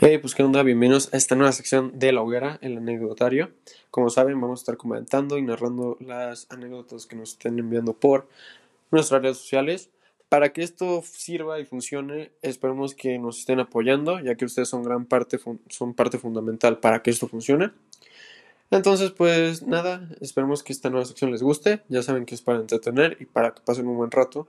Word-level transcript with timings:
Hey, 0.00 0.18
pues 0.18 0.36
qué 0.36 0.44
onda, 0.44 0.62
bienvenidos 0.62 1.12
a 1.12 1.16
esta 1.16 1.34
nueva 1.34 1.50
sección 1.50 1.98
de 1.98 2.12
la 2.12 2.22
hoguera, 2.22 2.60
el 2.62 2.76
anecdotario. 2.76 3.50
Como 3.90 4.10
saben, 4.10 4.40
vamos 4.40 4.60
a 4.60 4.62
estar 4.62 4.76
comentando 4.76 5.38
y 5.38 5.42
narrando 5.42 5.96
las 5.98 6.46
anécdotas 6.50 7.06
que 7.06 7.16
nos 7.16 7.30
estén 7.30 7.58
enviando 7.58 7.94
por 7.94 8.28
nuestras 8.92 9.22
redes 9.22 9.38
sociales. 9.38 9.90
Para 10.28 10.52
que 10.52 10.62
esto 10.62 11.02
sirva 11.04 11.58
y 11.58 11.64
funcione, 11.64 12.30
esperemos 12.42 12.94
que 12.94 13.18
nos 13.18 13.40
estén 13.40 13.58
apoyando, 13.58 14.20
ya 14.20 14.36
que 14.36 14.44
ustedes 14.44 14.68
son 14.68 14.84
gran 14.84 15.04
parte, 15.04 15.40
son 15.68 15.94
parte 15.94 16.18
fundamental 16.18 16.78
para 16.78 17.02
que 17.02 17.10
esto 17.10 17.26
funcione. 17.26 17.72
Entonces, 18.70 19.10
pues 19.10 19.64
nada, 19.64 20.08
esperemos 20.20 20.62
que 20.62 20.72
esta 20.72 20.90
nueva 20.90 21.06
sección 21.06 21.32
les 21.32 21.42
guste. 21.42 21.82
Ya 21.88 22.04
saben 22.04 22.24
que 22.24 22.36
es 22.36 22.42
para 22.42 22.60
entretener 22.60 23.16
y 23.18 23.24
para 23.24 23.52
que 23.52 23.62
pasen 23.62 23.88
un 23.88 23.96
buen 23.96 24.12
rato. 24.12 24.46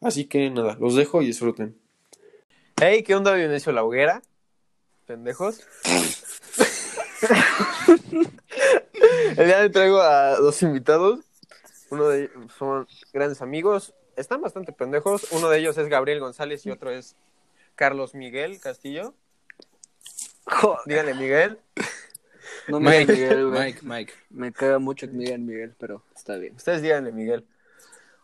Así 0.00 0.26
que 0.26 0.50
nada, 0.50 0.76
los 0.78 0.94
dejo 0.94 1.20
y 1.20 1.26
disfruten. 1.26 1.76
Hey, 2.80 3.02
¿qué 3.02 3.16
onda? 3.16 3.34
Bienvenido 3.34 3.72
a 3.72 3.74
la 3.74 3.82
hoguera 3.82 4.22
pendejos. 5.04 5.60
El 9.36 9.46
día 9.46 9.56
de 9.58 9.62
hoy 9.62 9.70
traigo 9.70 10.00
a 10.00 10.36
dos 10.36 10.62
invitados. 10.62 11.20
Uno 11.90 12.08
de 12.08 12.24
ellos 12.24 12.52
son 12.58 12.86
grandes 13.12 13.42
amigos. 13.42 13.94
Están 14.16 14.40
bastante 14.40 14.72
pendejos. 14.72 15.30
Uno 15.32 15.48
de 15.48 15.58
ellos 15.58 15.76
es 15.78 15.88
Gabriel 15.88 16.20
González 16.20 16.64
y 16.66 16.70
otro 16.70 16.90
es 16.90 17.16
Carlos 17.74 18.14
Miguel 18.14 18.60
Castillo. 18.60 19.14
Díganle 20.86 21.14
Miguel. 21.14 21.58
No 22.68 22.80
me 22.80 22.98
Mike, 22.98 23.12
Miguel, 23.12 23.48
güey. 23.48 23.60
Mike, 23.60 23.80
Mike. 23.82 24.12
Me 24.30 24.52
caga 24.52 24.78
mucho 24.78 25.06
que 25.06 25.12
me 25.12 25.24
digan 25.24 25.44
Miguel, 25.44 25.74
pero 25.78 26.02
está 26.14 26.36
bien. 26.36 26.54
Ustedes 26.54 26.82
díganle 26.82 27.12
Miguel. 27.12 27.46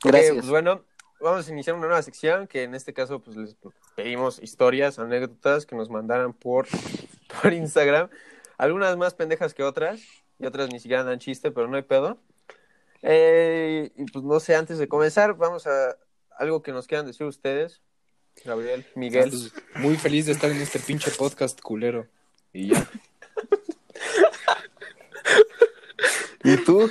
Gracias. 0.03 0.33
pues 0.33 0.49
bueno, 0.49 0.85
vamos 1.21 1.49
a 1.49 1.53
iniciar 1.53 1.77
una 1.77 1.87
nueva 1.87 2.03
sección 2.03 2.47
que 2.47 2.63
en 2.63 2.75
este 2.75 2.93
caso 2.93 3.21
pues 3.21 3.37
les 3.37 3.57
pedimos 3.95 4.41
historias, 4.43 4.99
anécdotas 4.99 5.67
que 5.67 5.77
nos 5.77 5.91
mandaran 5.91 6.33
por, 6.33 6.67
por 7.43 7.53
Instagram. 7.53 8.09
Algunas 8.59 8.97
más 8.97 9.15
pendejas 9.15 9.55
que 9.55 9.63
otras 9.63 10.01
y 10.39 10.47
otras 10.47 10.71
ni 10.71 10.81
siquiera 10.81 11.05
dan 11.05 11.19
chiste, 11.19 11.51
pero 11.51 11.69
no 11.69 11.77
hay 11.77 11.83
pedo. 11.83 12.19
Eh, 13.03 13.91
y 13.97 14.05
pues 14.11 14.25
no 14.25 14.41
sé, 14.41 14.55
antes 14.55 14.79
de 14.79 14.89
comenzar, 14.89 15.35
vamos 15.37 15.67
a 15.67 15.97
algo 16.39 16.63
que 16.63 16.73
nos 16.73 16.87
quieran 16.87 17.07
decir 17.07 17.27
ustedes. 17.27 17.81
Gabriel, 18.45 18.87
Miguel. 18.95 19.33
Muy 19.77 19.97
feliz 19.97 20.27
de 20.27 20.33
estar 20.33 20.51
en 20.51 20.61
este 20.61 20.79
pinche 20.79 21.11
podcast 21.11 21.61
culero. 21.61 22.07
Y 22.53 22.69
ya. 22.69 22.89
¿Y 26.45 26.57
tú? 26.65 26.89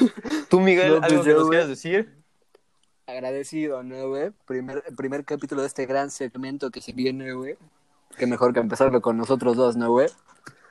¿Tú, 0.50 0.60
Miguel, 0.60 0.90
No, 0.94 1.00
pues 1.00 1.12
algo 1.12 1.24
que 1.24 1.30
yo, 1.30 1.36
nos 1.36 1.44
güey. 1.48 1.58
quieras 1.58 1.70
decir? 1.70 2.19
Agradecido, 3.10 3.84
¿no, 3.84 4.10
güey? 4.10 4.32
Primer, 4.46 4.84
primer 4.96 5.26
capítulo 5.26 5.62
de 5.62 5.68
este 5.68 5.86
gran 5.86 6.12
segmento 6.12 6.70
que 6.72 6.82
se 6.82 6.94
viene, 6.94 7.34
güey. 7.34 7.58
Qué 8.18 8.28
mejor 8.28 8.54
que 8.54 8.60
empezarlo 8.60 9.02
con 9.02 9.18
nosotros 9.18 9.56
dos, 9.56 9.76
¿no, 9.76 9.92
güey? 9.92 10.08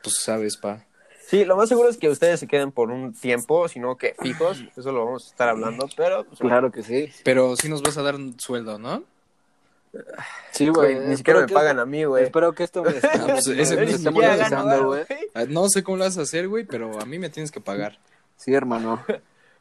Pues 0.02 0.16
sabes, 0.18 0.56
pa. 0.56 0.84
Sí, 1.26 1.44
lo 1.44 1.56
más 1.56 1.68
seguro 1.68 1.88
es 1.88 1.98
que 1.98 2.08
ustedes 2.08 2.40
se 2.40 2.46
queden 2.46 2.72
por 2.72 2.90
un 2.90 3.12
tiempo, 3.12 3.68
sino 3.68 3.96
que 3.96 4.14
fijos, 4.20 4.64
eso 4.76 4.92
lo 4.92 5.04
vamos 5.04 5.26
a 5.26 5.30
estar 5.30 5.48
hablando, 5.50 5.86
pero 5.96 6.24
pues, 6.24 6.38
Claro 6.40 6.72
que 6.72 6.82
sí. 6.82 7.10
Pero 7.22 7.54
sí 7.56 7.68
nos 7.68 7.82
vas 7.82 7.98
a 7.98 8.02
dar 8.02 8.14
un 8.14 8.38
sueldo, 8.40 8.78
¿no? 8.78 9.04
Sí, 10.52 10.68
güey, 10.68 10.98
ni 11.00 11.16
siquiera 11.16 11.40
me 11.40 11.46
que 11.46 11.54
pagan 11.54 11.78
a 11.78 11.86
mí, 11.86 12.04
güey. 12.04 12.24
Espero 12.24 12.52
que 12.52 12.64
esto 12.64 12.82
me 12.82 12.92
pues, 13.26 13.46
ese 13.46 13.58
esté 13.58 13.98
siquiera 13.98 14.36
gano 14.36 14.56
monetizando, 14.56 14.66
varo, 14.66 14.86
güey. 14.86 15.04
Ah, 15.34 15.44
No 15.48 15.68
sé 15.68 15.82
cómo 15.82 15.98
lo 15.98 16.04
vas 16.04 16.18
a 16.18 16.22
hacer, 16.22 16.48
güey, 16.48 16.64
pero 16.64 16.98
a 17.00 17.04
mí 17.04 17.18
me 17.18 17.30
tienes 17.30 17.50
que 17.50 17.60
pagar. 17.60 17.98
Sí, 18.36 18.54
hermano. 18.54 19.04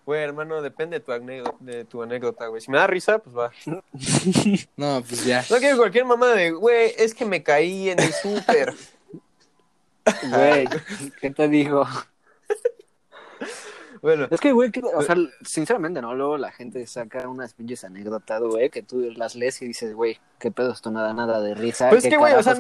Güey, 0.07 0.23
hermano, 0.23 0.61
depende 0.61 0.99
de 0.99 1.05
tu, 1.05 1.11
anécdota, 1.11 1.57
de 1.59 1.83
tu 1.83 2.01
anécdota, 2.01 2.47
güey. 2.47 2.61
Si 2.61 2.71
me 2.71 2.77
da 2.77 2.87
risa, 2.87 3.19
pues 3.19 3.35
va. 3.35 3.51
No, 4.77 5.03
pues 5.05 5.25
ya. 5.25 5.43
No 5.49 5.57
quiero 5.57 5.75
cualquier 5.75 6.05
mamá 6.05 6.27
de, 6.27 6.51
güey, 6.51 6.93
es 6.97 7.13
que 7.13 7.25
me 7.25 7.43
caí 7.43 7.89
en 7.89 7.99
el 7.99 8.13
súper. 8.13 8.73
Güey, 10.29 10.69
¿qué 11.19 11.31
te 11.31 11.49
digo? 11.49 11.85
Bueno, 14.07 14.27
Es 14.31 14.39
que, 14.39 14.53
güey, 14.53 14.71
que- 14.71 14.79
o 14.81 15.01
sea, 15.01 15.17
sinceramente, 15.45 16.01
¿no? 16.01 16.15
Luego 16.15 16.37
la 16.37 16.49
gente 16.49 16.87
saca 16.87 17.27
unas 17.27 17.53
pinches 17.53 17.83
anécdotas, 17.83 18.41
güey, 18.41 18.69
que 18.69 18.81
tú 18.81 19.01
las 19.17 19.35
lees 19.35 19.61
y 19.61 19.67
dices, 19.67 19.93
güey, 19.93 20.17
qué 20.39 20.49
pedo, 20.49 20.71
esto 20.71 20.91
nada, 20.91 21.13
nada 21.13 21.41
de 21.41 21.53
risa. 21.55 21.89
pues 21.89 21.99
es 21.99 22.03
¿qué 22.05 22.11
que, 22.11 22.17
güey, 22.17 22.33
o 22.33 22.41
sea. 22.41 22.55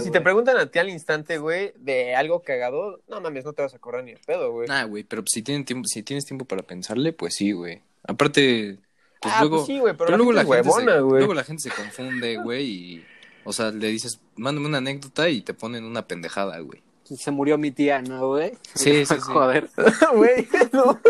Si 0.00 0.10
te 0.10 0.20
preguntan 0.20 0.56
a 0.56 0.66
ti 0.66 0.80
al 0.80 0.88
instante, 0.88 1.38
güey, 1.38 1.72
de 1.76 2.16
algo 2.16 2.42
cagado, 2.42 3.00
no 3.06 3.20
mames, 3.20 3.44
no 3.44 3.52
te 3.52 3.62
vas 3.62 3.72
a 3.74 3.78
correr 3.78 4.02
ni 4.02 4.10
el 4.10 4.18
pedo, 4.18 4.50
güey. 4.50 4.66
Nah, 4.66 4.82
güey, 4.84 5.04
pero 5.04 5.22
si, 5.24 5.42
tienen 5.42 5.64
tiempo, 5.64 5.86
si 5.86 6.02
tienes 6.02 6.24
tiempo 6.24 6.46
para 6.46 6.64
pensarle, 6.64 7.12
pues 7.12 7.34
sí, 7.36 7.52
güey. 7.52 7.80
Aparte, 8.02 8.78
pues 9.20 9.34
ah, 9.36 9.40
luego... 9.42 9.58
pues 9.58 9.68
sí, 9.68 9.78
güey, 9.78 9.94
pero, 9.94 10.06
pero 10.06 10.16
luego 10.16 10.32
la, 10.32 10.40
gente 10.42 10.56
es 10.58 10.64
gente 10.64 10.70
huevona, 10.70 10.92
se, 10.94 11.00
güey. 11.00 11.18
luego 11.20 11.34
la 11.34 11.44
gente 11.44 11.62
se 11.62 11.70
confunde, 11.70 12.36
güey, 12.38 12.66
y... 12.66 13.04
O 13.44 13.52
sea, 13.52 13.70
le 13.70 13.88
dices, 13.88 14.20
mándame 14.34 14.66
una 14.66 14.78
anécdota 14.78 15.28
y 15.28 15.42
te 15.42 15.54
ponen 15.54 15.84
una 15.84 16.06
pendejada, 16.08 16.58
güey. 16.58 16.82
Se 17.16 17.30
murió 17.30 17.58
mi 17.58 17.70
tía, 17.70 18.00
¿no, 18.02 18.28
güey? 18.28 18.52
Sí, 18.74 19.04
sí, 19.04 19.14
sí. 19.14 19.20
Joder. 19.20 19.68
Güey, 20.14 20.48
no. 20.72 21.00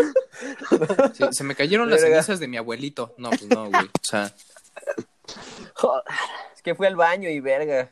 Sí, 1.13 1.23
se 1.31 1.43
me 1.43 1.55
cayeron 1.55 1.89
las 1.89 2.01
Verga. 2.01 2.21
cenizas 2.23 2.39
de 2.39 2.47
mi 2.47 2.57
abuelito. 2.57 3.13
No, 3.17 3.29
pues 3.29 3.45
no, 3.47 3.69
güey. 3.69 3.85
O 3.85 3.89
sea, 4.03 4.33
Joder. 5.75 6.03
Es 6.55 6.61
que 6.61 6.75
fui 6.75 6.87
al 6.87 6.95
baño 6.95 7.29
y 7.29 7.39
verga. 7.39 7.91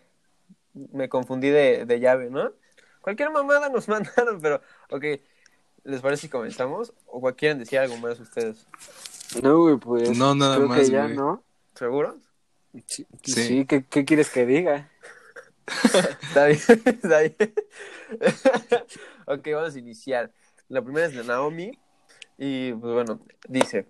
Me 0.73 1.09
confundí 1.09 1.49
de, 1.49 1.85
de 1.85 1.99
llave, 1.99 2.29
¿no? 2.29 2.51
Cualquier 3.01 3.29
mamada 3.31 3.69
nos 3.69 3.87
mandaron, 3.89 4.39
pero, 4.41 4.61
ok. 4.89 5.05
¿Les 5.83 5.99
parece 6.01 6.21
si 6.23 6.29
comenzamos? 6.29 6.93
¿O 7.07 7.19
cual- 7.19 7.35
quieren 7.35 7.57
decir 7.59 7.79
algo 7.79 7.97
más 7.97 8.19
ustedes? 8.19 8.67
No, 9.41 9.59
güey, 9.61 9.77
pues. 9.77 10.17
No, 10.17 10.35
nada 10.35 10.57
creo 10.57 10.67
más, 10.67 10.79
que 10.81 10.89
ya, 10.91 11.03
güey. 11.05 11.15
¿no? 11.15 11.43
¿Seguros? 11.75 12.15
Sí, 12.85 13.05
Sí. 13.23 13.31
sí, 13.33 13.65
¿qué, 13.65 13.83
qué 13.83 14.05
quieres 14.05 14.29
que 14.29 14.45
diga? 14.45 14.89
Está 16.21 16.45
bien, 16.47 16.59
está 16.85 17.19
bien. 17.19 17.35
ok, 19.25 19.47
vamos 19.53 19.75
a 19.75 19.79
iniciar. 19.79 20.31
La 20.69 20.81
primera 20.81 21.07
es 21.07 21.13
de 21.13 21.23
Naomi. 21.23 21.77
Y 22.37 22.73
pues 22.73 22.93
bueno, 22.93 23.19
dice. 23.47 23.87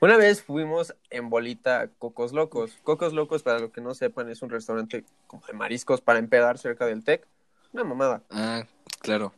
Una 0.00 0.16
vez 0.16 0.42
fuimos 0.42 0.94
en 1.10 1.30
bolita 1.30 1.80
a 1.80 1.88
Cocos 1.88 2.32
Locos. 2.32 2.78
Cocos 2.82 3.12
Locos, 3.12 3.42
para 3.42 3.58
los 3.58 3.70
que 3.70 3.80
no 3.80 3.94
sepan, 3.94 4.28
es 4.30 4.42
un 4.42 4.50
restaurante 4.50 5.04
como 5.26 5.46
de 5.46 5.52
mariscos 5.52 6.00
para 6.00 6.18
empedar 6.18 6.58
cerca 6.58 6.86
del 6.86 7.04
TEC. 7.04 7.26
Una 7.72 7.84
mamada. 7.84 8.22
ah, 8.30 8.64
claro. 9.00 9.32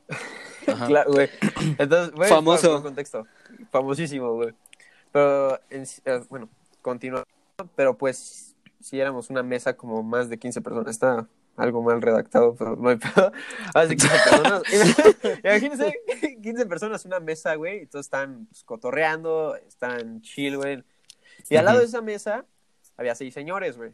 Claro, 0.86 1.12
güey. 1.12 1.28
Entonces, 1.78 2.14
güey, 2.14 2.28
Famoso. 2.28 2.82
contexto. 2.82 3.26
Famosísimo, 3.70 4.34
güey. 4.34 4.54
Pero, 5.10 5.60
en 5.70 5.82
eh, 6.04 6.22
bueno, 6.28 6.48
continúa. 6.80 7.24
Pero 7.76 7.96
pues, 7.96 8.51
si 8.82 9.00
éramos 9.00 9.30
una 9.30 9.42
mesa 9.42 9.76
como 9.76 10.02
más 10.02 10.28
de 10.28 10.38
15 10.38 10.60
personas, 10.60 10.88
está 10.90 11.26
algo 11.56 11.82
mal 11.82 12.00
redactado, 12.02 12.54
pero 12.56 12.76
no 12.76 12.88
hay 12.88 12.96
pedo. 12.96 13.32
De 13.88 13.96
15 13.96 14.08
personas. 14.08 14.62
Imagínense, 15.44 15.94
15 16.42 16.66
personas, 16.66 17.04
una 17.04 17.20
mesa, 17.20 17.54
güey, 17.54 17.82
y 17.82 17.86
todos 17.86 18.06
están 18.06 18.46
pues, 18.46 18.64
cotorreando, 18.64 19.56
están 19.56 20.20
chill, 20.22 20.56
güey. 20.56 20.82
Y 21.48 21.56
al 21.56 21.64
lado 21.64 21.78
de 21.80 21.84
esa 21.86 22.00
mesa 22.00 22.44
había 22.96 23.14
seis 23.14 23.34
señores, 23.34 23.76
güey. 23.76 23.92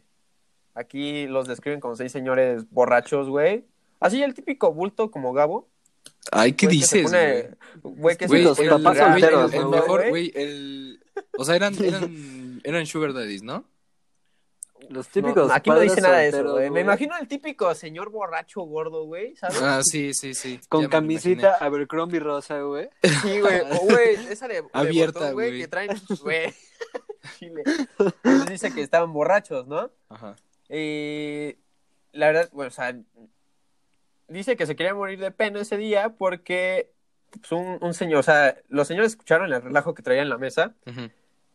Aquí 0.75 1.27
los 1.27 1.47
describen 1.47 1.79
como 1.79 1.95
seis 1.95 2.11
señores 2.11 2.69
borrachos, 2.69 3.27
güey. 3.27 3.65
Así 3.99 4.23
el 4.23 4.33
típico 4.33 4.71
bulto 4.73 5.11
como 5.11 5.33
Gabo. 5.33 5.67
Ay, 6.31 6.53
¿qué 6.53 6.67
Güey, 6.67 6.77
que 6.77 6.81
dices, 6.81 7.03
pone- 7.03 7.49
güey? 7.83 8.17
Que 8.17 8.27
Güey, 8.27 8.43
los 8.43 8.59
el, 8.59 8.69
papás 8.69 8.99
a 8.99 9.09
güey, 9.09 9.21
solteros, 9.21 9.51
el- 9.53 9.57
el 9.57 9.63
¿no, 9.63 9.69
mejor, 9.71 9.99
güey? 10.01 10.09
güey, 10.09 10.31
el... 10.35 11.03
O 11.37 11.43
sea, 11.43 11.55
eran, 11.55 11.73
eran, 11.83 12.61
eran 12.63 12.85
sugar 12.85 13.13
daddies, 13.13 13.43
¿no? 13.43 13.65
Los 14.89 15.07
No, 15.07 15.11
típicos. 15.13 15.51
aquí 15.51 15.69
no 15.69 15.79
dice 15.79 16.01
nada 16.01 16.17
de 16.17 16.29
eso, 16.29 16.51
güey. 16.51 16.69
Me 16.69 16.81
imagino 16.81 17.15
el 17.17 17.27
típico 17.27 17.73
señor 17.75 18.09
borracho 18.09 18.61
gordo, 18.61 19.05
güey, 19.05 19.35
¿sabes? 19.35 19.61
Ah, 19.61 19.81
sí, 19.83 20.13
sí, 20.13 20.33
sí. 20.33 20.59
Con 20.67 20.81
Ya 20.83 20.89
camisita 20.89 21.55
Abercrombie 21.59 22.19
rosa, 22.19 22.59
güey. 22.61 22.89
Sí, 23.21 23.39
güey. 23.39 23.61
O, 23.71 23.79
güey, 23.85 24.15
esa 24.31 24.47
de, 24.47 24.61
de 24.63 24.67
Abierta, 24.73 25.19
botón, 25.19 25.33
güey, 25.35 25.49
güey. 25.49 25.61
que 25.61 25.67
traen, 25.67 25.91
güey. 26.21 26.53
Chile. 27.37 27.63
Entonces 27.99 28.45
dice 28.49 28.73
que 28.73 28.81
estaban 28.81 29.13
borrachos, 29.13 29.67
¿no? 29.67 29.91
Ajá. 30.09 30.35
Y 30.69 31.57
la 32.11 32.27
verdad, 32.27 32.49
bueno, 32.51 32.69
o 32.69 32.71
sea, 32.71 32.95
dice 34.27 34.55
que 34.55 34.65
se 34.65 34.75
quería 34.75 34.93
morir 34.95 35.19
de 35.19 35.31
pena 35.31 35.61
ese 35.61 35.77
día 35.77 36.09
porque 36.17 36.91
pues, 37.31 37.51
un, 37.51 37.77
un 37.81 37.93
señor, 37.93 38.19
o 38.19 38.23
sea, 38.23 38.57
los 38.69 38.87
señores 38.87 39.11
escucharon 39.11 39.51
el 39.53 39.61
relajo 39.61 39.93
que 39.93 40.03
traía 40.03 40.21
en 40.21 40.29
la 40.29 40.37
mesa 40.37 40.75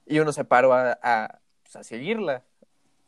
y 0.06 0.18
uno 0.18 0.32
se 0.32 0.44
paró 0.44 0.72
a, 0.74 0.98
a, 1.02 1.40
pues, 1.62 1.76
a 1.76 1.82
seguirla. 1.84 2.44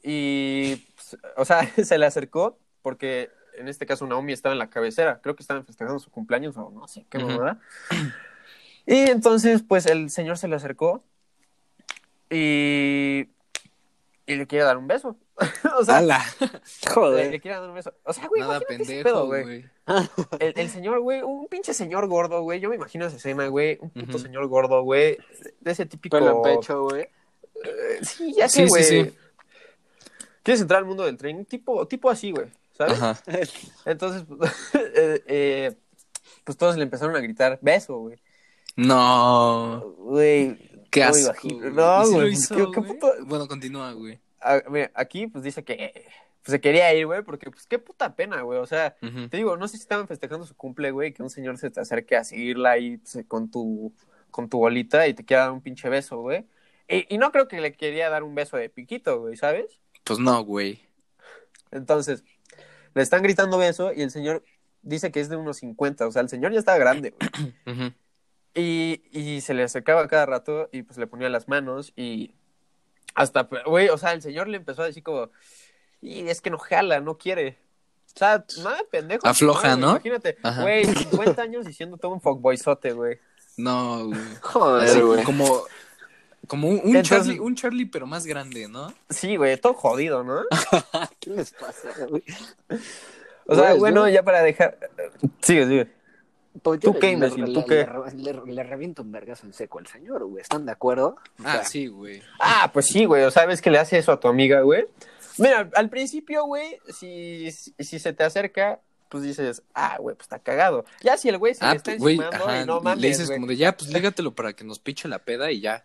Y, 0.08 0.76
pues, 0.94 1.16
o 1.36 1.44
sea, 1.44 1.66
se 1.84 1.98
le 1.98 2.06
acercó 2.06 2.60
porque 2.80 3.28
en 3.58 3.66
este 3.66 3.86
caso 3.86 4.06
Naomi 4.06 4.32
estaba 4.32 4.52
en 4.52 4.60
la 4.60 4.70
cabecera. 4.70 5.20
Creo 5.20 5.34
que 5.34 5.42
estaban 5.42 5.64
festejando 5.66 5.98
su 5.98 6.12
cumpleaños 6.12 6.56
o 6.56 6.70
no 6.70 6.86
sé 6.86 7.04
qué 7.10 7.18
mamada. 7.18 7.58
Y 8.86 9.10
entonces, 9.10 9.64
pues 9.66 9.84
el 9.86 10.10
señor 10.10 10.38
se 10.38 10.46
le 10.46 10.54
acercó 10.54 11.02
y, 12.30 13.30
y 14.26 14.34
le 14.36 14.46
quiere 14.46 14.64
dar 14.64 14.76
un 14.76 14.86
beso. 14.86 15.16
o 15.76 15.84
sea, 15.84 15.96
¡Hala! 15.96 16.24
le, 16.40 16.92
Joder. 16.92 17.30
le 17.32 17.40
quiere 17.40 17.58
dar 17.58 17.68
un 17.68 17.74
beso. 17.74 17.92
O 18.04 18.12
sea, 18.12 18.28
güey, 18.28 18.42
Nada 18.42 18.58
ese 18.58 18.66
pendejo, 18.66 19.02
pedo, 19.02 19.26
güey. 19.26 19.42
güey. 19.42 19.64
El, 20.38 20.52
el 20.56 20.70
señor, 20.70 21.00
güey, 21.00 21.22
un 21.22 21.48
pinche 21.48 21.74
señor 21.74 22.06
gordo, 22.06 22.42
güey. 22.42 22.60
Yo 22.60 22.68
me 22.68 22.76
imagino 22.76 23.06
esa 23.06 23.16
escena, 23.16 23.48
güey. 23.48 23.78
Un 23.80 23.90
puto 23.90 24.20
señor 24.20 24.46
gordo, 24.46 24.84
güey. 24.84 25.18
De 25.60 25.72
ese 25.72 25.84
típico. 25.84 26.16
Pelo 26.16 26.36
en 26.36 26.42
pecho, 26.42 26.84
güey. 26.84 27.08
Eh, 27.64 27.98
sí, 28.02 28.32
ya 28.34 28.48
sé, 28.48 28.62
sí, 28.62 28.68
güey. 28.68 28.84
sí. 28.84 29.16
¿Quieres 30.46 30.60
entrar 30.60 30.78
al 30.78 30.84
mundo 30.86 31.04
del 31.04 31.16
tren? 31.16 31.44
Tipo, 31.44 31.88
tipo 31.88 32.08
así, 32.08 32.30
güey. 32.30 32.46
¿sabes? 32.72 33.02
Ajá. 33.02 33.20
Entonces, 33.84 34.22
pues, 34.28 34.52
eh, 34.74 35.22
eh, 35.26 35.74
pues 36.44 36.56
todos 36.56 36.76
le 36.76 36.84
empezaron 36.84 37.16
a 37.16 37.20
gritar, 37.20 37.58
beso, 37.60 37.98
güey. 37.98 38.16
No. 38.76 39.80
Güey. 39.98 40.56
Qué 40.90 41.00
no 41.00 41.06
asco. 41.08 41.48
güey. 41.48 41.72
No, 41.72 42.02
¿Y 42.02 42.06
sí 42.06 42.12
lo 42.12 42.18
güey. 42.20 42.32
hizo, 42.32 42.54
¿qué- 42.56 42.66
qué 42.72 42.80
puto- 42.86 43.12
Bueno, 43.24 43.48
continúa, 43.48 43.92
güey. 43.92 44.20
Mira, 44.70 44.92
aquí 44.94 45.26
pues 45.26 45.42
dice 45.42 45.64
que 45.64 45.92
pues, 46.44 46.52
se 46.52 46.60
quería 46.60 46.94
ir, 46.94 47.06
güey, 47.06 47.22
porque 47.22 47.50
pues 47.50 47.66
qué 47.66 47.80
puta 47.80 48.14
pena, 48.14 48.42
güey. 48.42 48.60
O 48.60 48.66
sea, 48.66 48.94
te 49.30 49.36
digo, 49.36 49.56
no 49.56 49.66
sé 49.66 49.76
si 49.76 49.82
estaban 49.82 50.06
festejando 50.06 50.46
su 50.46 50.54
cumple, 50.54 50.92
güey, 50.92 51.12
que 51.12 51.22
un 51.24 51.30
señor 51.30 51.58
se 51.58 51.70
te 51.70 51.80
acerque 51.80 52.14
a 52.16 52.22
seguirla 52.22 52.70
ahí 52.72 52.98
pues, 52.98 53.24
con 53.26 53.50
tu 53.50 53.92
con 54.30 54.48
tu 54.50 54.58
bolita 54.58 55.08
y 55.08 55.14
te 55.14 55.24
quiera 55.24 55.44
dar 55.44 55.52
un 55.52 55.62
pinche 55.62 55.88
beso, 55.88 56.18
güey. 56.20 56.44
Y, 56.88 57.12
y 57.12 57.18
no 57.18 57.32
creo 57.32 57.48
que 57.48 57.60
le 57.60 57.72
quería 57.72 58.10
dar 58.10 58.22
un 58.22 58.34
beso 58.34 58.56
de 58.58 58.68
piquito, 58.68 59.18
güey, 59.20 59.36
¿sabes? 59.36 59.80
Pues 60.06 60.18
no, 60.20 60.42
güey. 60.44 60.80
Entonces, 61.72 62.24
le 62.94 63.02
están 63.02 63.22
gritando 63.22 63.58
beso 63.58 63.92
y 63.92 64.02
el 64.02 64.10
señor 64.10 64.44
dice 64.82 65.10
que 65.10 65.20
es 65.20 65.28
de 65.28 65.36
unos 65.36 65.58
50, 65.58 66.06
o 66.06 66.12
sea, 66.12 66.22
el 66.22 66.28
señor 66.28 66.52
ya 66.52 66.60
está 66.60 66.78
grande, 66.78 67.14
güey. 67.66 67.94
Y, 68.58 69.02
y 69.12 69.42
se 69.42 69.52
le 69.52 69.64
acercaba 69.64 70.08
cada 70.08 70.24
rato 70.24 70.70
y 70.72 70.80
pues 70.80 70.96
le 70.98 71.06
ponía 71.06 71.28
las 71.28 71.46
manos 71.46 71.92
y 71.94 72.32
hasta, 73.14 73.46
güey, 73.66 73.90
o 73.90 73.98
sea, 73.98 74.14
el 74.14 74.22
señor 74.22 74.48
le 74.48 74.56
empezó 74.56 74.80
a 74.80 74.86
decir 74.86 75.02
como, 75.02 75.28
y 76.00 76.26
es 76.28 76.40
que 76.40 76.48
no 76.48 76.56
jala, 76.56 77.00
no 77.00 77.18
quiere. 77.18 77.58
O 78.14 78.18
sea, 78.18 78.46
nada 78.62 78.78
de 78.78 78.84
pendejo. 78.84 79.26
Afloja, 79.26 79.76
¿no? 79.76 79.90
Imagínate, 79.90 80.38
Ajá. 80.42 80.62
güey, 80.62 80.86
50 80.86 81.42
años 81.42 81.66
diciendo 81.66 81.98
todo 81.98 82.12
un 82.12 82.22
fuckboyzote, 82.22 82.92
güey. 82.92 83.18
No, 83.58 84.06
güey. 84.08 84.20
Joder, 84.40 85.04
güey. 85.04 85.24
como 85.24 85.64
como 86.46 86.68
un, 86.68 86.74
un 86.82 86.96
Entonces- 86.96 87.08
Charlie, 87.08 87.38
un 87.40 87.54
Charlie 87.54 87.86
pero 87.86 88.06
más 88.06 88.26
grande, 88.26 88.68
¿no? 88.68 88.92
Sí, 89.10 89.36
güey, 89.36 89.56
todo 89.60 89.74
jodido, 89.74 90.22
¿no? 90.24 90.42
¿Qué 91.20 91.30
les 91.30 91.52
pasa, 91.52 91.90
güey? 92.08 92.22
O 93.46 93.54
sea, 93.54 93.68
Güey, 93.70 93.78
bueno, 93.78 94.08
yo- 94.08 94.14
ya 94.14 94.22
para 94.22 94.42
dejar... 94.42 94.78
Sigue, 95.40 95.66
sigue. 95.66 95.88
Pues 96.62 96.80
¿Tú 96.80 96.94
qué, 96.94 97.08
le- 97.08 97.12
imbécil? 97.12 97.44
le- 97.44 97.52
¿Tú 97.54 97.64
qué? 97.66 97.86
Le, 98.16 98.32
le- 98.32 98.52
le 98.54 98.62
reviento 98.64 99.02
un 99.02 99.12
vergazo 99.12 99.46
en 99.46 99.52
seco 99.52 99.78
al 99.78 99.86
señor, 99.86 100.24
güey. 100.24 100.40
¿Están 100.42 100.64
de 100.66 100.72
acuerdo? 100.72 101.08
O 101.38 101.42
Ah, 101.44 101.52
sea, 101.52 101.64
sí, 101.64 101.86
güey. 101.86 102.22
Ah, 102.40 102.70
pues 102.72 102.86
sí, 102.86 103.04
güey, 103.04 103.22
o 103.24 103.30
sabes 103.30 103.60
que 103.62 103.70
le 103.70 103.78
hace 103.78 103.98
eso 103.98 104.10
a 104.12 104.18
tu 104.20 104.26
amiga, 104.28 104.62
güey. 104.62 104.86
Mira, 105.38 105.68
al 105.74 105.90
principio, 105.90 106.44
güey, 106.46 106.78
si, 106.98 107.50
si 107.52 107.98
se 107.98 108.12
te 108.14 108.24
acerca, 108.24 108.80
pues 109.10 109.22
dices, 109.22 109.62
ah, 109.74 109.98
güey, 110.00 110.16
pues 110.16 110.24
está 110.24 110.38
cagado. 110.38 110.86
Ya 111.02 111.18
si 111.18 111.28
el 111.28 111.36
güey 111.38 111.54
se 111.54 111.64
Ah, 111.64 111.72
le 111.72 111.76
está 111.76 111.94
güey, 111.96 112.18
ajá, 112.18 112.62
y 112.62 112.66
no 112.66 112.80
mames, 112.80 113.02
le 113.02 113.08
dices 113.08 113.26
güey. 113.26 113.36
como 113.38 113.46
de 113.46 113.56
ya, 113.58 113.76
pues 113.76 113.92
lígatelo 113.92 114.34
para 114.34 114.54
que 114.54 114.64
nos 114.64 114.78
piche 114.78 115.08
la 115.08 115.18
peda 115.20 115.52
y 115.52 115.60
ya. 115.60 115.84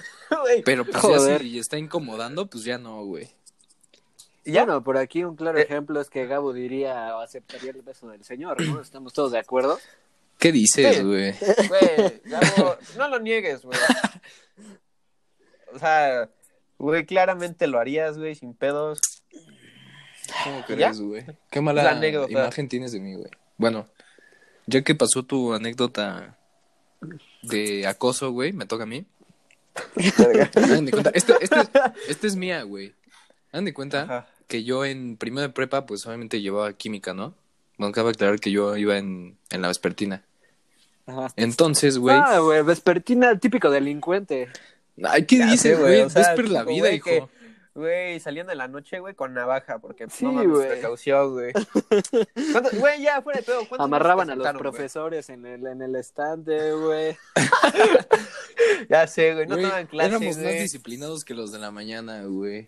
Pero 0.64 0.84
pues 0.84 0.96
Joder. 0.96 1.42
ya 1.42 1.48
si 1.48 1.58
está 1.58 1.78
incomodando, 1.78 2.46
pues 2.46 2.64
ya 2.64 2.78
no, 2.78 3.04
güey. 3.04 3.28
ya, 4.44 4.64
Bueno, 4.64 4.82
por 4.82 4.96
aquí 4.96 5.24
un 5.24 5.36
claro 5.36 5.58
Eh. 5.58 5.62
ejemplo 5.62 6.00
es 6.00 6.08
que 6.10 6.26
Gabo 6.26 6.52
diría 6.52 7.16
o 7.16 7.20
aceptaría 7.20 7.70
el 7.70 7.82
beso 7.82 8.08
del 8.08 8.24
señor, 8.24 8.60
¿no? 8.66 8.80
¿Estamos 8.80 9.12
todos 9.12 9.32
de 9.32 9.38
acuerdo? 9.38 9.78
¿Qué 10.38 10.50
dices, 10.52 11.04
güey? 11.04 11.32
güey, 11.68 12.20
Gabo, 12.24 12.76
no 12.96 13.08
lo 13.08 13.18
niegues, 13.20 13.62
güey. 13.62 13.78
O 15.74 15.78
sea, 15.78 16.28
güey, 16.78 17.06
claramente 17.06 17.66
lo 17.66 17.78
harías, 17.78 18.18
güey, 18.18 18.34
sin 18.34 18.54
pedos. 18.54 19.00
¿Cómo 20.44 20.64
crees, 20.66 21.00
güey? 21.00 21.24
Qué 21.50 21.60
mala 21.60 21.94
imagen 22.28 22.68
tienes 22.68 22.92
de 22.92 23.00
mí, 23.00 23.14
güey. 23.14 23.30
Bueno, 23.56 23.88
ya 24.66 24.82
que 24.82 24.94
pasó 24.94 25.22
tu 25.24 25.52
anécdota 25.52 26.38
de 27.42 27.86
acoso, 27.86 28.30
güey, 28.32 28.52
me 28.52 28.66
toca 28.66 28.84
a 28.84 28.86
mí. 28.86 29.04
Hagan 30.54 30.84
de 30.86 30.90
cuenta, 30.92 31.10
este, 31.14 31.34
este, 31.40 31.56
este 32.08 32.26
es 32.26 32.36
mía, 32.36 32.62
güey. 32.62 32.94
Hagan 33.52 33.64
de 33.64 33.74
cuenta 33.74 34.02
Ajá. 34.02 34.26
que 34.48 34.64
yo 34.64 34.84
en 34.84 35.16
primero 35.16 35.42
de 35.46 35.52
prepa, 35.52 35.86
pues 35.86 36.06
obviamente 36.06 36.40
llevaba 36.40 36.72
química, 36.72 37.14
¿no? 37.14 37.34
Bueno, 37.78 37.92
cabe 37.92 38.10
aclarar 38.10 38.38
que 38.40 38.50
yo 38.50 38.76
iba 38.76 38.98
en, 38.98 39.36
en 39.50 39.62
la 39.62 39.68
vespertina. 39.68 40.22
Ajá. 41.06 41.32
Entonces, 41.36 41.98
güey. 41.98 42.16
Ah, 42.16 42.38
güey, 42.38 42.62
vespertina, 42.62 43.38
típico 43.38 43.70
delincuente. 43.70 44.48
Ay, 45.02 45.24
¿qué 45.26 45.44
dices, 45.46 45.78
güey? 45.78 46.02
o 46.02 46.10
sea, 46.10 46.28
Vesper 46.28 46.50
la 46.50 46.64
vida, 46.64 46.92
hijo. 46.92 47.04
que- 47.06 47.41
Güey, 47.74 48.20
saliendo 48.20 48.52
en 48.52 48.58
la 48.58 48.68
noche, 48.68 49.00
güey, 49.00 49.14
con 49.14 49.32
navaja, 49.32 49.78
porque 49.78 50.06
Sí, 50.10 50.24
no 50.26 50.32
mames, 50.32 50.50
güey. 50.50 50.68
precaución, 50.68 51.32
güey. 51.32 51.52
¿Cuántos- 52.52 52.74
Güey, 52.78 53.00
ya, 53.02 53.22
fuera 53.22 53.40
de. 53.40 53.46
¿cuántos 53.46 53.80
Amarraban 53.80 54.28
a 54.28 54.34
los 54.34 54.52
profesores 54.52 55.30
en 55.30 55.46
el, 55.46 55.66
en 55.66 55.80
el 55.80 55.96
estante, 55.96 56.72
güey. 56.72 57.16
Ya 58.88 59.06
sé, 59.06 59.34
güey, 59.34 59.46
no 59.46 59.54
Güey, 59.56 59.66
toman 59.68 59.86
clases, 59.86 60.10
éramos 60.22 60.36
más 60.38 60.52
disciplinados 60.54 61.24
que 61.24 61.34
los 61.34 61.52
de 61.52 61.58
la 61.58 61.70
mañana, 61.70 62.24
güey. 62.24 62.66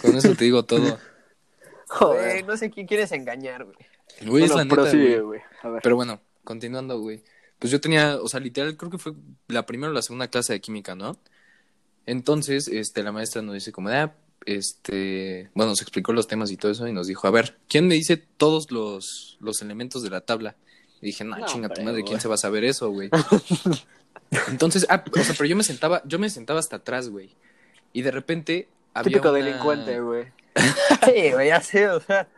Con 0.00 0.16
eso 0.16 0.34
te 0.34 0.44
digo 0.44 0.64
todo. 0.64 0.98
Joder. 1.88 2.44
no 2.46 2.56
sé 2.56 2.70
quién 2.70 2.86
quieres 2.86 3.12
engañar, 3.12 3.64
güey. 3.64 3.76
Güey, 4.24 4.44
es 4.44 4.52
Bueno, 4.52 4.76
la 4.76 4.76
neta, 4.84 4.96
güey. 4.96 5.20
güey. 5.20 5.40
A 5.62 5.68
ver. 5.68 5.82
Pero 5.82 5.96
bueno, 5.96 6.20
continuando, 6.44 6.98
güey. 7.00 7.22
Pues 7.58 7.70
yo 7.70 7.80
tenía, 7.80 8.16
o 8.20 8.28
sea, 8.28 8.40
literal, 8.40 8.76
creo 8.76 8.90
que 8.90 8.98
fue 8.98 9.12
la 9.48 9.64
primera 9.66 9.90
o 9.90 9.94
la 9.94 10.02
segunda 10.02 10.28
clase 10.28 10.52
de 10.52 10.60
química, 10.60 10.94
¿no? 10.94 11.16
Entonces, 12.06 12.68
este, 12.68 13.02
la 13.02 13.12
maestra 13.12 13.42
nos 13.42 13.54
dice 13.54 13.72
como, 13.72 13.88
ah, 13.88 14.12
este, 14.46 15.50
bueno, 15.54 15.70
nos 15.72 15.82
explicó 15.82 16.12
los 16.12 16.26
temas 16.28 16.50
y 16.50 16.56
todo 16.56 16.72
eso 16.72 16.86
y 16.88 16.92
nos 16.92 17.06
dijo, 17.06 17.26
a 17.26 17.30
ver, 17.30 17.58
¿quién 17.68 17.86
me 17.88 17.94
dice 17.94 18.16
todos 18.16 18.70
los, 18.70 19.36
los 19.40 19.60
elementos 19.60 20.02
de 20.02 20.10
la 20.10 20.20
tabla? 20.22 20.56
Y 21.02 21.06
dije, 21.06 21.24
no, 21.24 21.36
No, 21.36 21.46
chinga 21.46 21.68
tu 21.68 21.82
madre. 21.82 22.04
¿quién 22.04 22.20
se 22.20 22.28
va 22.28 22.34
a 22.36 22.38
saber 22.38 22.64
eso, 22.64 22.88
güey? 22.90 23.10
Entonces, 24.48 24.86
ah, 24.88 25.04
o 25.12 25.18
sea, 25.22 25.34
pero 25.36 25.44
yo 25.46 25.56
me 25.56 25.62
sentaba, 25.62 26.02
yo 26.04 26.18
me 26.18 26.30
sentaba 26.30 26.58
hasta 26.60 26.76
atrás, 26.76 27.08
güey. 27.10 27.30
Y 27.92 28.02
de 28.02 28.10
repente 28.10 28.68
había 28.94 29.10
Típico 29.18 29.30
una- 29.30 29.38
delincuente, 29.38 30.00
güey. 30.00 30.24
Sí, 31.04 31.32
güey, 31.32 31.48
ya 31.48 31.60
sé, 31.60 31.88
o 31.88 32.00
sea. 32.00 32.28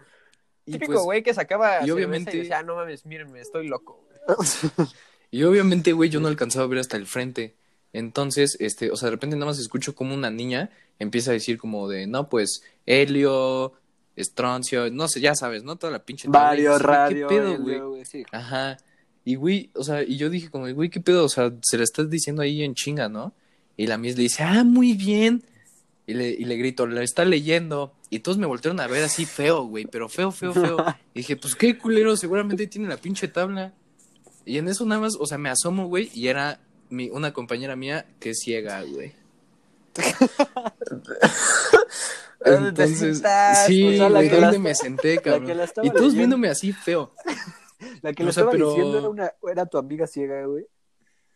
Y 0.66 0.72
Típico 0.72 0.92
pues- 0.94 1.04
güey 1.04 1.22
que 1.22 1.32
sacaba 1.34 1.86
y 1.86 1.90
obviamente- 1.90 2.36
y 2.36 2.40
decía, 2.40 2.58
ah, 2.58 2.62
no 2.62 2.74
mames, 2.76 3.06
mírenme, 3.06 3.40
estoy 3.40 3.68
loco. 3.68 4.04
güey". 4.26 4.38
Y 5.30 5.42
obviamente, 5.44 5.92
güey, 5.92 6.08
yo 6.08 6.20
no 6.20 6.28
alcanzaba 6.28 6.64
a 6.64 6.68
ver 6.68 6.78
hasta 6.78 6.96
el 6.96 7.06
frente. 7.06 7.54
Entonces, 7.92 8.56
este, 8.60 8.90
o 8.90 8.96
sea, 8.96 9.06
de 9.06 9.12
repente 9.12 9.36
nada 9.36 9.46
más 9.46 9.58
escucho 9.58 9.94
como 9.94 10.14
una 10.14 10.30
niña 10.30 10.70
empieza 10.98 11.30
a 11.30 11.34
decir 11.34 11.58
como 11.58 11.88
de, 11.88 12.06
no, 12.06 12.28
pues, 12.28 12.62
helio, 12.86 13.72
estroncio, 14.16 14.90
no 14.90 15.08
sé, 15.08 15.20
ya 15.20 15.34
sabes, 15.34 15.64
¿no? 15.64 15.76
Toda 15.76 15.92
la 15.92 16.04
pinche 16.04 16.28
Vario, 16.28 16.70
güey, 16.70 16.82
radio, 16.82 17.28
¿Qué 17.28 17.34
pedo, 17.34 17.58
güey? 17.58 17.78
güey, 17.78 18.04
sí. 18.04 18.24
Ajá. 18.32 18.76
Y, 19.24 19.36
güey, 19.36 19.70
o 19.74 19.84
sea, 19.84 20.02
y 20.02 20.16
yo 20.16 20.30
dije 20.30 20.50
como, 20.50 20.72
güey, 20.72 20.90
¿qué 20.90 21.00
pedo? 21.00 21.24
O 21.24 21.28
sea, 21.28 21.52
se 21.62 21.78
la 21.78 21.84
estás 21.84 22.10
diciendo 22.10 22.42
ahí 22.42 22.62
en 22.62 22.74
chinga, 22.74 23.08
¿no? 23.08 23.32
Y 23.76 23.86
la 23.86 23.98
Miss 23.98 24.16
le 24.16 24.24
dice, 24.24 24.42
ah, 24.42 24.64
muy 24.64 24.94
bien. 24.94 25.44
Y 26.06 26.14
le, 26.14 26.30
y 26.30 26.44
le 26.44 26.56
grito, 26.56 26.86
la 26.86 27.02
está 27.02 27.24
leyendo. 27.24 27.92
Y 28.10 28.20
todos 28.20 28.38
me 28.38 28.46
voltearon 28.46 28.80
a 28.80 28.86
ver 28.86 29.04
así 29.04 29.26
feo, 29.26 29.64
güey, 29.64 29.84
pero 29.84 30.08
feo, 30.08 30.32
feo, 30.32 30.52
feo. 30.52 30.78
Y 31.14 31.20
dije, 31.20 31.36
pues 31.36 31.54
qué 31.54 31.76
culero, 31.76 32.16
seguramente 32.16 32.66
tiene 32.66 32.88
la 32.88 32.96
pinche 32.96 33.28
tabla. 33.28 33.74
Y 34.44 34.56
en 34.56 34.68
eso 34.68 34.86
nada 34.86 35.02
más, 35.02 35.14
o 35.20 35.26
sea, 35.26 35.36
me 35.36 35.50
asomo, 35.50 35.86
güey, 35.88 36.10
y 36.14 36.28
era 36.28 36.58
mi, 36.90 37.10
una 37.10 37.32
compañera 37.32 37.76
mía 37.76 38.06
que 38.20 38.30
es 38.30 38.40
ciega, 38.42 38.82
güey. 38.82 39.12
¿Dónde 42.44 42.72
te 42.72 42.84
Entonces, 42.84 43.22
sí, 43.66 43.88
O 43.88 43.92
sea, 43.96 44.08
la 44.08 44.18
güey, 44.20 44.28
¿dónde 44.28 44.52
la- 44.52 44.58
me 44.58 44.74
senté, 44.74 45.18
cabrón? 45.22 45.44
Y 45.50 45.54
todos 45.56 45.74
leyendo. 45.82 46.10
viéndome 46.16 46.48
así 46.48 46.72
feo. 46.72 47.12
La 48.02 48.12
que 48.12 48.24
O 48.24 48.26
le 48.26 48.32
sea, 48.32 48.42
estaba 48.42 48.50
pero- 48.50 48.70
diciendo 48.70 48.98
era, 48.98 49.08
una, 49.08 49.32
era 49.52 49.66
tu 49.66 49.78
amiga 49.78 50.06
ciega, 50.06 50.44
güey. 50.46 50.66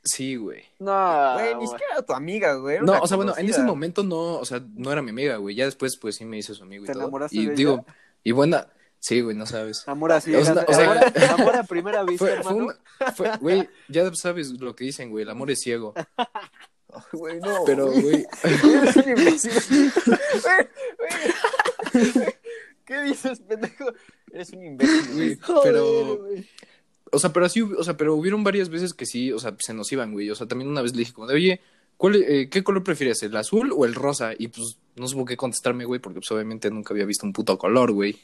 Sí, 0.05 0.35
güey. 0.35 0.65
No, 0.81 1.35
Güey, 1.35 1.55
ni 1.55 1.67
siquiera 1.69 1.93
era 1.95 2.03
tu 2.03 2.13
amiga, 2.13 2.55
güey. 2.55 2.81
No, 2.81 3.01
o 3.01 3.07
sea, 3.07 3.17
bueno, 3.17 3.35
en 3.37 3.49
ese 3.49 3.63
momento 3.63 4.03
no, 4.03 4.39
o 4.39 4.45
sea, 4.45 4.61
no 4.75 4.91
era 4.91 5.01
mi 5.03 5.11
amiga, 5.11 5.37
güey. 5.37 5.55
Ya 5.55 5.65
después, 5.67 5.97
pues 5.97 6.17
sí 6.17 6.25
me 6.25 6.39
hice 6.39 6.55
su 6.55 6.65
amigo 6.65 6.83
y 6.83 6.87
¿Te 6.89 6.93
todo. 6.95 7.03
enamoraste 7.05 7.37
y 7.37 7.47
de 7.47 7.55
digo, 7.55 7.75
ella? 7.87 7.97
y 8.25 8.33
buena, 8.33 8.67
sí, 9.03 9.21
güey, 9.21 9.37
no 9.37 9.45
sabes. 9.47 9.87
Amor 9.89 10.13
así. 10.13 10.35
O 10.35 10.45
sea, 10.45 10.53
amor, 10.53 10.65
o 10.69 10.73
sea- 10.75 11.35
amor 11.35 11.57
a 11.57 11.63
primera 11.65 12.05
vista, 12.05 12.41
Fue, 13.15 13.31
güey, 13.41 13.69
ya 13.89 14.15
sabes 14.15 14.59
lo 14.61 14.75
que 14.77 14.85
dicen, 14.85 15.11
güey, 15.11 15.25
el 15.25 15.31
amor 15.31 15.51
es 15.51 15.61
ciego. 15.61 15.93
Güey, 17.13 17.41
no. 17.41 17.65
Pero, 17.65 17.87
güey, 17.91 18.27
Eres 18.43 18.97
un 18.97 19.09
imbécil. 19.17 19.93
Güey, 20.05 20.69
güey. 21.95 22.25
¿Qué 22.85 23.01
dices, 23.03 23.41
pendejo? 23.41 23.87
Eres 24.31 24.51
un 24.53 24.63
imbécil, 24.63 25.15
güey. 25.15 25.39
pero, 25.63 25.87
Joder, 25.87 26.17
güey. 26.19 26.49
o 27.11 27.19
sea, 27.19 27.33
pero 27.33 27.47
así, 27.47 27.63
o 27.63 27.83
sea, 27.83 27.97
pero 27.97 28.15
hubieron 28.15 28.45
varias 28.45 28.69
veces 28.69 28.93
que 28.93 29.07
sí, 29.07 29.33
o 29.33 29.39
sea, 29.39 29.57
se 29.59 29.73
nos 29.73 29.91
iban, 29.93 30.13
güey. 30.13 30.31
O 30.31 30.35
sea, 30.35 30.47
también 30.47 30.69
una 30.71 30.83
vez 30.83 30.93
le 30.93 30.99
dije 30.99 31.15
como 31.15 31.27
de, 31.29 31.35
oye, 31.35 31.61
¿cuál, 31.97 32.17
eh, 32.17 32.49
¿qué 32.51 32.63
color 32.63 32.85
prefieres, 32.85 33.23
el 33.23 33.35
azul 33.37 33.73
o 33.75 33.87
el 33.87 33.95
rosa? 33.95 34.33
Y 34.37 34.49
pues 34.49 34.79
no 34.97 35.07
supo 35.09 35.25
qué 35.25 35.37
contestarme, 35.39 35.87
güey, 35.87 35.99
porque 36.01 36.21
pues 36.21 36.31
obviamente 36.33 36.71
nunca 36.71 36.93
había 36.93 37.07
visto 37.07 37.25
un 37.25 37.33
puto 37.33 37.57
color, 37.57 37.93
güey. 37.93 38.21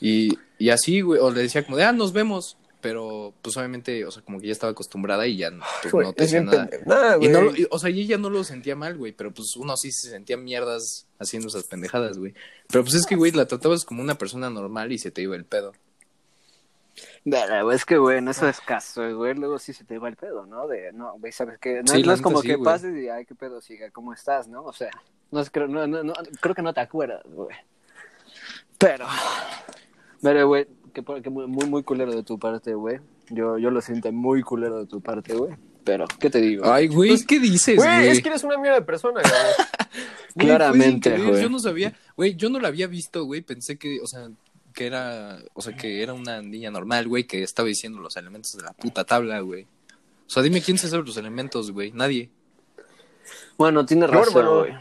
Y, 0.00 0.36
y 0.58 0.70
así, 0.70 1.00
güey, 1.00 1.20
o 1.20 1.30
le 1.30 1.42
decía 1.42 1.64
como 1.64 1.76
de, 1.76 1.84
ah, 1.84 1.92
nos 1.92 2.12
vemos. 2.12 2.56
Pero, 2.80 3.32
pues 3.40 3.56
obviamente, 3.56 4.04
o 4.04 4.10
sea, 4.10 4.22
como 4.22 4.38
que 4.38 4.48
ya 4.48 4.52
estaba 4.52 4.72
acostumbrada 4.72 5.26
y 5.26 5.38
ya 5.38 5.50
pues, 5.80 5.90
Güey, 5.90 6.06
no 6.06 6.12
te 6.12 6.24
es 6.24 6.32
decía 6.32 6.44
nada. 6.44 6.68
Nada, 6.84 7.14
Y 7.14 7.18
güey. 7.20 7.30
no, 7.30 7.40
lo- 7.40 7.56
y- 7.56 7.66
o 7.70 7.78
sea, 7.78 7.88
y 7.88 8.02
ella 8.02 8.18
no 8.18 8.28
lo 8.28 8.44
sentía 8.44 8.76
mal, 8.76 8.98
güey, 8.98 9.12
pero 9.12 9.32
pues 9.32 9.56
uno 9.56 9.74
sí 9.78 9.90
se 9.90 10.10
sentía 10.10 10.36
mierdas 10.36 11.06
haciendo 11.18 11.48
esas 11.48 11.64
pendejadas, 11.64 12.18
güey. 12.18 12.34
Pero 12.68 12.84
pues 12.84 12.94
es 12.96 13.06
que, 13.06 13.16
güey, 13.16 13.32
la 13.32 13.46
tratabas 13.46 13.86
como 13.86 14.02
una 14.02 14.18
persona 14.18 14.50
normal 14.50 14.92
y 14.92 14.98
se 14.98 15.10
te 15.10 15.22
iba 15.22 15.34
el 15.34 15.46
pedo. 15.46 15.72
Es 17.72 17.84
que, 17.86 17.96
güey, 17.96 18.18
en 18.18 18.28
eso 18.28 18.46
es 18.46 18.60
caso, 18.60 19.16
güey. 19.16 19.34
Luego 19.34 19.58
sí 19.58 19.72
se 19.72 19.84
te 19.84 19.98
va 19.98 20.08
el 20.08 20.16
pedo, 20.16 20.44
¿no? 20.44 20.68
De, 20.68 20.92
no, 20.92 21.14
güey, 21.18 21.32
¿sabes 21.32 21.58
qué? 21.58 21.82
No, 21.82 21.90
Sí, 21.90 22.02
no 22.02 22.08
la 22.08 22.14
es 22.14 22.20
como 22.20 22.42
sí, 22.42 22.48
que 22.48 22.54
güey. 22.56 22.64
pases 22.66 22.94
y, 23.02 23.08
ay, 23.08 23.24
qué 23.24 23.34
pedo, 23.34 23.62
siga, 23.62 23.90
¿cómo 23.92 24.12
estás, 24.12 24.46
no? 24.46 24.62
O 24.62 24.72
sea, 24.74 24.90
no, 25.30 25.40
es, 25.40 25.48
creo, 25.48 25.66
no, 25.68 25.86
no, 25.86 26.02
no, 26.04 26.12
creo 26.40 26.54
que 26.54 26.60
no 26.62 26.74
te 26.74 26.80
acuerdas, 26.80 27.22
güey. 27.24 27.56
Pero, 28.78 29.06
pero, 30.22 30.46
güey, 30.48 30.66
que, 30.92 31.02
que 31.22 31.30
muy, 31.30 31.46
muy, 31.46 31.66
muy 31.66 31.82
culero 31.82 32.14
de 32.14 32.22
tu 32.22 32.38
parte, 32.38 32.74
güey. 32.74 33.00
Yo, 33.30 33.58
yo 33.58 33.70
lo 33.70 33.80
siento 33.80 34.12
muy 34.12 34.42
culero 34.42 34.78
de 34.78 34.86
tu 34.86 35.00
parte, 35.00 35.34
güey. 35.34 35.54
Pero, 35.84 36.06
¿qué 36.18 36.30
te 36.30 36.40
digo? 36.40 36.70
Ay, 36.70 36.88
güey, 36.88 37.24
¿qué 37.26 37.38
dices, 37.38 37.76
Güey, 37.76 37.98
güey? 37.98 38.08
es 38.08 38.22
que 38.22 38.28
eres 38.28 38.42
una 38.42 38.56
mierda 38.56 38.78
de 38.80 38.86
persona, 38.86 39.20
güey. 39.20 39.68
Claramente, 40.36 41.16
güey. 41.18 41.42
Yo 41.42 41.48
no 41.48 41.58
sabía, 41.58 41.94
güey, 42.16 42.34
yo 42.34 42.48
no 42.48 42.58
la 42.58 42.68
había 42.68 42.86
visto, 42.86 43.24
güey, 43.24 43.42
pensé 43.42 43.76
que, 43.76 44.00
o 44.00 44.06
sea, 44.06 44.30
que 44.72 44.86
era, 44.86 45.38
o 45.52 45.62
sea, 45.62 45.76
que 45.76 46.02
era 46.02 46.14
una 46.14 46.42
niña 46.42 46.70
normal, 46.70 47.06
güey, 47.06 47.24
que 47.24 47.42
estaba 47.42 47.68
diciendo 47.68 48.00
los 48.00 48.16
elementos 48.16 48.56
de 48.56 48.62
la 48.62 48.72
puta 48.72 49.04
tabla, 49.04 49.40
güey. 49.40 49.66
O 50.26 50.30
sea, 50.30 50.42
dime 50.42 50.62
quién 50.62 50.78
se 50.78 50.88
sabe 50.88 51.04
los 51.04 51.16
elementos, 51.16 51.70
güey, 51.70 51.92
nadie. 51.92 52.30
Bueno, 53.58 53.84
tienes 53.84 54.10
Yo, 54.10 54.24
razón, 54.24 54.58
güey. 54.60 54.74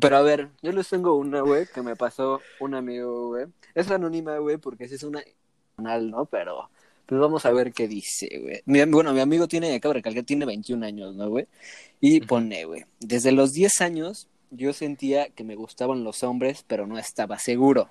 Pero 0.00 0.16
a 0.16 0.22
ver, 0.22 0.48
yo 0.62 0.72
les 0.72 0.88
tengo 0.88 1.14
una, 1.14 1.40
güey, 1.42 1.66
que 1.72 1.82
me 1.82 1.96
pasó 1.96 2.40
un 2.60 2.74
amigo, 2.74 3.28
güey. 3.28 3.46
Es 3.74 3.90
anónima, 3.90 4.38
güey, 4.38 4.56
porque 4.56 4.84
es 4.84 5.02
una 5.02 5.22
canal, 5.76 6.10
¿no? 6.10 6.24
Pero 6.26 6.70
pues 7.06 7.20
vamos 7.20 7.44
a 7.44 7.52
ver 7.52 7.72
qué 7.72 7.88
dice, 7.88 8.28
güey. 8.40 8.62
Mi- 8.66 8.84
Bueno, 8.84 9.12
mi 9.12 9.20
amigo 9.20 9.48
tiene, 9.48 9.74
acabo 9.74 9.94
de 9.94 9.98
recalcar, 9.98 10.24
tiene 10.24 10.46
21 10.46 10.84
años, 10.84 11.14
¿no, 11.16 11.28
güey? 11.28 11.46
Y 12.00 12.20
pone, 12.20 12.64
güey, 12.64 12.84
desde 13.00 13.32
los 13.32 13.52
10 13.52 13.80
años 13.80 14.28
yo 14.50 14.72
sentía 14.72 15.28
que 15.28 15.44
me 15.44 15.54
gustaban 15.56 16.02
los 16.04 16.22
hombres, 16.22 16.64
pero 16.66 16.86
no 16.86 16.98
estaba 16.98 17.38
seguro. 17.38 17.88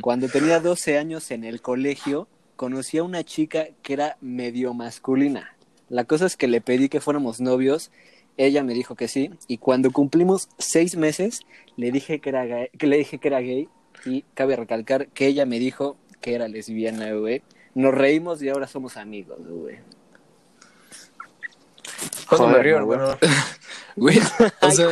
Cuando 0.00 0.28
tenía 0.28 0.60
12 0.60 0.98
años 0.98 1.30
en 1.30 1.44
el 1.44 1.60
colegio, 1.62 2.26
conocí 2.56 2.98
a 2.98 3.02
una 3.04 3.22
chica 3.24 3.68
que 3.82 3.92
era 3.92 4.16
medio 4.20 4.74
masculina. 4.74 5.54
La 5.88 6.04
cosa 6.04 6.26
es 6.26 6.36
que 6.36 6.48
le 6.48 6.60
pedí 6.60 6.88
que 6.88 7.00
fuéramos 7.00 7.40
novios, 7.40 7.90
ella 8.38 8.64
me 8.64 8.72
dijo 8.72 8.94
que 8.94 9.08
sí, 9.08 9.30
y 9.46 9.58
cuando 9.58 9.90
cumplimos 9.90 10.48
seis 10.58 10.96
meses, 10.96 11.42
le 11.76 11.90
dije 11.90 12.20
que 12.20 12.30
era 12.30 12.46
gay, 12.46 12.70
que 12.78 12.86
le 12.86 12.96
dije 12.96 13.18
que 13.18 13.28
era 13.28 13.40
gay, 13.40 13.68
y 14.04 14.22
cabe 14.34 14.56
recalcar 14.56 15.08
que 15.08 15.26
ella 15.26 15.44
me 15.44 15.58
dijo 15.58 15.96
que 16.20 16.34
era 16.34 16.48
lesbiana, 16.48 17.12
güey. 17.12 17.42
Nos 17.74 17.94
reímos 17.94 18.42
y 18.42 18.48
ahora 18.48 18.66
somos 18.66 18.96
amigos, 18.96 19.38
güey. 19.46 19.78
Cuando 22.28 22.48
me 22.48 22.52
Joder, 22.54 22.64
río, 22.64 22.86
güey. 22.86 22.98
Güey, 23.96 24.16
o 24.60 24.70
sea, 24.70 24.88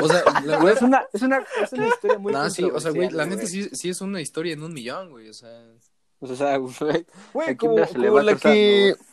o 0.00 0.08
sea, 0.08 0.22
la 0.44 0.58
Güey, 0.58 0.74
es 0.74 0.82
una, 0.82 1.04
es 1.12 1.22
una, 1.22 1.44
es 1.60 1.72
una 1.72 1.88
historia 1.88 2.18
muy 2.18 2.32
No, 2.32 2.48
sí, 2.48 2.62
o 2.62 2.78
sea, 2.78 2.92
güey, 2.92 3.10
la 3.10 3.26
neta 3.26 3.44
sí, 3.44 3.68
sí 3.72 3.88
es 3.88 4.00
una 4.00 4.20
historia 4.20 4.52
en 4.52 4.62
un 4.62 4.72
millón, 4.72 5.10
güey, 5.10 5.28
o 5.28 5.34
sea. 5.34 5.50
O 6.20 6.28
sea, 6.28 6.56
güey, 6.58 7.06
Güey, 7.32 7.48
Aquí 7.48 7.56
como, 7.56 7.84
como 7.84 8.20
la 8.20 8.36
que... 8.36 8.94
güey. 8.94 9.06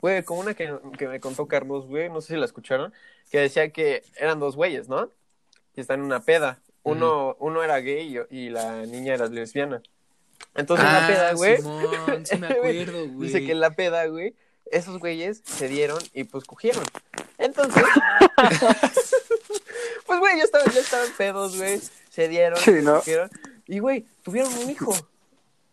Güey, 0.00 0.22
como 0.22 0.40
una 0.40 0.54
que, 0.54 0.72
que 0.96 1.08
me 1.08 1.20
contó 1.20 1.46
Carlos, 1.46 1.86
güey, 1.86 2.08
no 2.08 2.20
sé 2.20 2.34
si 2.34 2.38
la 2.40 2.44
escucharon, 2.46 2.92
que 3.30 3.38
decía 3.40 3.70
que 3.70 4.02
eran 4.16 4.38
dos 4.40 4.54
güeyes, 4.56 4.88
¿no? 4.88 5.10
Y 5.74 5.80
están 5.80 6.00
en 6.00 6.06
una 6.06 6.20
peda. 6.20 6.60
Uno, 6.84 7.36
uno 7.40 7.62
era 7.62 7.78
gay 7.80 8.18
y, 8.30 8.36
y 8.46 8.48
la 8.50 8.86
niña 8.86 9.14
era 9.14 9.26
lesbiana. 9.26 9.82
Entonces 10.54 10.86
en 10.86 10.92
la 10.92 11.06
peda, 11.06 11.32
güey, 11.34 11.54
Ah, 11.54 11.56
Simón, 11.58 12.26
sí 12.26 12.36
me 12.38 12.46
acuerdo, 12.48 13.08
güey. 13.08 13.26
dice 13.26 13.44
que 13.44 13.52
en 13.52 13.60
la 13.60 13.70
peda, 13.72 14.06
güey, 14.06 14.34
esos 14.70 14.98
güeyes 14.98 15.42
se 15.44 15.68
dieron 15.68 15.98
y 16.14 16.24
pues 16.24 16.44
cogieron. 16.44 16.84
Entonces, 17.38 17.82
pues 20.06 20.20
güey, 20.20 20.38
ya 20.38 20.44
estaban, 20.44 20.72
ya 20.72 20.80
estaban 20.80 21.08
pedos, 21.16 21.56
güey, 21.56 21.80
se 22.10 22.28
dieron, 22.28 22.58
Sí, 22.58 22.64
se 22.72 22.82
¿no? 22.82 22.96
cogieron, 22.96 23.30
y 23.66 23.78
güey, 23.80 24.06
tuvieron 24.22 24.52
un 24.54 24.70
hijo. 24.70 24.94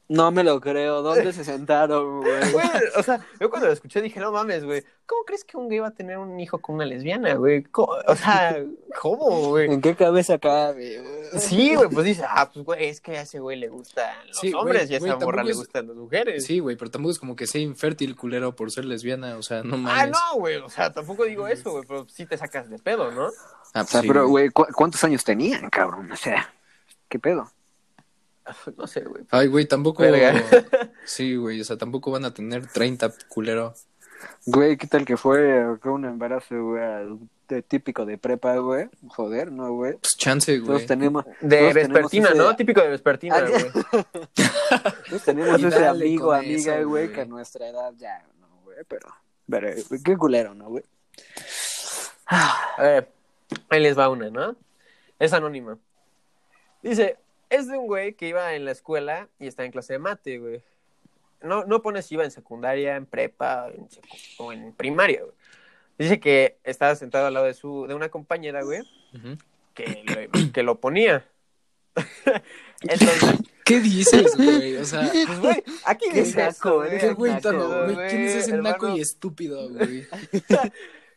No 0.08 0.32
me 0.32 0.44
lo 0.44 0.62
creo. 0.62 1.02
¿Dónde 1.02 1.34
se 1.34 1.44
sentaron, 1.44 2.22
güey? 2.22 2.52
Güey, 2.52 2.68
o 2.98 3.04
sea, 3.04 3.26
yo 3.40 3.50
cuando 3.50 3.68
lo 3.68 3.74
escuché 3.74 4.02
dije, 4.02 4.20
no 4.20 4.32
mames, 4.32 4.64
güey, 4.64 4.84
¿cómo 5.06 5.24
crees 5.26 5.44
que 5.44 5.58
un 5.58 5.68
gay 5.68 5.80
va 5.80 5.88
a 5.88 5.92
tener 5.92 6.18
un 6.18 6.40
hijo 6.40 6.60
con 6.60 6.76
una 6.76 6.86
lesbiana, 6.86 7.34
güey? 7.36 7.64
¿Cómo? 7.64 7.94
O 8.08 8.16
sea, 8.16 8.64
¿cómo, 9.02 9.50
güey? 9.50 9.72
¿En 9.74 9.82
qué 9.82 9.96
cabeza 9.96 10.38
cabe? 10.38 11.02
güey? 11.02 11.42
Sí, 11.42 11.76
güey, 11.76 11.90
pues 11.90 12.06
dice, 12.06 12.24
ah, 12.28 12.52
pues 12.54 12.64
güey, 12.66 12.86
es 12.86 13.02
que 13.02 13.18
a 13.18 13.22
ese 13.22 13.40
güey 13.40 13.58
le 13.58 13.68
gustan 13.70 14.16
los 14.28 14.38
Sí, 14.38 14.52
güey, 14.52 14.62
hombres 14.62 14.90
y 14.92 14.96
a 14.96 15.00
güey, 15.00 15.12
esa 15.12 15.20
morra 15.26 15.44
le 15.44 15.54
gustan 15.54 15.88
las 15.88 15.96
mujeres. 15.96 16.46
Sí, 16.46 16.60
güey, 16.60 16.76
pero 16.76 16.92
tampoco 16.92 17.12
es 17.12 17.20
como 17.20 17.36
que 17.36 17.48
sea 17.48 17.62
infértil 17.62 18.16
culero 18.16 18.56
por 18.56 18.72
ser 18.72 18.86
lesbiana, 18.86 19.38
o 19.38 19.42
sea, 19.42 19.64
no 19.64 19.76
Ah, 19.76 19.78
mames. 19.80 20.12
no, 20.12 20.40
güey, 20.40 20.58
o 20.58 20.70
sea, 20.70 20.94
tampoco 20.94 21.24
digo 21.26 21.48
eso, 21.48 21.72
güey, 21.72 21.84
pero 21.88 22.08
sí 22.10 22.26
te 22.26 22.38
sacas 22.38 22.70
de 22.70 22.78
pedo, 22.80 23.12
¿no? 23.12 23.26
Ah, 23.74 23.82
O 23.82 23.84
pues 23.84 23.90
sea, 23.90 24.02
sí, 24.02 24.08
pero, 24.08 24.28
güey, 24.28 24.50
¿cu- 24.50 24.68
¿cuántos 24.74 25.04
años 25.04 25.24
tenían, 25.24 25.70
cabrón? 25.70 26.12
O 26.12 26.16
sea, 26.16 26.54
¿qué 27.10 27.20
pedo? 27.20 27.52
No 28.78 28.88
sé, 28.88 29.02
güey. 29.02 29.24
Ay, 29.32 29.48
güey, 29.48 29.66
tampoco. 29.66 30.04
Verga. 30.04 30.42
Sí, 31.06 31.36
güey, 31.36 31.62
o 31.62 31.64
sea, 31.64 31.78
tampoco 31.78 32.10
van 32.12 32.26
a 32.26 32.34
tener 32.34 32.66
30 32.68 33.14
culero. 33.30 33.74
Güey, 34.48 34.76
¿qué 34.78 34.88
tal 34.88 35.06
que 35.06 35.18
fue 35.18 35.78
que 35.84 35.90
un 35.90 36.06
embarazo, 36.06 36.56
güey, 36.64 37.20
de 37.48 37.62
típico 37.62 38.06
de 38.06 38.18
prepa, 38.18 38.56
güey? 38.58 38.90
Joder, 39.10 39.52
¿no, 39.52 39.72
güey? 39.74 39.94
Pues 39.98 40.18
chance, 40.18 40.58
güey. 40.58 40.68
Todos 40.68 40.86
tenemos... 40.88 41.26
De 41.42 41.58
todos 41.60 41.74
tenemos 41.74 41.94
vespertina, 41.94 42.30
ese- 42.30 42.38
¿no? 42.40 42.56
Típico 42.56 42.82
de 42.82 42.90
vespertina, 42.90 43.36
Ah, 43.38 43.42
güey. 43.48 43.66
Todos 45.10 45.24
tenemos 45.24 45.60
Y 45.62 45.66
ese 45.68 45.86
amigo, 45.86 46.34
amiga, 46.34 46.76
eso, 46.80 46.88
güey, 46.90 47.06
güey. 47.06 47.14
que 47.14 47.22
a 47.22 47.26
nuestra 47.26 47.68
edad 47.68 47.94
ya, 47.98 48.26
no, 48.40 48.48
güey, 48.64 48.78
pero... 48.88 49.08
Pero, 49.48 49.70
güey, 49.90 50.02
qué 50.02 50.18
culero, 50.18 50.56
¿no, 50.56 50.70
güey? 50.70 50.84
A 52.28 52.82
ver, 52.82 53.12
ahí 53.70 53.80
les 53.80 53.98
va 53.98 54.10
una, 54.10 54.30
¿no? 54.32 54.56
Es 55.20 55.34
anónima. 55.34 55.78
Dice, 56.82 57.18
es 57.50 57.68
de 57.68 57.78
un 57.78 57.88
güey 57.88 58.14
que 58.14 58.28
iba 58.28 58.54
en 58.56 58.66
la 58.66 58.72
escuela 58.72 59.28
y 59.40 59.48
está 59.48 59.64
en 59.66 59.72
clase 59.72 59.94
de 59.94 60.00
mate, 60.00 60.40
güey. 60.40 60.62
No, 61.42 61.64
no 61.66 61.82
pone 61.82 62.02
si 62.02 62.16
iba 62.16 62.24
en 62.24 62.32
secundaria, 62.32 62.96
en 62.96 63.06
prepa 63.06 63.70
en 63.74 63.88
secu- 63.88 64.36
o 64.40 64.52
en 64.54 64.74
primaria, 64.74 65.22
güey. 65.22 65.34
Dice 65.98 66.20
que 66.20 66.58
estaba 66.64 66.96
sentado 66.96 67.28
al 67.28 67.34
lado 67.34 67.46
de 67.46 67.54
su 67.54 67.86
de 67.88 67.94
una 67.94 68.10
compañera, 68.10 68.64
güey, 68.64 68.82
que, 69.74 70.04
lo- 70.34 70.52
que 70.52 70.64
lo 70.64 70.80
ponía. 70.80 71.26
Entonces, 72.82 73.40
¿Qué 73.64 73.80
dices, 73.80 74.36
güey? 74.38 74.76
O 74.78 74.86
sea, 74.86 75.10
pues, 75.12 75.40
güey, 75.40 75.64
aquí 75.86 76.06
Qué 76.12 76.22
dice 76.24 76.38
naco, 76.38 76.84
eso, 76.84 76.84
eres 76.86 77.02
qué 77.04 77.14
güey 77.14 77.32
naco, 77.34 77.52
güey, 77.52 77.94
güey, 77.96 78.10
¿Quién 78.10 78.22
es 78.26 78.36
ese 78.36 78.52
hermano. 78.52 78.70
naco 78.74 78.90
y 78.98 79.02
estúpido, 79.02 79.70
güey? 79.70 80.08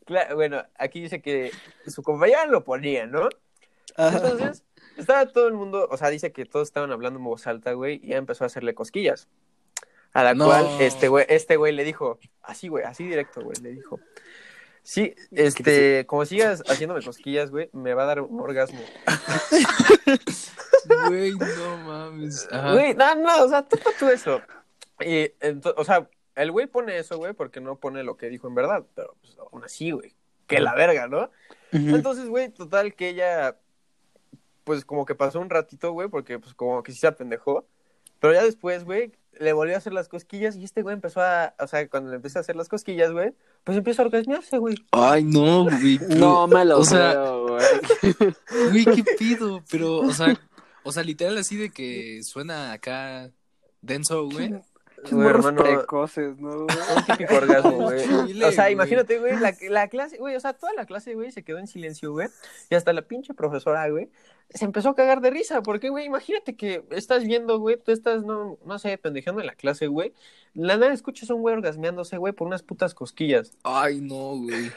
Claro, 0.06 0.36
bueno, 0.36 0.64
aquí 0.78 1.02
dice 1.02 1.20
que 1.20 1.50
su 1.86 2.02
compañera 2.02 2.46
lo 2.46 2.64
ponía, 2.64 3.06
¿no? 3.06 3.28
Entonces, 3.98 4.62
estaba 4.98 5.26
todo 5.26 5.48
el 5.48 5.54
mundo, 5.54 5.88
o 5.90 5.96
sea, 5.96 6.10
dice 6.10 6.32
que 6.32 6.44
todos 6.44 6.68
estaban 6.68 6.90
hablando 6.92 7.18
en 7.18 7.24
voz 7.24 7.46
alta, 7.46 7.72
güey, 7.72 8.00
y 8.02 8.08
ya 8.08 8.16
empezó 8.16 8.44
a 8.44 8.48
hacerle 8.48 8.74
cosquillas. 8.74 9.28
A 10.12 10.22
la 10.24 10.34
No. 10.34 10.46
cual 10.46 10.66
este 10.80 11.08
güey, 11.08 11.26
este 11.28 11.56
güey 11.56 11.72
le 11.72 11.84
dijo, 11.84 12.18
así, 12.42 12.68
güey, 12.68 12.84
así 12.84 13.04
directo, 13.04 13.40
güey, 13.42 13.56
le 13.62 13.70
dijo. 13.72 14.00
Sí, 14.82 15.14
este, 15.32 16.06
como 16.06 16.24
sigas 16.24 16.62
haciéndome 16.66 17.02
cosquillas, 17.02 17.50
güey, 17.50 17.68
me 17.72 17.92
va 17.94 18.04
a 18.04 18.06
dar 18.06 18.20
un 18.22 18.40
orgasmo. 18.40 18.80
Güey, 21.08 21.32
no 21.32 21.76
mames. 21.78 22.48
Ajá. 22.50 22.72
Güey, 22.72 22.94
no, 22.94 23.14
no, 23.16 23.44
o 23.44 23.48
sea, 23.48 23.62
tú 23.66 23.78
tú 23.98 24.08
eso. 24.08 24.40
Y, 25.00 25.26
ento- 25.40 25.74
o 25.76 25.84
sea, 25.84 26.08
el 26.34 26.50
güey 26.50 26.66
pone 26.66 26.98
eso, 26.98 27.16
güey, 27.18 27.32
porque 27.34 27.60
no 27.60 27.76
pone 27.76 28.02
lo 28.04 28.16
que 28.16 28.28
dijo 28.28 28.48
en 28.48 28.54
verdad, 28.54 28.84
pero 28.94 29.16
pues, 29.20 29.36
aún 29.38 29.64
así, 29.64 29.90
güey, 29.90 30.14
que 30.46 30.60
la 30.60 30.74
verga, 30.74 31.08
¿no? 31.08 31.30
Entonces, 31.72 32.26
güey, 32.28 32.48
total 32.48 32.94
que 32.94 33.10
ella, 33.10 33.56
pues 34.68 34.84
como 34.84 35.06
que 35.06 35.14
pasó 35.14 35.40
un 35.40 35.48
ratito, 35.48 35.92
güey, 35.92 36.08
porque 36.08 36.38
pues 36.38 36.52
como 36.52 36.82
que 36.82 36.92
sí 36.92 36.98
se 36.98 37.06
apendejó. 37.06 37.66
Pero 38.20 38.34
ya 38.34 38.44
después, 38.44 38.84
güey, 38.84 39.12
le 39.40 39.54
volvió 39.54 39.74
a 39.74 39.78
hacer 39.78 39.94
las 39.94 40.08
cosquillas 40.08 40.56
y 40.56 40.64
este 40.64 40.82
güey 40.82 40.92
empezó 40.92 41.22
a, 41.22 41.54
o 41.58 41.66
sea, 41.66 41.88
cuando 41.88 42.10
le 42.10 42.16
empezó 42.16 42.38
a 42.38 42.42
hacer 42.42 42.54
las 42.54 42.68
cosquillas, 42.68 43.10
güey, 43.12 43.32
pues 43.64 43.78
empieza 43.78 44.02
a 44.02 44.04
orgasmearse, 44.04 44.58
güey. 44.58 44.76
Ay, 44.92 45.24
no, 45.24 45.64
güey. 45.64 45.98
No 46.10 46.46
me 46.46 46.66
lo 46.66 46.80
O 46.80 46.84
sea. 46.84 47.14
Güey, 48.70 48.84
qué 48.84 49.04
pido. 49.18 49.64
Pero, 49.70 50.00
o 50.00 50.12
sea, 50.12 50.38
o 50.82 50.92
sea, 50.92 51.02
literal 51.02 51.38
así 51.38 51.56
de 51.56 51.70
que 51.70 52.22
suena 52.22 52.72
acá 52.72 53.30
denso, 53.80 54.28
güey. 54.28 54.52
Güey, 55.10 55.28
hermano, 55.28 55.62
precoces, 55.62 56.38
¿no, 56.38 56.60
un 56.66 56.66
típico 57.06 57.34
orgasmo, 57.36 57.72
güey. 57.72 58.02
Chile, 58.26 58.44
O 58.46 58.52
sea, 58.52 58.64
güey. 58.64 58.72
imagínate, 58.74 59.18
güey, 59.18 59.38
la, 59.38 59.54
la 59.68 59.88
clase, 59.88 60.18
güey, 60.18 60.34
o 60.36 60.40
sea, 60.40 60.52
toda 60.54 60.72
la 60.74 60.86
clase, 60.86 61.14
güey, 61.14 61.30
se 61.30 61.42
quedó 61.44 61.58
en 61.58 61.66
silencio, 61.66 62.12
güey. 62.12 62.28
Y 62.70 62.74
hasta 62.74 62.92
la 62.92 63.02
pinche 63.02 63.32
profesora, 63.34 63.88
güey, 63.88 64.08
se 64.50 64.64
empezó 64.64 64.90
a 64.90 64.94
cagar 64.94 65.20
de 65.20 65.30
risa. 65.30 65.62
Porque, 65.62 65.88
güey, 65.88 66.06
imagínate 66.06 66.56
que 66.56 66.84
estás 66.90 67.24
viendo, 67.24 67.58
güey, 67.58 67.76
tú 67.76 67.92
estás, 67.92 68.24
no, 68.24 68.58
no 68.64 68.78
sé, 68.78 68.98
pendejeando 68.98 69.40
en 69.40 69.46
la 69.46 69.54
clase, 69.54 69.86
güey. 69.86 70.12
La 70.54 70.76
nada 70.76 70.92
escuchas 70.92 71.30
a 71.30 71.34
un 71.34 71.42
güey 71.42 71.54
orgasmeándose, 71.54 72.16
güey, 72.16 72.32
por 72.32 72.46
unas 72.46 72.62
putas 72.62 72.94
cosquillas. 72.94 73.52
Ay, 73.62 74.00
no, 74.00 74.36
güey. 74.36 74.70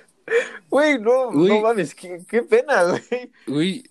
Güey, 0.70 1.00
no, 1.00 1.32
Güey. 1.32 1.50
no 1.50 1.62
mames, 1.62 1.96
qué, 1.96 2.22
qué 2.30 2.44
pena, 2.44 2.84
güey. 2.84 3.32
Güey, 3.48 3.84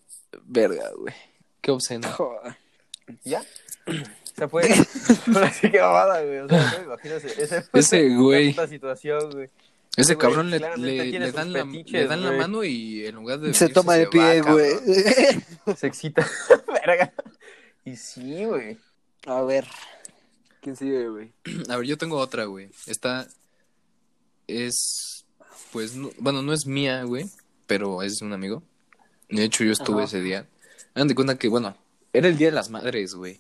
verga, 0.44 0.90
güey. 0.96 1.14
Qué 1.60 1.70
obsceno. 1.72 2.08
Joder. 2.12 2.56
¿Ya? 3.24 3.42
Se 4.40 4.48
fue. 4.48 4.62
Así 5.42 5.70
que 5.70 5.78
babada, 5.78 6.22
güey. 6.24 6.38
O 6.38 6.48
sea, 6.48 6.74
no 6.78 6.84
imagino 6.84 7.14
ese, 7.16 7.42
ese, 7.42 7.64
Ese 7.72 8.08
güey. 8.16 8.54
situación, 8.68 9.30
güey. 9.32 9.50
Ese 9.96 10.14
güey 10.14 10.26
cabrón 10.26 10.50
le, 10.50 10.58
dan, 10.60 10.80
la, 10.80 10.86
fetiches, 10.88 11.92
le 11.92 12.06
dan 12.06 12.22
la 12.22 12.28
güey. 12.28 12.38
mano 12.38 12.64
y 12.64 13.04
en 13.06 13.14
lugar 13.16 13.38
de. 13.40 13.52
Se 13.52 13.68
toma 13.68 13.94
de 13.96 14.06
pie, 14.06 14.40
güey. 14.40 14.72
Se 15.76 15.86
excita. 15.86 16.26
Verga. 16.86 17.12
Y 17.84 17.96
sí, 17.96 18.44
güey. 18.46 18.78
A 19.26 19.42
ver. 19.42 19.66
¿Quién 20.62 20.76
sigue, 20.76 21.08
güey? 21.08 21.32
A 21.68 21.76
ver, 21.76 21.86
yo 21.86 21.98
tengo 21.98 22.16
otra, 22.16 22.44
güey. 22.44 22.70
Esta 22.86 23.26
es. 24.46 25.26
Pues, 25.72 25.94
no- 25.94 26.10
bueno, 26.18 26.42
no 26.42 26.52
es 26.52 26.66
mía, 26.66 27.02
güey. 27.04 27.26
Pero 27.66 28.02
es 28.02 28.18
de 28.18 28.26
un 28.26 28.32
amigo. 28.32 28.62
De 29.28 29.44
hecho, 29.44 29.64
yo 29.64 29.72
estuve 29.72 29.98
Ajá. 29.98 30.04
ese 30.06 30.20
día. 30.22 30.46
Hagan 30.94 31.08
de 31.08 31.14
cuenta 31.14 31.38
que, 31.38 31.48
bueno, 31.48 31.76
era 32.12 32.26
el 32.26 32.36
Día 32.36 32.48
de 32.48 32.54
las 32.54 32.70
Madres, 32.70 33.14
güey. 33.14 33.38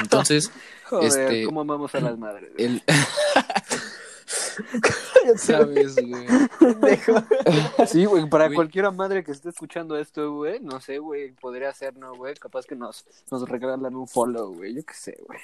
Entonces, 0.00 0.50
Joder, 0.88 1.06
este- 1.06 1.44
cómo 1.44 1.60
amamos 1.62 1.94
a 1.94 2.00
las 2.00 2.18
madres. 2.18 2.50
el... 2.58 2.82
¿Sabes, 5.36 5.96
güey? 5.96 6.26
Sí, 7.86 8.04
güey, 8.04 8.28
para 8.28 8.46
Güey. 8.46 8.54
cualquiera 8.56 8.90
madre 8.90 9.24
que 9.24 9.32
esté 9.32 9.48
escuchando 9.48 9.96
esto, 9.96 10.32
güey, 10.34 10.60
no 10.60 10.80
sé, 10.80 10.98
güey, 10.98 11.32
podría 11.32 11.72
ser, 11.72 11.96
¿no, 11.96 12.14
güey? 12.14 12.34
Capaz 12.34 12.66
que 12.66 12.74
nos, 12.76 13.04
nos 13.30 13.48
regalan 13.48 13.94
un 13.94 14.06
follow, 14.06 14.54
güey, 14.54 14.74
yo 14.74 14.84
qué 14.84 14.94
sé, 14.94 15.18
güey. 15.26 15.38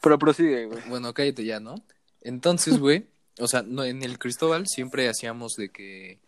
Pero 0.00 0.18
prosigue, 0.18 0.66
güey. 0.66 0.80
Bueno, 0.88 1.12
cállate 1.14 1.44
ya, 1.44 1.60
¿no? 1.60 1.76
Entonces, 2.22 2.78
güey, 2.78 3.06
o 3.38 3.46
sea, 3.48 3.62
no, 3.62 3.84
en 3.84 4.02
el 4.02 4.18
Cristóbal 4.18 4.66
siempre 4.66 5.08
hacíamos 5.08 5.54
de 5.56 5.70
que, 5.70 6.18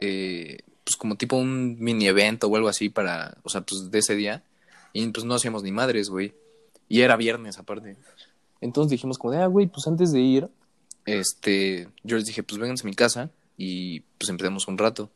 eh, 0.00 0.58
pues 0.84 0.96
como 0.96 1.16
tipo 1.16 1.36
un 1.36 1.76
mini 1.78 2.06
evento 2.08 2.48
o 2.48 2.56
algo 2.56 2.68
así 2.68 2.88
para, 2.88 3.36
o 3.42 3.48
sea, 3.48 3.60
pues 3.62 3.90
de 3.90 3.98
ese 3.98 4.14
día, 4.14 4.42
y 4.92 5.06
pues 5.08 5.24
no 5.24 5.34
hacíamos 5.34 5.62
ni 5.62 5.72
madres, 5.72 6.08
güey. 6.10 6.34
Y 6.88 7.00
era 7.00 7.16
viernes 7.16 7.58
aparte. 7.58 7.96
Entonces 8.60 8.90
dijimos 8.90 9.18
como 9.18 9.32
de, 9.32 9.38
ah, 9.38 9.46
güey, 9.46 9.66
pues 9.66 9.86
antes 9.86 10.12
de 10.12 10.20
ir, 10.20 10.48
este, 11.04 11.88
yo 12.02 12.16
les 12.16 12.26
dije, 12.26 12.42
pues 12.42 12.58
vénganse 12.60 12.84
a 12.84 12.90
mi 12.90 12.94
casa 12.94 13.30
y 13.56 14.00
pues 14.18 14.28
empecemos 14.28 14.68
un 14.68 14.78
rato. 14.78 15.10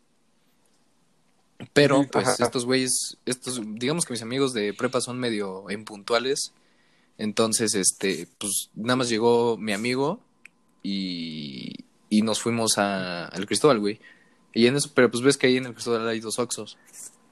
Pero, 1.72 2.06
pues, 2.10 2.26
Ajá. 2.26 2.44
estos 2.44 2.64
güeyes, 2.64 3.18
estos, 3.26 3.60
digamos 3.74 4.04
que 4.06 4.14
mis 4.14 4.22
amigos 4.22 4.54
de 4.54 4.72
prepa 4.72 5.00
son 5.00 5.18
medio 5.18 5.70
impuntuales. 5.70 6.52
Entonces, 7.18 7.74
este, 7.74 8.28
pues, 8.38 8.70
nada 8.74 8.96
más 8.96 9.10
llegó 9.10 9.58
mi 9.58 9.72
amigo 9.72 10.20
y, 10.82 11.74
y 12.08 12.22
nos 12.22 12.40
fuimos 12.40 12.78
a, 12.78 13.26
al 13.26 13.46
Cristóbal, 13.46 13.78
güey. 13.78 14.00
Y 14.54 14.66
en 14.66 14.76
eso, 14.76 14.90
pero 14.94 15.10
pues 15.10 15.22
ves 15.22 15.36
que 15.36 15.46
ahí 15.46 15.56
en 15.58 15.66
el 15.66 15.74
Cristóbal 15.74 16.08
hay 16.08 16.20
dos 16.20 16.38
Oxxos. 16.38 16.78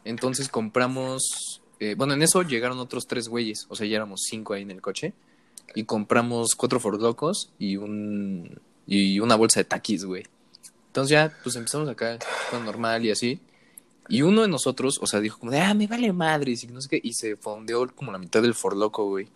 Entonces 0.04 0.48
compramos, 0.48 1.62
eh, 1.80 1.94
bueno, 1.96 2.14
en 2.14 2.22
eso 2.22 2.42
llegaron 2.42 2.78
otros 2.78 3.06
tres 3.06 3.28
güeyes, 3.28 3.66
o 3.68 3.76
sea, 3.76 3.86
ya 3.86 3.96
éramos 3.96 4.22
cinco 4.28 4.54
ahí 4.54 4.62
en 4.62 4.70
el 4.70 4.80
coche. 4.80 5.12
Y 5.74 5.84
compramos 5.84 6.54
cuatro 6.56 6.80
forlocos 6.80 7.52
y 7.58 7.76
un, 7.76 8.60
y 8.86 9.20
una 9.20 9.36
bolsa 9.36 9.60
de 9.60 9.64
taquis, 9.64 10.04
güey. 10.04 10.24
Entonces 10.86 11.10
ya, 11.10 11.32
pues 11.42 11.54
empezamos 11.56 11.88
acá, 11.88 12.18
todo 12.50 12.60
normal 12.60 13.04
y 13.04 13.10
así. 13.10 13.40
Y 14.08 14.22
uno 14.22 14.42
de 14.42 14.48
nosotros, 14.48 14.98
o 15.02 15.06
sea, 15.06 15.20
dijo 15.20 15.38
como 15.38 15.52
de, 15.52 15.60
ah, 15.60 15.74
me 15.74 15.86
vale 15.86 16.12
madres 16.12 16.64
y 16.64 16.68
no 16.68 16.80
sé 16.80 16.88
qué, 16.88 17.00
y 17.02 17.12
se 17.12 17.36
fondeó 17.36 17.86
como 17.94 18.10
la 18.10 18.18
mitad 18.18 18.40
del 18.40 18.54
forloco, 18.54 19.04
güey. 19.04 19.28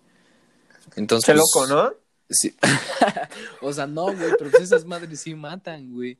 Entonces, 0.95 1.35
pues, 1.35 1.37
loco, 1.37 1.67
¿no? 1.67 1.93
Sí. 2.29 2.55
o 3.61 3.71
sea, 3.71 3.85
no, 3.85 4.05
güey, 4.05 4.31
pero 4.37 4.49
pues 4.49 4.63
esas 4.63 4.85
madres 4.85 5.19
sí 5.19 5.35
matan, 5.35 5.93
güey. 5.93 6.17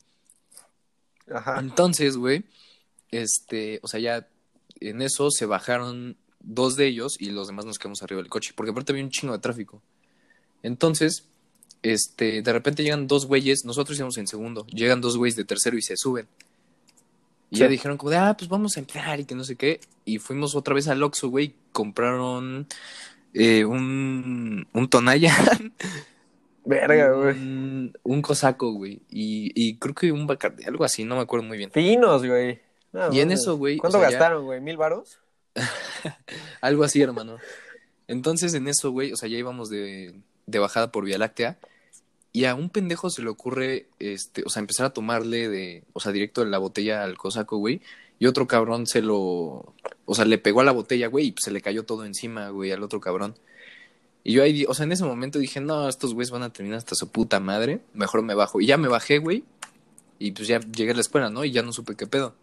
Ajá. 1.33 1.59
Entonces, 1.59 2.15
güey, 2.15 2.43
este, 3.09 3.79
o 3.81 3.87
sea, 3.87 3.99
ya 3.99 4.27
en 4.89 5.01
eso 5.01 5.29
se 5.31 5.45
bajaron 5.45 6.17
dos 6.39 6.75
de 6.75 6.87
ellos 6.87 7.15
y 7.19 7.29
los 7.31 7.47
demás 7.47 7.65
nos 7.65 7.79
quedamos 7.79 8.03
arriba 8.03 8.21
del 8.21 8.29
coche, 8.29 8.51
porque 8.55 8.71
aparte 8.71 8.91
había 8.91 9.03
un 9.03 9.09
chingo 9.11 9.33
de 9.33 9.39
tráfico. 9.39 9.81
Entonces, 10.61 11.25
este, 11.81 12.41
de 12.41 12.53
repente 12.53 12.83
llegan 12.83 13.07
dos 13.07 13.25
güeyes, 13.25 13.65
nosotros 13.65 13.97
íbamos 13.97 14.17
en 14.17 14.27
segundo, 14.27 14.65
llegan 14.67 15.01
dos 15.01 15.17
güeyes 15.17 15.35
de 15.35 15.45
tercero 15.45 15.77
y 15.77 15.81
se 15.81 15.97
suben. 15.97 16.27
Y 17.49 17.57
Sí. 17.57 17.59
ya 17.61 17.67
dijeron 17.67 17.97
como 17.97 18.09
de, 18.09 18.17
ah, 18.17 18.35
pues 18.37 18.49
vamos 18.49 18.77
a 18.77 18.79
empezar 18.79 19.19
y 19.19 19.25
que 19.25 19.35
no 19.35 19.43
sé 19.43 19.55
qué. 19.55 19.79
Y 20.05 20.17
fuimos 20.19 20.55
otra 20.55 20.73
vez 20.73 20.87
al 20.87 21.03
Oxxo, 21.03 21.29
güey, 21.29 21.53
compraron 21.71 22.67
eh, 23.33 23.63
un, 23.65 24.67
un 24.73 24.89
Tonayan 24.89 25.73
Verga, 26.65 27.11
güey. 27.11 27.35
un, 27.37 27.93
un 28.03 28.21
cosaco, 28.21 28.71
güey. 28.71 29.01
Y, 29.11 29.51
y 29.53 29.75
creo 29.77 29.93
que 29.93 30.11
un 30.11 30.25
Bacardi, 30.27 30.63
algo 30.63 30.83
así, 30.85 31.03
no 31.03 31.15
me 31.15 31.21
acuerdo 31.21 31.45
muy 31.45 31.57
bien. 31.57 31.71
Finos, 31.71 32.25
güey. 32.25 32.59
No, 32.93 33.11
Y 33.11 33.19
en 33.19 33.31
eso, 33.31 33.57
güey, 33.57 33.77
¿Cuánto 33.77 33.97
o 33.97 34.01
sea, 34.01 34.09
ya- 34.09 34.17
gastaron, 34.17 34.45
güey? 34.45 34.61
¿Mil 34.61 34.77
varos? 34.77 35.19
Algo 36.61 36.83
así, 36.83 37.01
hermano. 37.01 37.37
Entonces, 38.07 38.53
en 38.53 38.67
eso, 38.67 38.91
güey, 38.91 39.11
o 39.11 39.17
sea, 39.17 39.27
ya 39.29 39.37
íbamos 39.37 39.69
de, 39.69 40.13
de 40.45 40.59
bajada 40.59 40.91
por 40.91 41.05
Vía 41.05 41.17
Láctea. 41.17 41.57
Y 42.31 42.45
a 42.45 42.55
un 42.55 42.69
pendejo 42.69 43.09
se 43.09 43.21
le 43.21 43.29
ocurre, 43.29 43.87
este, 43.99 44.43
o 44.45 44.49
sea, 44.49 44.59
empezar 44.61 44.87
a 44.87 44.93
tomarle 44.93 45.49
de, 45.49 45.83
o 45.93 45.99
sea, 45.99 46.11
directo 46.11 46.43
de 46.43 46.49
la 46.49 46.57
botella 46.57 47.03
al 47.03 47.17
cosaco, 47.17 47.57
güey. 47.57 47.81
Y 48.19 48.25
otro 48.25 48.47
cabrón 48.47 48.87
se 48.87 49.01
lo, 49.01 49.73
o 50.05 50.15
sea, 50.15 50.25
le 50.25 50.37
pegó 50.37 50.61
a 50.61 50.63
la 50.63 50.71
botella, 50.71 51.07
güey, 51.07 51.27
y 51.27 51.35
se 51.43 51.51
le 51.51 51.61
cayó 51.61 51.83
todo 51.83 52.05
encima, 52.05 52.49
güey, 52.49 52.71
al 52.71 52.81
otro 52.83 52.99
cabrón. 52.99 53.35
Y 54.23 54.33
yo 54.33 54.43
ahí, 54.43 54.65
o 54.67 54.73
sea, 54.73 54.85
en 54.85 54.93
ese 54.93 55.03
momento 55.03 55.37
dije, 55.39 55.59
no, 55.59 55.89
estos 55.89 56.13
güeyes 56.13 56.31
van 56.31 56.43
a 56.43 56.51
terminar 56.53 56.77
hasta 56.77 56.95
su 56.95 57.09
puta 57.09 57.39
madre, 57.39 57.81
mejor 57.93 58.21
me 58.21 58.33
bajo. 58.33 58.61
Y 58.61 58.65
ya 58.67 58.77
me 58.77 58.87
bajé, 58.87 59.17
güey, 59.19 59.43
y 60.19 60.31
pues 60.31 60.47
ya 60.47 60.59
llegué 60.59 60.91
a 60.91 60.95
la 60.95 61.01
escuela, 61.01 61.29
¿no? 61.29 61.43
Y 61.43 61.51
ya 61.51 61.61
no 61.63 61.73
supe 61.73 61.95
qué 61.95 62.07
pedo. 62.07 62.33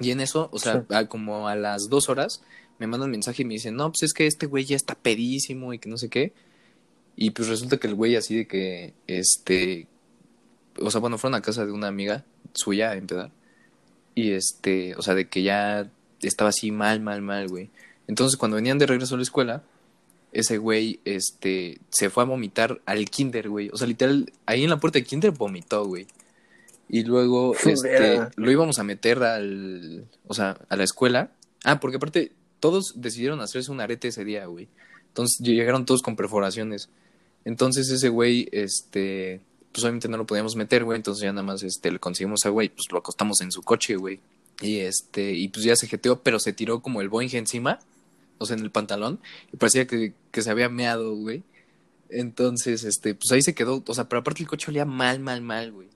Y 0.00 0.10
en 0.10 0.20
eso, 0.20 0.48
o 0.52 0.58
sea, 0.58 0.84
a- 0.90 1.06
como 1.06 1.48
a 1.48 1.56
las 1.56 1.88
dos 1.88 2.08
horas, 2.08 2.42
me 2.78 2.86
mandan 2.86 3.10
mensaje 3.10 3.42
y 3.42 3.44
me 3.44 3.54
dicen, 3.54 3.76
no, 3.76 3.90
pues 3.90 4.02
es 4.02 4.12
que 4.12 4.26
este 4.26 4.46
güey 4.46 4.64
ya 4.64 4.76
está 4.76 4.94
pedísimo 4.94 5.72
y 5.72 5.78
que 5.78 5.88
no 5.88 5.96
sé 5.98 6.08
qué. 6.08 6.32
Y 7.16 7.30
pues 7.30 7.48
resulta 7.48 7.76
que 7.76 7.86
el 7.86 7.94
güey 7.94 8.16
así 8.16 8.34
de 8.36 8.46
que, 8.48 8.92
este, 9.06 9.86
o 10.80 10.90
sea, 10.90 11.00
bueno, 11.00 11.16
fueron 11.18 11.36
a 11.36 11.42
casa 11.42 11.64
de 11.64 11.70
una 11.72 11.86
amiga 11.86 12.24
suya 12.54 12.90
a 12.90 12.94
empezar. 12.96 13.30
Y 14.16 14.32
este, 14.32 14.94
o 14.96 15.02
sea, 15.02 15.14
de 15.14 15.28
que 15.28 15.42
ya 15.42 15.88
estaba 16.22 16.50
así 16.50 16.70
mal, 16.72 17.00
mal, 17.00 17.22
mal, 17.22 17.48
güey. 17.48 17.70
Entonces 18.08 18.36
cuando 18.36 18.56
venían 18.56 18.78
de 18.78 18.86
regreso 18.86 19.14
a 19.14 19.18
la 19.18 19.22
escuela, 19.22 19.62
ese 20.32 20.58
güey, 20.58 20.98
este, 21.04 21.78
se 21.90 22.10
fue 22.10 22.24
a 22.24 22.26
vomitar 22.26 22.80
al 22.86 23.08
kinder, 23.08 23.48
güey. 23.48 23.70
O 23.72 23.76
sea, 23.76 23.86
literal, 23.86 24.32
ahí 24.46 24.64
en 24.64 24.70
la 24.70 24.80
puerta 24.80 24.98
del 24.98 25.06
kinder 25.06 25.30
vomitó, 25.30 25.84
güey. 25.86 26.08
Y 26.88 27.04
luego, 27.04 27.54
este, 27.64 28.20
lo 28.36 28.50
íbamos 28.50 28.78
a 28.78 28.84
meter 28.84 29.22
al, 29.22 30.06
o 30.26 30.34
sea, 30.34 30.58
a 30.68 30.76
la 30.76 30.84
escuela. 30.84 31.30
Ah, 31.64 31.80
porque 31.80 31.96
aparte, 31.96 32.32
todos 32.60 32.94
decidieron 32.96 33.40
hacerse 33.40 33.70
un 33.70 33.80
arete 33.80 34.08
ese 34.08 34.24
día, 34.24 34.46
güey. 34.46 34.68
Entonces 35.08 35.38
llegaron 35.40 35.84
todos 35.84 36.02
con 36.02 36.16
perforaciones. 36.16 36.88
Entonces 37.44 37.88
ese 37.90 38.08
güey, 38.08 38.48
este, 38.52 39.40
pues 39.70 39.84
obviamente 39.84 40.08
no 40.08 40.16
lo 40.16 40.26
podíamos 40.26 40.56
meter, 40.56 40.84
güey. 40.84 40.96
Entonces 40.96 41.22
ya 41.22 41.32
nada 41.32 41.42
más, 41.42 41.62
este, 41.62 41.90
le 41.90 41.98
conseguimos 41.98 42.44
a 42.46 42.48
güey, 42.48 42.68
pues 42.68 42.90
lo 42.90 42.98
acostamos 42.98 43.40
en 43.40 43.52
su 43.52 43.62
coche, 43.62 43.96
güey. 43.96 44.20
Y 44.60 44.78
este, 44.78 45.32
y 45.32 45.48
pues 45.48 45.64
ya 45.64 45.76
se 45.76 45.86
jeteó, 45.86 46.20
pero 46.20 46.38
se 46.38 46.52
tiró 46.52 46.80
como 46.80 47.00
el 47.00 47.08
Boeing 47.08 47.34
encima, 47.34 47.80
o 48.38 48.46
sea, 48.46 48.56
en 48.56 48.62
el 48.62 48.70
pantalón. 48.70 49.20
Y 49.52 49.56
parecía 49.56 49.86
que, 49.86 50.14
que 50.30 50.42
se 50.42 50.50
había 50.50 50.68
meado, 50.68 51.14
güey. 51.14 51.42
Entonces, 52.08 52.84
este, 52.84 53.14
pues 53.14 53.30
ahí 53.32 53.42
se 53.42 53.54
quedó, 53.54 53.82
o 53.86 53.94
sea, 53.94 54.08
pero 54.08 54.20
aparte 54.20 54.42
el 54.42 54.48
coche 54.48 54.70
olía 54.70 54.84
mal, 54.84 55.20
mal, 55.20 55.42
mal, 55.42 55.72
güey. 55.72 55.88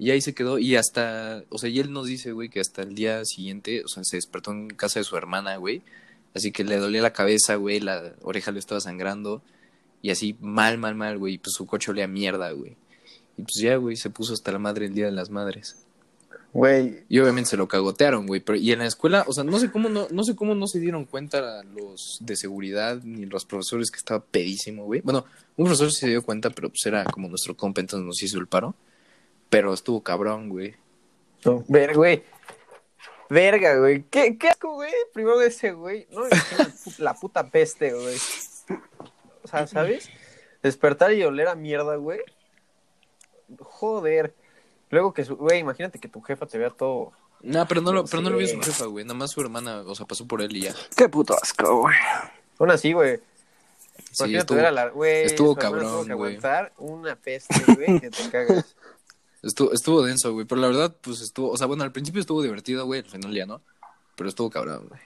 Y 0.00 0.12
ahí 0.12 0.22
se 0.22 0.32
quedó, 0.32 0.58
y 0.58 0.76
hasta, 0.76 1.44
o 1.50 1.58
sea, 1.58 1.68
y 1.68 1.78
él 1.78 1.92
nos 1.92 2.06
dice, 2.06 2.32
güey, 2.32 2.48
que 2.48 2.58
hasta 2.58 2.80
el 2.80 2.94
día 2.94 3.22
siguiente, 3.26 3.84
o 3.84 3.88
sea, 3.88 4.02
se 4.02 4.16
despertó 4.16 4.50
en 4.50 4.68
casa 4.68 4.98
de 4.98 5.04
su 5.04 5.14
hermana, 5.14 5.56
güey. 5.58 5.82
Así 6.34 6.52
que 6.52 6.64
le 6.64 6.78
dolía 6.78 7.02
la 7.02 7.12
cabeza, 7.12 7.56
güey, 7.56 7.80
la 7.80 8.14
oreja 8.22 8.50
le 8.50 8.60
estaba 8.60 8.80
sangrando. 8.80 9.42
Y 10.00 10.08
así, 10.08 10.38
mal, 10.40 10.78
mal, 10.78 10.94
mal, 10.94 11.18
güey. 11.18 11.34
Y 11.34 11.38
pues 11.38 11.52
su 11.52 11.66
coche 11.66 11.90
olía 11.90 12.08
mierda, 12.08 12.50
güey. 12.52 12.78
Y 13.36 13.42
pues 13.42 13.56
ya, 13.60 13.76
güey, 13.76 13.94
se 13.96 14.08
puso 14.08 14.32
hasta 14.32 14.50
la 14.50 14.58
madre 14.58 14.86
el 14.86 14.94
día 14.94 15.04
de 15.04 15.12
las 15.12 15.28
madres. 15.28 15.84
Güey, 16.54 17.04
Y 17.10 17.18
obviamente 17.18 17.50
se 17.50 17.58
lo 17.58 17.68
cagotearon, 17.68 18.26
güey. 18.26 18.40
Pero, 18.40 18.56
y 18.56 18.72
en 18.72 18.78
la 18.78 18.86
escuela, 18.86 19.26
o 19.28 19.34
sea, 19.34 19.44
no 19.44 19.58
sé 19.58 19.70
cómo 19.70 19.90
no, 19.90 20.08
no 20.10 20.24
sé 20.24 20.34
cómo 20.34 20.54
no 20.54 20.66
se 20.66 20.80
dieron 20.80 21.04
cuenta 21.04 21.62
los 21.62 22.16
de 22.20 22.36
seguridad 22.36 23.02
ni 23.04 23.26
los 23.26 23.44
profesores 23.44 23.90
que 23.90 23.98
estaba 23.98 24.24
pedísimo, 24.24 24.86
güey. 24.86 25.02
Bueno, 25.02 25.26
un 25.58 25.66
profesor 25.66 25.92
se 25.92 26.08
dio 26.08 26.22
cuenta, 26.22 26.48
pero 26.48 26.70
pues 26.70 26.86
era 26.86 27.04
como 27.04 27.28
nuestro 27.28 27.54
compa, 27.54 27.82
entonces 27.82 28.06
nos 28.06 28.22
hizo 28.22 28.38
el 28.38 28.46
paro. 28.46 28.74
Pero 29.50 29.74
estuvo 29.74 30.02
cabrón, 30.02 30.48
güey. 30.48 30.74
no, 31.44 31.64
ver, 31.68 31.94
güey. 31.94 32.22
Verga, 33.28 33.76
güey. 33.78 34.02
¿Qué, 34.10 34.38
qué 34.38 34.48
asco, 34.48 34.72
güey? 34.74 34.92
Primero 35.12 35.38
de 35.38 35.48
ese, 35.48 35.72
güey. 35.72 36.06
No 36.10 36.22
la 36.22 36.30
pu- 36.30 36.98
la 36.98 37.14
puta 37.14 37.50
peste, 37.50 37.92
güey. 37.92 38.16
O 39.42 39.48
sea, 39.48 39.66
¿sabes? 39.66 40.08
Despertar 40.62 41.12
y 41.12 41.22
oler 41.24 41.48
a 41.48 41.54
mierda, 41.54 41.96
güey. 41.96 42.20
Joder. 43.58 44.34
Luego 44.90 45.14
que 45.14 45.24
su, 45.24 45.36
güey, 45.36 45.60
imagínate 45.60 45.98
que 45.98 46.08
tu 46.08 46.20
jefa 46.22 46.46
te 46.46 46.58
vea 46.58 46.70
todo. 46.70 47.12
No, 47.42 47.66
pero 47.66 47.80
no 47.80 47.92
lo, 47.92 48.04
pero 48.04 48.22
no 48.22 48.30
lo 48.30 48.36
vio 48.36 48.46
Sí. 48.46 48.54
su 48.54 48.62
jefa, 48.62 48.84
güey. 48.86 49.04
Nada 49.04 49.14
más 49.18 49.30
su 49.30 49.40
hermana, 49.40 49.82
o 49.86 49.94
sea, 49.94 50.06
pasó 50.06 50.26
por 50.26 50.42
él 50.42 50.54
y 50.56 50.62
ya. 50.62 50.74
Qué 50.96 51.08
puto 51.08 51.34
asco, 51.40 51.82
güey. 51.82 51.96
Aún 52.58 52.70
así, 52.70 52.92
güey. 52.92 53.20
Sí, 54.12 54.34
estuvo, 54.34 54.58
la, 54.60 54.88
güey. 54.88 55.24
estuvo 55.24 55.54
cabrón, 55.54 56.02
güey. 56.06 56.10
aguantar 56.10 56.72
una 56.78 57.16
peste, 57.16 57.54
güey, 57.74 58.00
que 58.00 58.10
te 58.10 58.30
cagas. 58.30 58.76
Estuvo, 59.42 59.72
estuvo 59.72 60.02
denso, 60.02 60.32
güey. 60.32 60.46
Pero 60.46 60.60
la 60.60 60.68
verdad, 60.68 60.96
pues 61.00 61.20
estuvo, 61.20 61.50
o 61.50 61.56
sea, 61.56 61.66
bueno, 61.66 61.82
al 61.84 61.92
principio 61.92 62.20
estuvo 62.20 62.42
divertido, 62.42 62.86
güey, 62.86 63.00
al 63.00 63.06
final 63.06 63.32
ya 63.34 63.46
no. 63.46 63.62
Pero 64.16 64.28
estuvo 64.28 64.50
cabrón, 64.50 64.88
güey. 64.88 65.00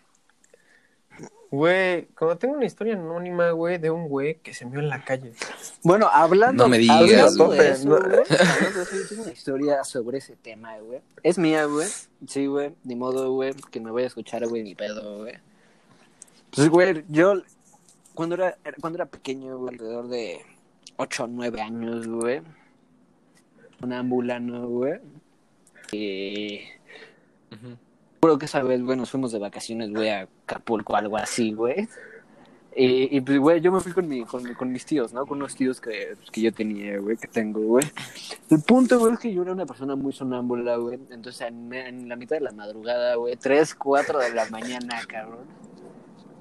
Güey, 1.51 2.07
como 2.17 2.37
tengo 2.37 2.55
una 2.55 2.65
historia 2.65 2.95
anónima, 2.95 3.53
güey, 3.53 3.79
de 3.79 3.89
un 3.89 4.09
güey 4.09 4.41
que 4.41 4.53
se 4.53 4.67
meó 4.67 4.81
en 4.81 4.89
la 4.89 5.05
calle. 5.05 5.33
Bueno, 5.85 6.09
hablando, 6.13 6.65
No 6.65 6.69
me 6.69 6.79
digas, 6.79 6.99
hablando 6.99 7.47
güey. 7.47 7.59
de 7.59 7.71
eso, 7.71 7.89
güey, 7.89 7.99
hablando 8.01 8.19
de 8.19 8.83
eso, 8.83 8.97
yo 8.97 9.09
tengo 9.09 9.23
una 9.23 9.33
historia 9.33 9.85
sobre 9.85 10.19
ese 10.19 10.35
tema, 10.35 10.77
güey. 10.79 11.01
Es 11.23 11.39
mía, 11.39 11.67
güey. 11.67 11.87
Sí, 12.27 12.47
güey. 12.47 12.75
Ni 12.83 12.97
modo, 12.97 13.31
güey, 13.31 13.55
que 13.71 13.79
me 13.79 13.93
voy 13.93 14.03
a 14.03 14.07
escuchar, 14.07 14.45
güey, 14.49 14.65
ni 14.65 14.75
pedo, 14.75 15.19
güey. 15.19 15.35
Pues, 16.51 16.69
güey, 16.69 17.05
yo 17.09 17.35
cuando 18.15 18.35
era, 18.35 18.59
cuando 18.81 18.97
era 18.97 19.07
pequeño, 19.07 19.57
güey, 19.59 19.75
alrededor 19.75 20.09
de 20.09 20.41
8 20.97 21.23
o 21.23 21.27
9 21.29 21.61
años, 21.61 22.09
güey. 22.09 22.43
Un 23.85 23.93
ambulano, 23.93 24.67
güey. 24.69 24.99
Y. 25.93 26.61
Recuerdo 28.15 28.39
que 28.39 28.47
esa 28.47 28.63
vez, 28.63 28.83
güey, 28.83 28.97
nos 28.97 29.11
fuimos 29.11 29.33
de 29.33 29.39
vacaciones, 29.39 29.91
güey, 29.93 30.09
a 30.09 30.23
Acapulco, 30.47 30.97
algo 30.97 31.17
así, 31.19 31.53
güey. 31.53 31.87
Y, 32.77 33.17
y, 33.17 33.21
pues, 33.21 33.39
güey, 33.39 33.61
yo 33.61 33.71
me 33.71 33.79
fui 33.81 33.93
con, 33.93 34.09
mi, 34.09 34.25
con, 34.25 34.43
mi- 34.43 34.55
con 34.55 34.73
mis 34.73 34.85
tíos, 34.85 35.13
¿no? 35.13 35.27
Con 35.27 35.39
unos 35.39 35.55
tíos 35.55 35.81
que, 35.81 36.15
pues, 36.17 36.31
que 36.31 36.41
yo 36.41 36.53
tenía, 36.53 36.99
güey, 36.99 37.17
que 37.17 37.29
tengo, 37.29 37.61
güey. 37.61 37.85
El 38.51 38.63
punto, 38.63 38.99
güey, 38.99 39.13
es 39.13 39.21
que 39.21 39.33
yo 39.33 39.43
era 39.43 39.53
una 39.53 39.67
persona 39.67 39.95
muy 39.95 40.13
sonámbula, 40.13 40.77
güey. 40.77 40.99
Entonces, 41.11 41.43
en, 41.43 41.73
en 41.73 42.09
la 42.09 42.17
mitad 42.17 42.35
de 42.37 42.41
la 42.41 42.51
madrugada, 42.53 43.15
güey, 43.17 43.37
3, 43.37 43.75
4 43.77 44.19
de 44.19 44.35
la 44.35 44.49
mañana, 44.49 45.01
cabrón. 45.07 45.45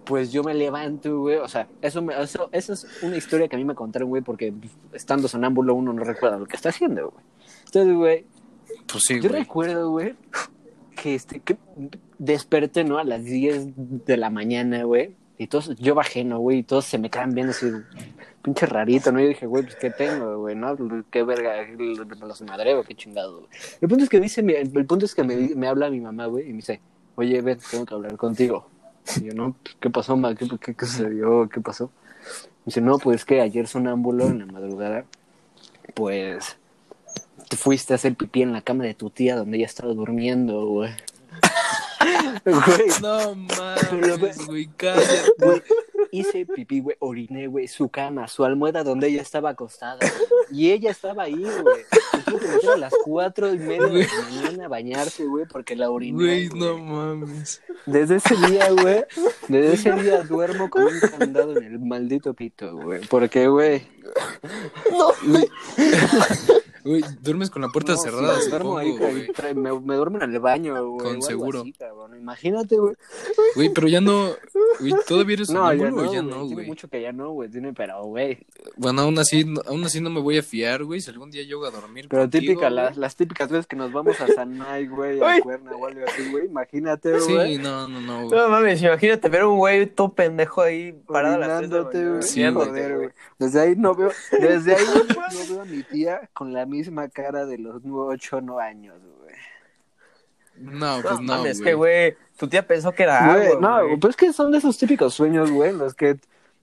Pues 0.06 0.32
yo 0.32 0.44
me 0.44 0.54
levanto, 0.56 1.20
güey. 1.20 1.36
O 1.38 1.48
sea, 1.48 1.68
eso, 1.82 2.02
me, 2.02 2.20
eso, 2.20 2.50
eso 2.52 2.74
es 2.74 2.88
una 3.04 3.16
historia 3.18 3.48
que 3.48 3.56
a 3.56 3.60
mí 3.60 3.66
me 3.66 3.76
contaron, 3.76 4.10
güey, 4.10 4.22
porque 4.24 4.52
pues, 4.52 4.72
estando 4.94 5.28
sonámbulo 5.28 5.76
uno 5.76 5.94
no 5.94 6.04
recuerda 6.04 6.40
lo 6.40 6.46
que 6.46 6.56
está 6.56 6.70
haciendo, 6.70 7.12
güey. 7.12 7.24
Entonces, 7.74 7.96
güey, 7.96 8.26
Pues 8.86 9.04
sí, 9.06 9.20
yo 9.20 9.30
güey. 9.30 9.42
recuerdo, 9.42 9.90
güey, 9.90 10.14
que, 11.02 11.16
este, 11.16 11.40
que 11.40 11.58
desperté, 12.20 12.84
¿no? 12.84 13.00
A 13.00 13.04
las 13.04 13.24
10 13.24 13.70
de 14.06 14.16
la 14.18 14.30
mañana, 14.30 14.84
güey. 14.84 15.16
Y 15.40 15.48
todos, 15.48 15.76
yo 15.80 15.96
bajé, 15.96 16.24
¿no, 16.24 16.38
güey? 16.40 16.60
Y 16.60 16.64
todos 16.64 16.86
se 16.86 17.00
me 17.00 17.10
quedan 17.10 17.34
viendo 17.34 17.50
así, 17.52 17.66
pinche 18.44 18.68
rarito, 18.68 19.12
¿no? 19.12 19.20
Yo 19.20 19.28
dije, 19.30 19.48
güey, 19.48 19.64
pues, 19.64 19.76
¿qué 19.76 19.90
tengo, 19.90 20.38
güey? 20.38 20.56
¿No? 20.56 20.78
Qué 21.10 21.24
verga, 21.24 21.56
los 22.22 22.42
madreo, 22.44 22.84
qué 22.84 22.94
chingado, 22.94 23.38
güey. 23.40 23.50
El 23.82 23.90
punto 23.90 24.04
es 24.04 24.10
que 24.12 24.20
dice, 24.20 24.44
mi- 24.44 24.54
el 24.54 24.86
punto 24.86 25.06
es 25.06 25.16
que 25.16 25.24
me, 25.24 25.36
me 25.56 25.68
habla 25.68 25.90
mi 25.90 26.00
mamá, 26.00 26.28
güey, 26.28 26.46
y 26.46 26.50
me 26.50 26.58
dice, 26.58 26.80
oye, 27.16 27.42
ven, 27.42 27.58
tengo 27.72 27.86
que 27.88 27.94
hablar 27.96 28.16
contigo. 28.18 28.68
Y 29.20 29.26
yo, 29.26 29.34
no, 29.34 29.56
¿qué 29.80 29.90
pasó, 29.90 30.16
ma? 30.16 30.36
¿Qué, 30.36 30.48
qué, 30.62 30.76
qué 30.76 30.86
sucedió? 30.86 31.50
¿Qué 31.52 31.60
pasó? 31.60 31.86
Me 31.88 32.66
dice, 32.68 32.82
no, 32.82 33.00
pues 33.00 33.26
que 33.26 33.42
ayer 33.42 33.68
sonámbulo 33.68 34.28
en 34.28 34.40
la 34.40 34.46
madrugada, 34.46 35.06
pues 35.96 36.58
te 37.54 37.58
fuiste 37.58 37.94
a 37.94 37.98
hacer 37.98 38.16
pipí 38.16 38.42
en 38.42 38.52
la 38.52 38.62
cama 38.62 38.84
de 38.84 38.96
tu 38.96 39.12
tía 39.12 39.36
donde 39.36 39.58
ella 39.58 39.68
estaba 39.68 39.94
durmiendo, 39.94 40.66
güey. 40.66 40.90
Güey, 42.46 42.90
No 43.02 43.36
mames, 43.36 44.46
güey, 44.46 44.68
cállate. 44.76 45.32
güey, 45.38 45.62
hice 46.12 46.46
pipí, 46.46 46.82
güey, 46.82 46.98
oriné, 47.00 47.48
güey, 47.48 47.68
su 47.70 47.88
cama, 47.90 48.28
su 48.28 48.44
almohada 48.44 48.84
donde 48.84 49.08
ella 49.08 49.22
estaba 49.22 49.52
acostada. 49.52 49.98
güey. 50.00 50.12
Y 50.52 50.72
ella 50.72 50.92
estaba 50.92 51.24
ahí, 51.24 51.36
güey. 51.36 51.84
Tuvo 52.26 52.40
que 52.40 52.48
meter 52.48 52.70
a 52.72 52.78
las 52.78 52.94
cuatro 53.06 53.54
y 53.54 53.58
media 53.60 53.88
de 53.88 54.06
la 54.08 54.30
mañana 54.42 54.66
a 54.66 54.68
bañarse, 54.68 55.24
güey, 55.26 55.46
porque 55.46 55.76
la 55.78 55.90
oriné. 55.92 56.18
Güey, 56.24 56.50
no 56.50 56.78
mames. 56.80 57.62
Desde 57.86 58.16
ese 58.18 58.36
día, 58.48 58.70
güey, 58.72 59.06
desde 59.48 59.74
ese 59.74 59.92
día 60.02 60.24
duermo 60.24 60.70
con 60.70 60.84
un 60.84 61.00
candado 61.00 61.56
en 61.58 61.64
el 61.64 61.80
maldito 61.80 62.34
pito, 62.34 62.76
güey. 62.76 63.02
Porque, 63.08 63.48
güey, 63.48 63.84
Güey, 65.26 65.48
Güey, 66.86 67.04
duermes 67.22 67.50
con 67.50 67.62
la 67.62 67.70
puerta 67.70 67.94
no, 67.94 67.98
cerrada, 67.98 68.42
sí, 68.42 68.50
duermo 68.50 68.78
ahí, 68.78 68.98
me, 69.56 69.80
me 69.80 69.96
duermo 69.96 70.18
en 70.22 70.34
el 70.34 70.40
baño, 70.40 70.86
güey. 70.86 71.06
Con 71.06 71.22
seguro. 71.22 71.62
así. 71.62 71.74
Imagínate, 72.20 72.78
güey. 72.78 72.96
Güey, 73.56 73.70
pero 73.70 73.88
ya 73.88 74.02
no. 74.02 74.32
Güey, 74.80 74.94
¿todavía 75.08 75.34
eres 75.36 75.50
No, 75.52 75.74
ya 75.74 75.90
no, 75.92 75.98
o 75.98 76.04
ya 76.06 76.22
güey. 76.22 76.22
no, 76.24 76.38
Tiene 76.42 76.54
güey? 76.54 76.68
mucho 76.68 76.88
que 76.90 77.02
ya 77.02 77.12
no, 77.12 77.30
güey. 77.32 77.50
Tiene, 77.50 77.74
pero, 77.74 78.04
güey. 78.04 78.40
Bueno, 78.78 79.02
aún 79.04 79.18
así, 79.20 79.46
no- 79.46 79.62
aún 79.66 79.84
así 79.84 80.02
no 80.02 80.10
me 80.10 80.20
voy 80.20 80.38
a 80.38 80.44
fiar, 80.44 80.84
güey. 80.84 81.02
Si 81.02 81.10
algún 81.12 81.32
día 81.32 81.44
llego 81.44 81.66
a 81.66 81.72
dormir 81.72 82.08
Pero 82.10 82.24
contigo, 82.24 82.42
típica, 82.42 82.62
güey. 82.70 82.74
las, 82.74 82.98
las 82.98 83.16
típicas 83.16 83.50
veces 83.50 83.68
que 83.68 83.76
nos 83.76 83.92
vamos 83.92 84.20
a 84.22 84.28
Sanay, 84.28 84.88
güey, 84.88 85.20
a 85.22 85.36
Uy. 85.36 85.42
Cuerna 85.42 85.72
o 85.76 85.86
algo 85.86 86.02
así, 86.08 86.30
güey. 86.32 86.46
Imagínate, 86.46 87.20
Sí, 87.20 87.34
güey. 87.34 87.58
no, 87.58 87.88
no, 87.88 88.02
no, 88.02 88.28
güey. 88.28 88.40
No 88.40 88.50
mames, 88.50 88.82
imagínate 88.82 89.30
ver 89.30 89.46
un 89.46 89.58
güey 89.58 89.86
todo 89.88 90.14
pendejo 90.14 90.62
ahí 90.62 90.92
parado 91.08 91.44
a 91.44 91.62
güey. 91.62 92.22
Sí, 92.24 92.40
viéndote, 92.40 92.70
Joder, 92.70 92.98
güey. 92.98 93.10
Desde 93.40 93.60
ahey 93.62 93.76
no 93.76 93.96
veo, 93.96 94.12
desde 94.40 94.76
ahí 94.76 94.84
no 95.16 95.50
veo 95.50 95.62
a 95.62 95.66
mi 95.66 95.84
tía 95.84 96.30
con 96.34 96.54
la 96.54 96.66
misma 96.66 97.10
cara 97.10 97.46
de 97.46 97.58
los 97.58 97.82
8 97.86 98.42
no 98.42 98.60
años, 98.60 98.96
güey. 99.20 99.23
No, 100.58 101.00
pues 101.02 101.16
No, 101.16 101.22
mames, 101.22 101.58
güey. 101.60 101.70
que 101.70 101.74
güey, 101.74 102.18
tu 102.38 102.48
tía 102.48 102.66
pensó 102.68 102.92
que 102.94 103.04
era 103.04 103.34
Güey, 103.34 103.48
agua, 103.48 103.60
no, 103.62 103.86
güey. 103.88 104.00
pues 104.00 104.12
es 104.12 104.16
que 104.18 104.34
son 104.34 104.52
de 104.52 104.60
esos 104.60 104.78
típicos 104.78 105.14
sueños, 105.14 105.50
güey, 105.52 105.72
en 105.72 105.78
los 105.80 105.94
que, 105.94 106.18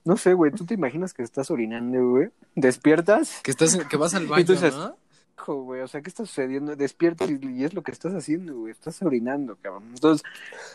no 0.05 0.17
sé, 0.17 0.33
güey, 0.33 0.51
tú 0.51 0.65
te 0.65 0.73
imaginas 0.73 1.13
que 1.13 1.23
estás 1.23 1.51
orinando, 1.51 2.09
güey, 2.09 2.29
despiertas, 2.55 3.41
Que, 3.43 3.51
estás, 3.51 3.77
que 3.85 3.97
vas 3.97 4.13
al 4.15 4.25
baño, 4.27 4.41
Entonces- 4.41 4.73
¿no? 4.75 4.95
hijo, 5.37 5.63
güey, 5.63 5.81
o 5.81 5.87
sea, 5.87 6.01
¿qué 6.01 6.09
está 6.09 6.23
sucediendo? 6.23 6.75
Despiertas 6.75 7.27
y, 7.31 7.39
y 7.47 7.63
es 7.63 7.73
lo 7.73 7.81
que 7.81 7.89
estás 7.91 8.13
haciendo, 8.13 8.53
güey, 8.57 8.71
estás 8.71 9.01
orinando, 9.01 9.57
cabrón. 9.59 9.85
Entonces, 9.91 10.23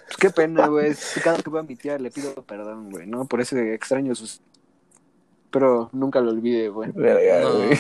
pues 0.07 0.17
qué 0.19 0.31
pena, 0.31 0.67
güey, 0.67 0.93
cada 1.23 1.37
que 1.41 1.51
veo 1.51 1.61
a 1.61 1.63
mi 1.63 1.77
tía 1.77 1.97
le 1.99 2.11
pido 2.11 2.35
perdón, 2.43 2.91
güey, 2.91 3.07
¿no? 3.07 3.27
Por 3.27 3.41
ese 3.41 3.75
extraño 3.75 4.15
sus... 4.17 4.41
Pero 5.53 5.89
nunca 5.93 6.21
lo 6.21 6.31
olvide, 6.33 6.69
güey. 6.69 6.89
No, 6.89 7.03
güey. 7.03 7.79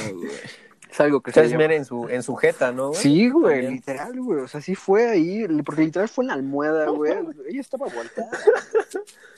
Es 0.91 1.01
algo 1.01 1.21
que 1.21 1.33
se 1.33 1.45
en 1.45 1.85
su, 1.85 2.09
en 2.09 2.23
su 2.23 2.37
jeta, 2.37 2.73
¿no, 2.73 2.89
güey? 2.89 3.01
Sí, 3.01 3.29
güey, 3.29 3.55
También. 3.57 3.73
literal, 3.75 4.21
güey. 4.21 4.41
O 4.41 4.49
sea, 4.49 4.61
sí 4.61 4.75
fue 4.75 5.09
ahí, 5.09 5.47
porque 5.65 5.83
literal 5.83 6.09
fue 6.09 6.25
en 6.25 6.29
la 6.29 6.35
almohada, 6.35 6.89
güey. 6.89 7.13
Ella 7.49 7.61
estaba 7.61 7.87
volteada. 7.89 8.31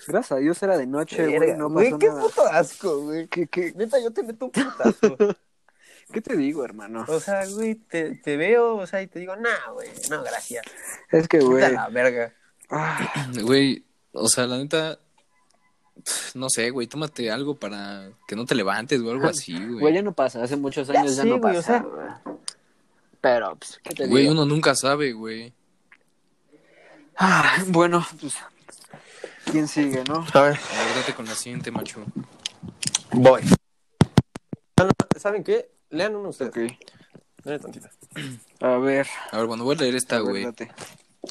Gracias 0.07 0.33
a 0.33 0.37
Dios 0.37 0.63
era 0.63 0.77
de 0.77 0.87
noche, 0.87 1.37
güey. 1.37 1.57
No 1.57 1.71
güey, 1.71 1.87
pasó 1.87 1.99
qué 1.99 2.09
nada. 2.09 2.21
puto 2.21 2.47
asco, 2.47 3.01
güey. 3.03 3.27
¿Qué, 3.29 3.47
qué, 3.47 3.73
Neta, 3.75 3.99
yo 3.99 4.13
te 4.13 4.23
meto 4.23 4.47
un 4.47 4.51
putazo. 4.53 5.17
qué 6.13 6.21
te 6.21 6.37
digo, 6.37 6.65
hermano? 6.65 7.05
O 7.09 7.21
sea, 7.21 7.47
güey, 7.47 7.75
te, 7.75 8.17
te 8.17 8.37
veo, 8.37 8.77
o 8.77 8.87
sea, 8.87 9.03
y 9.03 9.07
te 9.07 9.19
digo, 9.19 9.35
nah, 9.37 9.73
güey, 9.73 9.89
no, 10.11 10.23
gracias. 10.23 10.65
Es 11.11 11.29
que, 11.29 11.41
güey. 11.41 11.65
a 11.65 11.71
la 11.71 11.89
verga. 11.89 12.35
ah, 12.71 13.31
Güey, 13.43 13.85
o 14.13 14.29
sea, 14.29 14.47
la 14.47 14.59
neta. 14.59 14.99
No 16.35 16.49
sé, 16.51 16.71
güey, 16.71 16.87
tómate 16.87 17.31
algo 17.31 17.55
para 17.55 18.11
que 18.27 18.37
no 18.37 18.45
te 18.47 18.55
levantes 18.55 19.01
o 19.01 19.11
algo 19.11 19.29
así, 19.29 19.53
Güey, 19.55 19.79
güey. 19.81 19.95
ya 19.95 20.03
no 20.03 20.13
pasa. 20.13 20.43
Hace 20.43 20.57
muchos 20.57 20.89
años 20.91 21.17
ya, 21.17 21.23
sí, 21.23 21.29
no 21.29 21.39
güey, 21.39 21.57
o 21.57 21.59
pasa. 21.59 21.63
sea. 21.63 21.81
güey. 21.81 22.39
Pero, 23.21 23.57
pues, 23.57 23.81
¿qué 23.83 23.95
te 23.95 24.07
Güey, 24.07 24.23
digo? 24.23 24.33
uno 24.35 24.47
nunca 24.47 24.75
sabe, 24.75 25.13
güey. 25.13 25.53
Ah, 27.17 27.57
bueno, 27.69 28.07
pues. 28.21 28.35
¿Quién 29.51 29.67
sigue, 29.67 30.05
no? 30.05 30.25
A 30.35 30.41
ver, 30.43 30.59
Aguárdate 30.81 31.15
con 31.15 31.25
la 31.27 31.35
siguiente, 31.35 31.71
macho. 31.71 32.05
voy. 33.13 33.43
¿Saben 35.19 35.43
qué? 35.43 35.69
Lean 35.91 36.15
uno 36.15 36.29
ustedes. 36.29 36.51
Ok. 36.51 36.79
Lean 37.45 37.61
tantito. 37.61 37.89
A 38.61 38.77
ver. 38.79 39.07
A 39.33 39.39
ver, 39.39 39.47
bueno, 39.47 39.65
voy 39.65 39.75
a 39.77 39.81
leer 39.81 39.97
esta, 39.97 40.17
a 40.17 40.21
ver, 40.21 40.29
güey. 40.31 40.45
date. 40.45 40.71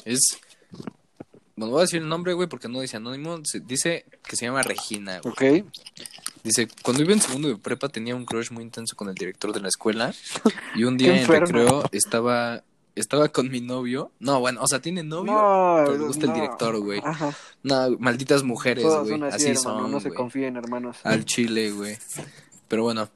Es. 0.04 0.38
Bueno, 1.58 1.72
voy 1.72 1.80
a 1.80 1.82
decir 1.82 2.00
el 2.02 2.08
nombre, 2.08 2.32
güey, 2.34 2.48
porque 2.48 2.68
no 2.68 2.80
dice 2.80 2.96
anónimo. 2.98 3.40
se- 3.44 3.60
Dice 3.60 4.04
que 4.26 4.36
se 4.36 4.46
llama 4.46 4.62
Regina, 4.62 5.20
güey. 5.20 5.60
Ok. 5.60 5.66
Dice, 6.44 6.68
cuando 6.82 7.02
iba 7.02 7.12
en 7.12 7.20
segundo 7.20 7.48
de 7.48 7.56
prepa 7.56 7.88
tenía 7.88 8.14
un 8.14 8.24
crush 8.24 8.50
muy 8.52 8.62
intenso 8.62 8.94
con 8.96 9.08
el 9.08 9.14
director 9.14 9.52
de 9.52 9.60
la 9.60 9.68
escuela. 9.68 10.14
Y 10.76 10.84
un 10.84 10.96
día 10.98 11.20
en 11.20 11.26
recreo 11.26 11.82
estaba, 11.92 12.62
estaba 12.94 13.28
con 13.28 13.50
mi 13.50 13.60
novio. 13.60 14.12
No, 14.20 14.38
bueno, 14.40 14.60
o 14.62 14.68
sea, 14.68 14.80
tiene 14.80 15.02
novio, 15.02 15.32
No, 15.32 15.82
pero 15.84 15.98
le 15.98 16.04
gusta 16.06 16.26
el 16.26 16.32
director, 16.34 16.78
güey. 16.78 17.00
Ajá. 17.04 17.34
No, 17.64 17.90
malditas 17.98 18.44
mujeres, 18.44 18.84
güey. 18.84 19.08
son 19.08 19.24
así, 19.24 19.34
Así 19.36 19.44
hermano. 19.48 19.80
son, 19.82 19.90
no 19.90 20.00
se 20.00 20.08
güey. 20.10 20.16
confíen, 20.16 20.56
hermanos. 20.56 20.98
Al 21.02 21.24
chile, 21.24 21.72
güey. 21.72 21.98
Pero 22.68 22.84
bueno. 22.84 23.08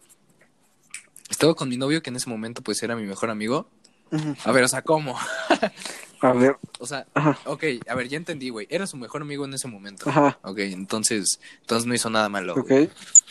Estaba 1.31 1.55
con 1.55 1.69
mi 1.69 1.77
novio, 1.77 2.03
que 2.03 2.11
en 2.11 2.17
ese 2.17 2.29
momento 2.29 2.61
pues 2.63 2.83
era 2.83 2.95
mi 2.97 3.05
mejor 3.07 3.31
amigo. 3.31 3.69
A 4.45 4.53
ver, 4.53 4.65
o 4.65 4.69
sea, 4.69 4.83
¿cómo? 4.83 5.17
A 6.21 6.33
ver. 6.33 6.57
O 6.79 6.87
sea, 6.87 7.07
Ajá. 7.15 7.37
ok, 7.47 7.65
a 7.89 7.95
ver, 7.95 8.09
ya 8.09 8.17
entendí, 8.17 8.51
güey. 8.51 8.67
Era 8.71 8.87
su 8.87 8.97
mejor 8.97 9.23
amigo 9.23 9.45
en 9.45 9.55
ese 9.55 9.67
momento. 9.67 10.09
Ajá. 10.09 10.39
Ok, 10.43 10.59
entonces, 10.59 11.41
entonces 11.63 11.87
no 11.87 11.95
hizo 11.95 12.11
nada 12.11 12.29
malo. 12.29 12.55
Ok. 12.55 12.71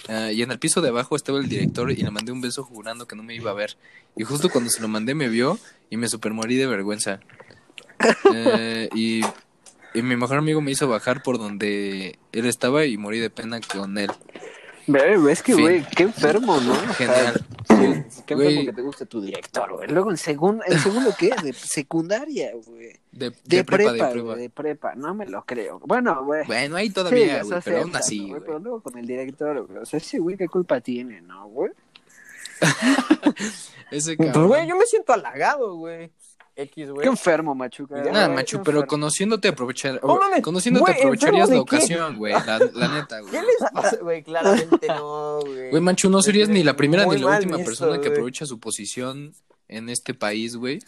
Ah, 0.10 0.32
y 0.32 0.41
en 0.41 0.52
el 0.52 0.60
piso 0.60 0.82
de 0.82 0.89
abajo 0.89 1.15
estaba 1.15 1.39
el 1.39 1.48
director 1.48 1.89
y 1.91 1.96
le 1.96 2.12
mandé 2.12 2.32
un 2.32 2.41
beso 2.41 2.63
jurando 2.63 3.08
que 3.08 3.15
no 3.15 3.24
me 3.24 3.34
iba 3.34 3.52
a 3.52 3.54
ver. 3.54 3.78
Y 4.17 4.24
justo 4.24 4.50
cuando 4.50 4.70
se 4.70 4.82
lo 4.82 4.88
mandé 4.89 5.15
me 5.15 5.30
vio 5.30 5.58
y 5.89 5.98
me 5.98 6.10
super 6.10 6.34
morí 6.34 6.58
de 6.58 6.67
vergüenza. 6.67 7.22
Eh, 8.34 8.89
y, 8.94 9.22
y 9.94 10.02
mi 10.02 10.15
mejor 10.15 10.38
amigo 10.38 10.60
me 10.60 10.72
hizo 10.72 10.88
bajar 10.89 11.24
por 11.24 11.38
donde 11.38 12.20
él 12.32 12.46
estaba 12.46 12.86
y 12.86 12.98
morí 12.98 13.20
de 13.20 13.30
pena 13.30 13.62
con 13.62 13.98
él. 13.98 14.12
Es 15.30 15.41
que, 15.43 15.54
güey, 15.54 15.86
qué 15.95 16.04
enfermo, 16.04 16.60
¿no? 16.60 16.71
O 16.73 16.93
sea, 16.93 16.93
Genial. 17.67 18.06
sí, 18.10 18.21
qué 18.25 18.34
enfermo 18.34 18.65
que 18.65 18.73
te 18.73 18.82
guste 18.82 19.06
tu 19.06 19.21
director, 19.21 19.71
güey. 19.73 19.88
Luego 19.89 20.12
en 20.12 20.17
segundo, 20.17 20.63
¿en 20.67 20.80
segundo 20.80 21.13
qué? 21.17 21.32
De 21.43 21.54
secundaria, 21.54 22.51
güey. 22.65 22.99
De, 23.12 23.30
de 23.30 23.36
De, 23.43 23.63
prepa, 23.63 23.91
prepa, 23.91 24.08
de 24.08 24.13
prepa. 24.13 24.36
de 24.36 24.49
prepa. 24.49 24.95
No 24.95 25.13
me 25.13 25.25
lo 25.25 25.43
creo. 25.45 25.80
Bueno, 25.80 26.23
güey. 26.25 26.45
Bueno, 26.47 26.75
ahí 26.77 26.89
todavía, 26.89 27.43
güey, 27.43 27.60
pero 27.63 27.82
aún 27.82 27.95
así, 27.95 28.21
¿no, 28.21 28.27
güey. 28.30 28.41
Pero 28.41 28.60
luego 28.60 28.82
con 28.82 28.97
el 28.97 29.06
director, 29.08 29.65
güey. 29.67 29.80
O 29.80 29.86
sea, 29.86 29.97
ese 29.97 30.19
güey, 30.19 30.38
¿qué 30.38 30.47
culpa 30.47 30.80
tiene, 30.82 31.21
no, 31.21 31.47
güey? 31.47 31.71
Ese 33.91 34.15
Pues, 34.15 34.27
cabrón. 34.32 34.47
güey, 34.47 34.67
yo 34.67 34.75
me 34.77 34.86
siento 34.86 35.13
halagado, 35.13 35.75
güey. 35.75 36.12
X, 36.62 36.89
güey. 36.91 37.04
Qué 37.04 37.10
enfermo, 37.10 37.56
machuca. 37.56 38.04
Ya, 38.04 38.12
Nada, 38.12 38.28
qué 38.43 38.43
pero 38.63 38.80
enfermo. 38.80 38.88
conociéndote 38.88 39.47
aprovechar, 39.47 40.00
No 40.04 40.17
mames, 40.17 40.41
conociéndote 40.41 40.84
güey, 40.91 40.97
aprovecharías 41.00 41.50
¿enfermo 41.50 41.56
la 41.56 41.62
ocasión, 41.62 42.17
güey, 42.17 42.34
la, 42.34 42.60
la 42.74 42.88
neta, 42.88 43.19
güey. 43.21 43.32
¿Qué 43.32 43.41
les 43.41 43.71
pasa, 43.74 43.97
güey? 44.02 44.24
Claramente 44.24 44.88
no, 44.88 45.39
güey. 45.41 45.69
Güey, 45.71 45.82
Manchu, 45.82 46.10
no 46.10 46.21
serías 46.21 46.50
ni 46.50 46.63
la 46.63 46.76
primera 46.76 47.06
Muy 47.06 47.15
ni 47.17 47.21
la 47.24 47.38
última 47.38 47.58
visto, 47.58 47.69
persona 47.69 47.93
que 47.93 48.08
güey. 48.08 48.12
aprovecha 48.12 48.45
su 48.45 48.60
posición 48.60 49.34
en 49.67 49.89
este 49.89 50.13
país, 50.13 50.56
güey, 50.56 50.80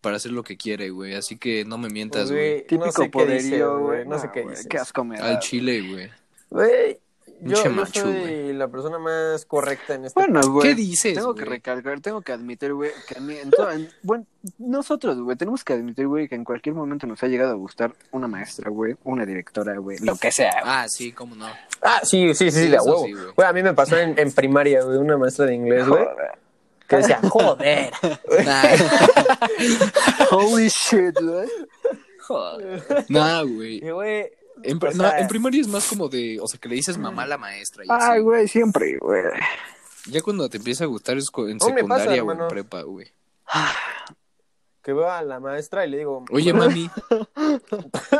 para 0.00 0.16
hacer 0.16 0.32
lo 0.32 0.42
que 0.42 0.56
quiere, 0.56 0.90
güey. 0.90 1.14
Así 1.14 1.36
que 1.36 1.64
no 1.64 1.78
me 1.78 1.88
mientas, 1.88 2.30
güey. 2.30 2.50
Güey, 2.50 2.66
Típico 2.66 2.86
no 2.86 2.92
sé 2.92 3.02
qué 3.02 3.08
poderío, 3.10 3.78
güey. 3.80 4.06
No 4.06 4.18
sé 4.18 4.30
qué 4.32 4.42
dices. 4.42 4.66
Qué 4.68 4.78
asco 4.78 5.04
me 5.04 5.18
da, 5.18 5.26
Al 5.28 5.38
chile, 5.40 5.80
güey. 5.90 6.10
Güey, 6.50 6.98
yo, 7.42 7.54
Pinche 7.54 7.64
yo 7.64 7.70
macho, 7.70 8.00
soy 8.02 8.52
la 8.52 8.68
persona 8.68 8.98
más 8.98 9.44
correcta 9.46 9.94
en 9.94 10.04
este 10.04 10.18
Bueno, 10.20 10.40
güey. 10.50 10.68
¿Qué 10.68 10.74
dices, 10.74 11.14
Tengo 11.14 11.34
que 11.34 11.44
recalcar, 11.44 12.00
tengo 12.00 12.20
que 12.22 12.32
admitir, 12.32 12.74
güey, 12.74 12.90
que 13.08 13.18
a 13.18 13.20
mí, 13.20 13.36
en 13.36 13.50
to- 13.50 13.70
en- 13.70 13.88
bueno, 14.02 14.26
nosotros, 14.58 15.18
güey, 15.20 15.36
tenemos 15.36 15.64
que 15.64 15.72
admitir, 15.72 16.06
güey, 16.06 16.28
que 16.28 16.34
en 16.34 16.44
cualquier 16.44 16.74
momento 16.74 17.06
nos 17.06 17.22
ha 17.22 17.28
llegado 17.28 17.52
a 17.52 17.54
gustar 17.54 17.92
una 18.12 18.28
maestra, 18.28 18.70
güey, 18.70 18.96
una 19.04 19.24
directora, 19.24 19.76
güey, 19.78 19.98
lo 20.00 20.16
que 20.16 20.30
sea. 20.32 20.50
güey. 20.60 20.64
Ah, 20.66 20.86
sí, 20.88 21.12
cómo 21.12 21.34
no. 21.34 21.46
Ah, 21.82 22.00
sí, 22.02 22.34
sí, 22.34 22.50
sí, 22.50 22.64
Sí, 22.64 22.68
de 22.68 22.76
eso 22.76 22.84
huevo. 22.84 23.32
güey. 23.34 23.48
A 23.48 23.52
mí 23.52 23.62
me 23.62 23.72
pasó 23.74 23.96
en, 23.96 24.18
en 24.18 24.32
primaria, 24.32 24.82
güey, 24.84 24.98
una 24.98 25.16
maestra 25.16 25.46
de 25.46 25.54
inglés, 25.54 25.86
güey, 25.88 26.04
Joder. 26.04 26.38
que 26.86 26.96
decía, 26.96 27.20
joder. 27.28 27.90
Holy 30.30 30.68
shit, 30.68 31.14
güey. 31.20 31.48
Nah, 33.08 33.42
güey. 33.42 33.80
Güey, 33.80 34.30
En, 34.62 34.76
O 34.76 34.80
pri- 34.80 34.94
no, 34.94 35.08
sea- 35.08 35.18
en 35.20 35.28
primaria 35.28 35.60
es 35.60 35.68
más 35.68 35.86
como 35.88 36.08
de, 36.08 36.38
o 36.40 36.46
sea, 36.46 36.58
que 36.60 36.68
le 36.68 36.74
dices 36.76 36.96
mamá 36.98 37.22
a 37.22 37.26
la 37.26 37.38
maestra. 37.38 37.84
Y 37.84 37.88
Ay, 37.90 38.20
güey, 38.20 38.46
siempre, 38.48 38.98
güey. 38.98 39.22
Ya 40.06 40.22
cuando 40.22 40.48
te 40.48 40.56
empieza 40.56 40.84
a 40.84 40.86
gustar 40.86 41.16
es 41.18 41.26
en 41.36 41.58
pasa, 41.58 41.74
secundaria 41.74 42.10
o 42.10 42.12
en 42.12 42.18
hermano. 42.30 42.48
prepa, 42.48 42.82
güey. 42.82 43.08
que 44.82 44.92
veo 44.94 45.10
a 45.10 45.22
la 45.22 45.40
maestra 45.40 45.84
y 45.86 45.90
le 45.90 45.98
digo, 45.98 46.24
Oye, 46.30 46.52
mami. 46.54 46.90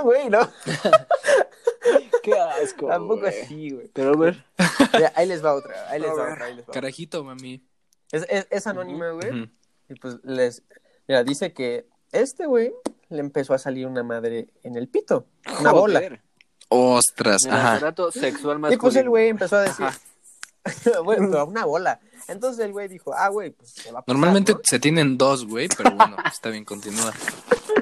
güey, 0.02 0.28
no, 0.28 0.40
Qué 2.22 2.34
asco, 2.34 2.86
tampoco 2.88 3.20
güey. 3.20 3.40
así, 3.40 3.70
güey. 3.70 3.88
Pero, 3.94 4.10
a 4.12 4.16
ver. 4.16 4.44
Ya, 4.98 5.12
Ahí 5.16 5.26
les 5.26 5.42
va 5.44 5.54
otra, 5.54 5.88
ahí 5.90 6.00
les 6.00 6.10
va 6.10 6.32
otra, 6.32 6.44
ahí 6.44 6.54
les 6.54 6.68
va. 6.68 6.72
Carajito, 6.72 7.24
mami. 7.24 7.62
Es, 8.12 8.26
es, 8.28 8.46
es 8.50 8.66
anónima, 8.66 9.10
güey. 9.12 9.50
Y 9.88 9.94
pues 9.94 10.18
les. 10.22 10.62
Mira, 11.08 11.24
dice 11.24 11.52
que 11.54 11.86
este 12.12 12.44
güey 12.46 12.72
le 13.08 13.20
empezó 13.20 13.54
a 13.54 13.58
salir 13.58 13.86
una 13.86 14.02
madre 14.02 14.48
en 14.62 14.76
el 14.76 14.88
pito. 14.88 15.26
Una 15.60 15.72
bola. 15.72 16.20
Ostras, 16.70 17.44
El 17.44 17.52
ajá. 17.52 17.92
sexual 18.12 18.56
Y 18.56 18.60
masculino. 18.60 18.80
pues 18.80 18.96
el 18.96 19.08
güey 19.08 19.28
empezó 19.28 19.56
a 19.56 19.62
decir. 19.62 19.86
Güey, 21.04 21.18
pero 21.30 21.46
una 21.46 21.64
bola. 21.64 22.00
Entonces 22.28 22.64
el 22.64 22.70
güey 22.72 22.86
dijo, 22.86 23.12
ah, 23.12 23.28
güey, 23.28 23.50
pues 23.50 23.70
se 23.70 23.90
va 23.90 23.98
a 24.00 24.02
pasar, 24.02 24.14
Normalmente 24.14 24.52
¿no? 24.54 24.60
se 24.62 24.78
tienen 24.78 25.18
dos, 25.18 25.46
güey, 25.46 25.68
pero 25.76 25.90
bueno, 25.90 26.16
está 26.24 26.50
bien, 26.50 26.64
continúa. 26.64 27.12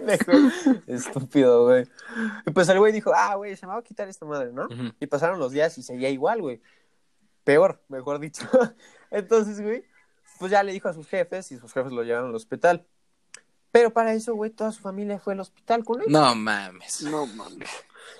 Estúpido, 0.87 1.67
güey. 1.67 1.87
Y 2.47 2.51
pues 2.51 2.69
el 2.71 2.79
güey 2.79 2.93
dijo, 2.93 3.13
ah, 3.15 3.35
güey, 3.35 3.57
se 3.57 3.67
me 3.67 3.73
va 3.73 3.81
a 3.81 3.83
quitar 3.83 4.09
esta 4.09 4.25
madre, 4.25 4.53
¿no? 4.53 4.67
Y 5.01 5.07
pasaron 5.07 5.39
los 5.39 5.53
días 5.53 5.77
y 5.77 5.83
seguía 5.83 6.09
igual, 6.09 6.41
güey. 6.41 6.63
Peor, 7.45 7.83
mejor 7.89 8.21
dicho. 8.21 8.49
Entonces, 9.11 9.61
güey, 9.61 9.85
pues 10.39 10.51
ya 10.51 10.63
le 10.63 10.73
dijo 10.73 10.89
a 10.89 10.95
sus 10.95 11.07
jefes 11.09 11.53
y 11.53 11.59
sus 11.59 11.73
jefes 11.73 11.93
lo 11.93 12.03
llevaron 12.05 12.31
al 12.31 12.37
hospital. 12.37 12.87
Pero 13.71 13.93
para 13.93 14.15
eso, 14.15 14.35
güey, 14.35 14.51
toda 14.51 14.73
su 14.73 14.81
familia 14.81 15.19
fue 15.19 15.35
al 15.35 15.41
hospital 15.41 15.85
con 15.85 16.01
él. 16.01 16.07
No 16.09 16.35
mames. 16.35 17.03
No 17.03 17.27
mames. 17.27 17.69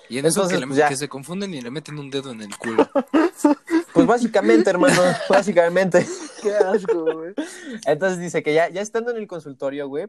Y 0.09 0.17
en 0.17 0.25
eso 0.25 0.39
Entonces, 0.41 0.57
que, 0.57 0.59
le- 0.61 0.67
pues, 0.67 0.77
ya. 0.77 0.89
que 0.89 0.95
se 0.97 1.07
confunden 1.09 1.53
y 1.53 1.61
le 1.61 1.69
meten 1.71 1.97
un 1.99 2.09
dedo 2.09 2.31
en 2.31 2.41
el 2.41 2.55
culo. 2.57 2.87
Pues 3.93 4.05
básicamente, 4.05 4.69
hermano, 4.69 5.01
básicamente. 5.29 6.07
Qué 6.41 6.51
asco, 6.53 7.03
güey. 7.11 7.33
Entonces 7.85 8.19
dice 8.19 8.43
que 8.43 8.53
ya, 8.53 8.69
ya 8.69 8.81
estando 8.81 9.11
en 9.11 9.17
el 9.17 9.27
consultorio, 9.27 9.87
güey, 9.87 10.07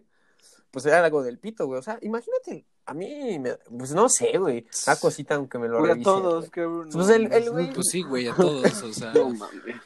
pues 0.71 0.85
era 0.87 1.03
algo 1.05 1.23
del 1.23 1.39
pito, 1.39 1.67
güey. 1.67 1.79
O 1.81 1.83
sea, 1.83 1.99
imagínate, 2.03 2.67
a 2.87 2.95
mí, 2.95 3.39
me- 3.39 3.55
pues 3.77 3.93
no 3.93 4.09
sé, 4.09 4.37
güey, 4.39 4.67
una 4.87 4.97
cosita 4.97 5.35
aunque 5.37 5.59
me 5.59 5.67
lo 5.67 5.81
Güey, 5.81 5.93
a 5.93 6.03
todos, 6.03 6.51
cabrón. 6.51 6.89
Pues 6.93 7.09
el- 7.09 7.33
el 7.33 7.51
güey- 7.51 7.73
Pues 7.75 7.89
sí, 7.91 8.03
güey, 8.03 8.29
a 8.29 8.35
todos, 8.35 8.83
o 8.83 8.93
sea. 8.93 9.13
No 9.13 9.31
mames. 9.31 9.77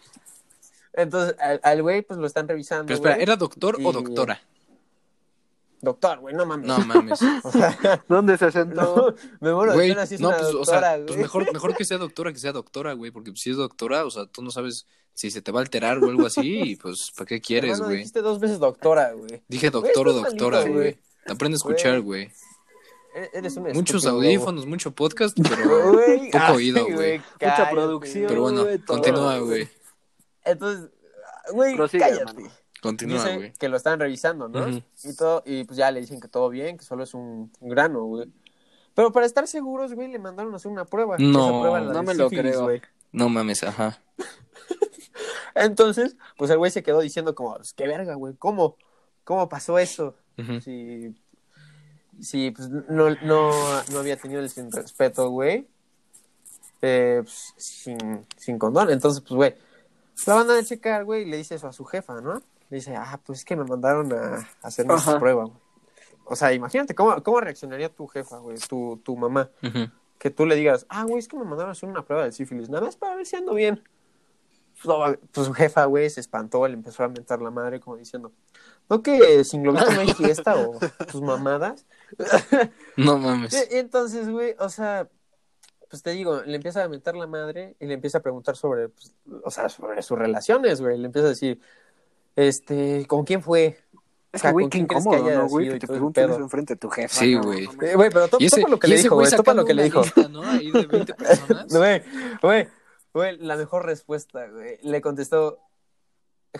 Entonces, 0.92 1.36
al, 1.40 1.60
al 1.62 1.82
güey, 1.82 2.02
pues 2.02 2.18
lo 2.18 2.26
están 2.26 2.46
revisando. 2.48 2.86
Pero 2.86 2.96
espera, 2.96 3.14
güey. 3.14 3.22
¿era 3.22 3.36
doctor 3.36 3.76
Y- 3.80 3.84
o 3.86 3.92
doctora? 3.92 4.40
Doctor, 5.84 6.18
güey, 6.20 6.34
no 6.34 6.44
mames. 6.46 6.66
No 6.66 6.78
mames. 6.80 7.20
O 7.44 7.52
sea, 7.52 8.02
¿Dónde 8.08 8.36
se 8.38 8.50
sentó? 8.50 8.96
no, 9.12 9.14
me 9.40 9.52
muero 9.54 9.72
de 9.72 9.76
Güey, 9.78 9.88
pena 9.90 10.06
si 10.06 10.14
es 10.16 10.20
no, 10.20 10.28
una 10.28 10.38
pues, 10.38 10.54
o 10.54 10.64
sea, 10.64 10.94
güey. 10.96 11.06
pues 11.06 11.18
mejor, 11.18 11.52
mejor 11.52 11.76
que 11.76 11.84
sea 11.84 11.98
doctora 11.98 12.32
que 12.32 12.38
sea 12.38 12.52
doctora, 12.52 12.92
güey, 12.94 13.10
porque 13.10 13.32
si 13.36 13.50
es 13.50 13.56
doctora, 13.56 14.04
o 14.04 14.10
sea, 14.10 14.26
tú 14.26 14.42
no 14.42 14.50
sabes 14.50 14.86
si 15.12 15.30
se 15.30 15.42
te 15.42 15.52
va 15.52 15.60
a 15.60 15.62
alterar 15.62 15.98
o 16.02 16.08
algo 16.08 16.26
así, 16.26 16.60
y 16.72 16.76
pues, 16.76 17.12
¿para 17.16 17.26
qué 17.26 17.40
quieres, 17.40 17.72
Hermano, 17.72 17.84
güey? 17.86 17.96
dijiste 17.98 18.20
dos 18.22 18.40
veces 18.40 18.58
doctora, 18.58 19.12
güey. 19.12 19.42
Dije 19.46 19.70
doctor 19.70 20.08
o 20.08 20.12
doctora, 20.12 20.58
malito, 20.58 20.78
güey. 20.78 20.98
Aprende 21.28 21.54
a 21.54 21.58
escuchar, 21.58 22.00
güey. 22.00 22.30
E- 23.14 23.30
Eres 23.32 23.56
un 23.56 23.62
Muchos 23.64 24.04
estúpido, 24.04 24.10
audífonos, 24.16 24.66
mucho 24.66 24.90
podcast, 24.90 25.38
pero 25.40 25.92
Güey, 25.92 26.30
poco 26.32 26.44
ay, 26.44 26.56
oído, 26.56 26.86
güey. 26.90 27.18
Mucha 27.40 27.70
producción. 27.70 28.24
Pero 28.26 28.40
bueno, 28.42 28.64
todo, 28.64 28.78
continúa, 28.86 29.38
güey. 29.38 29.68
Entonces, 30.44 30.90
güey, 31.52 31.76
cállate. 31.76 32.50
Continúa, 32.84 33.36
güey. 33.36 33.52
que 33.54 33.70
lo 33.70 33.78
están 33.78 33.98
revisando, 33.98 34.46
¿no? 34.46 34.68
Y 34.68 35.16
todo, 35.16 35.42
y 35.46 35.64
pues 35.64 35.78
ya 35.78 35.90
le 35.90 36.00
dicen 36.00 36.20
que 36.20 36.28
todo 36.28 36.50
bien, 36.50 36.76
que 36.76 36.84
solo 36.84 37.04
es 37.04 37.14
un, 37.14 37.50
grano, 37.62 38.04
güey. 38.04 38.28
Pero 38.94 39.10
para 39.10 39.24
estar 39.24 39.48
seguros, 39.48 39.94
güey, 39.94 40.08
le 40.12 40.18
mandaron 40.18 40.52
a 40.52 40.56
hacer 40.56 40.70
una 40.70 40.84
prueba. 40.84 41.16
No, 41.18 41.48
Esa 41.48 41.60
prueba, 41.60 41.80
no 41.80 42.02
me 42.02 42.14
lo 42.14 42.28
sífilis, 42.28 42.52
creo. 42.52 42.64
güey. 42.64 42.82
No 43.10 43.30
mames, 43.30 43.64
ajá. 43.64 44.02
Entonces, 45.54 46.14
pues 46.36 46.50
el 46.50 46.58
güey 46.58 46.70
se 46.70 46.82
quedó 46.82 47.00
diciendo 47.00 47.34
como, 47.34 47.56
pues, 47.56 47.72
qué 47.72 47.88
verga, 47.88 48.16
güey, 48.16 48.34
¿cómo? 48.34 48.76
¿Cómo 49.24 49.48
pasó 49.48 49.78
eso? 49.78 50.14
Si, 50.62 51.14
si 52.20 52.50
pues, 52.50 52.68
no, 52.68 53.08
no, 53.22 53.50
no 53.92 53.98
había 53.98 54.18
tenido 54.18 54.42
el 54.42 54.50
sin 54.50 54.70
respeto, 54.70 55.30
güey. 55.30 55.66
Eh, 56.82 57.22
pues, 57.22 57.54
sin, 57.56 58.26
sin 58.36 58.58
condón. 58.58 58.90
Entonces, 58.90 59.22
pues, 59.22 59.34
güey, 59.34 59.54
la 60.26 60.34
mandan 60.34 60.58
a 60.58 60.64
checar, 60.64 61.04
güey, 61.04 61.22
y 61.22 61.30
le 61.30 61.38
dice 61.38 61.54
eso 61.54 61.66
a 61.66 61.72
su 61.72 61.86
jefa, 61.86 62.20
¿no? 62.20 62.42
Dice, 62.74 62.96
ah, 62.96 63.20
pues 63.24 63.40
es 63.40 63.44
que 63.44 63.56
me 63.56 63.64
mandaron 63.64 64.12
a, 64.12 64.36
a 64.36 64.46
hacerme 64.62 64.94
esa 64.94 65.10
Ajá. 65.12 65.20
prueba, 65.20 65.44
güey. 65.44 65.58
O 66.24 66.36
sea, 66.36 66.52
imagínate, 66.52 66.94
¿cómo, 66.94 67.22
cómo 67.22 67.40
reaccionaría 67.40 67.88
tu 67.88 68.06
jefa, 68.06 68.38
güey, 68.38 68.58
tu, 68.58 69.00
tu 69.04 69.16
mamá? 69.16 69.50
Que 70.18 70.30
tú 70.30 70.46
le 70.46 70.54
digas, 70.54 70.86
ah, 70.88 71.04
güey, 71.04 71.18
es 71.18 71.28
que 71.28 71.36
me 71.36 71.44
mandaron 71.44 71.68
a 71.68 71.72
hacer 71.72 71.88
una 71.88 72.04
prueba 72.04 72.24
de 72.24 72.32
sífilis, 72.32 72.70
nada 72.70 72.86
más 72.86 72.96
para 72.96 73.16
ver 73.16 73.26
si 73.26 73.36
ando 73.36 73.54
bien. 73.54 73.82
No, 74.84 74.98
pues 75.32 75.46
su 75.46 75.52
jefa, 75.52 75.84
güey, 75.84 76.10
se 76.10 76.20
espantó, 76.20 76.66
le 76.66 76.74
empezó 76.74 77.04
a 77.04 77.08
mentar 77.08 77.40
la 77.40 77.50
madre 77.50 77.78
como 77.78 77.96
diciendo, 77.96 78.32
¿no 78.88 79.02
que 79.02 79.44
sin 79.44 79.62
globito 79.62 79.90
no 79.92 80.00
hay 80.00 80.12
fiesta 80.14 80.56
o 80.56 80.78
tus 81.10 81.22
mamadas? 81.22 81.86
No 82.96 83.18
mames. 83.18 83.68
Entonces, 83.70 84.28
güey, 84.28 84.56
o 84.58 84.68
sea, 84.68 85.08
pues 85.88 86.02
te 86.02 86.10
digo, 86.10 86.42
le 86.42 86.56
empieza 86.56 86.82
a 86.82 86.88
mentar 86.88 87.14
la 87.14 87.26
madre 87.26 87.76
y 87.78 87.86
le 87.86 87.94
empieza 87.94 88.18
a 88.18 88.22
preguntar 88.22 88.56
sobre, 88.56 88.88
pues, 88.88 89.14
o 89.44 89.50
sea, 89.50 89.68
sobre 89.68 90.02
sus 90.02 90.18
relaciones, 90.18 90.80
güey. 90.80 90.98
Le 90.98 91.06
empieza 91.06 91.26
a 91.26 91.30
decir, 91.30 91.60
este, 92.36 93.06
¿con 93.06 93.24
quién 93.24 93.42
fue? 93.42 93.78
Es 94.32 94.42
que, 94.42 94.50
güey, 94.50 94.64
¿con 94.64 94.70
qué 94.70 94.78
quién 94.78 94.86
crees 94.88 95.04
que 95.04 95.10
incómodo, 95.10 95.30
¿no, 95.42 95.48
güey? 95.48 95.68
Que 95.70 95.78
te 95.78 95.86
pregunten 95.86 96.28
eso 96.30 96.40
enfrente 96.40 96.74
de 96.74 96.78
tu 96.80 96.90
jefa. 96.90 97.20
Sí, 97.20 97.34
güey. 97.36 97.66
Güey, 97.66 98.10
pero 98.10 98.26
to- 98.28 98.38
Y 98.40 98.46
ese, 98.46 98.62
topa 98.62 98.70
lo 98.70 98.78
que 98.80 98.88
le 98.88 98.96
dijo, 98.96 99.14
güey 99.14 99.26
güey, 99.28 99.36
topa 99.36 99.54
lo 99.54 99.64
que 99.64 99.74
le 99.74 99.84
dijo. 99.84 100.02
lista, 100.02 100.28
¿no? 100.28 100.42
Ahí 100.42 100.70
de 100.72 100.86
20 100.86 101.14
personas. 101.14 101.66
Güey, 101.72 102.02
güey, 102.42 102.68
güey, 103.12 103.38
la 103.38 103.56
mejor 103.56 103.86
respuesta, 103.86 104.46
güey. 104.48 104.78
Le 104.82 105.00
contestó, 105.00 105.60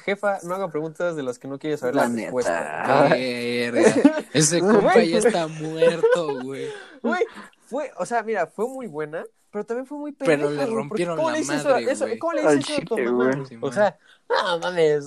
jefa, 0.05 0.39
no 0.45 0.55
haga 0.55 0.71
preguntas 0.71 1.17
de 1.17 1.25
las 1.25 1.41
que 1.41 1.49
no 1.49 1.59
quieres 1.59 1.81
saber 1.81 1.97
La 1.97 2.07
la, 2.07 2.15
respuesta. 2.15 3.09
Verga. 3.11 3.95
Ese 4.33 4.61
compa 4.61 5.03
ya 5.03 5.19
está 5.19 5.49
muerto, 5.49 6.43
güey. 6.43 6.69
Güey, 7.03 7.25
fue, 7.67 7.91
o 7.99 8.07
sea, 8.07 8.23
mira, 8.23 8.47
fue 8.47 8.69
muy 8.69 8.87
buena, 8.87 9.25
pero 9.51 9.65
también 9.67 9.87
fue 9.87 9.99
muy 9.99 10.13
Pero 10.13 10.31
pendeja, 10.31 10.51
le 10.51 10.55
güey, 10.55 10.67
porque 10.69 10.75
rompieron 10.77 11.17
¿cómo 11.17 11.29
la 11.31 11.35
le 11.35 11.39
dices 11.41 11.65
madre, 11.65 11.95
güey. 11.97 12.19
¿Cómo 12.19 12.33
le 12.35 12.43
dices 12.43 12.71
eso 12.71 12.83
a 12.83 12.85
tu 12.85 12.99
mamá? 12.99 13.45
O 13.63 13.73
sea, 13.73 13.99
no 14.29 14.59
mames, 14.61 15.07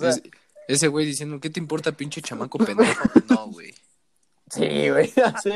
ese 0.68 0.88
güey 0.88 1.06
diciendo, 1.06 1.40
¿qué 1.40 1.50
te 1.50 1.60
importa, 1.60 1.92
pinche 1.92 2.22
chamaco 2.22 2.58
pendejo? 2.66 3.10
No, 3.30 3.48
güey. 3.48 3.74
Sí, 4.50 4.90
güey. 4.90 5.14
sí. 5.44 5.52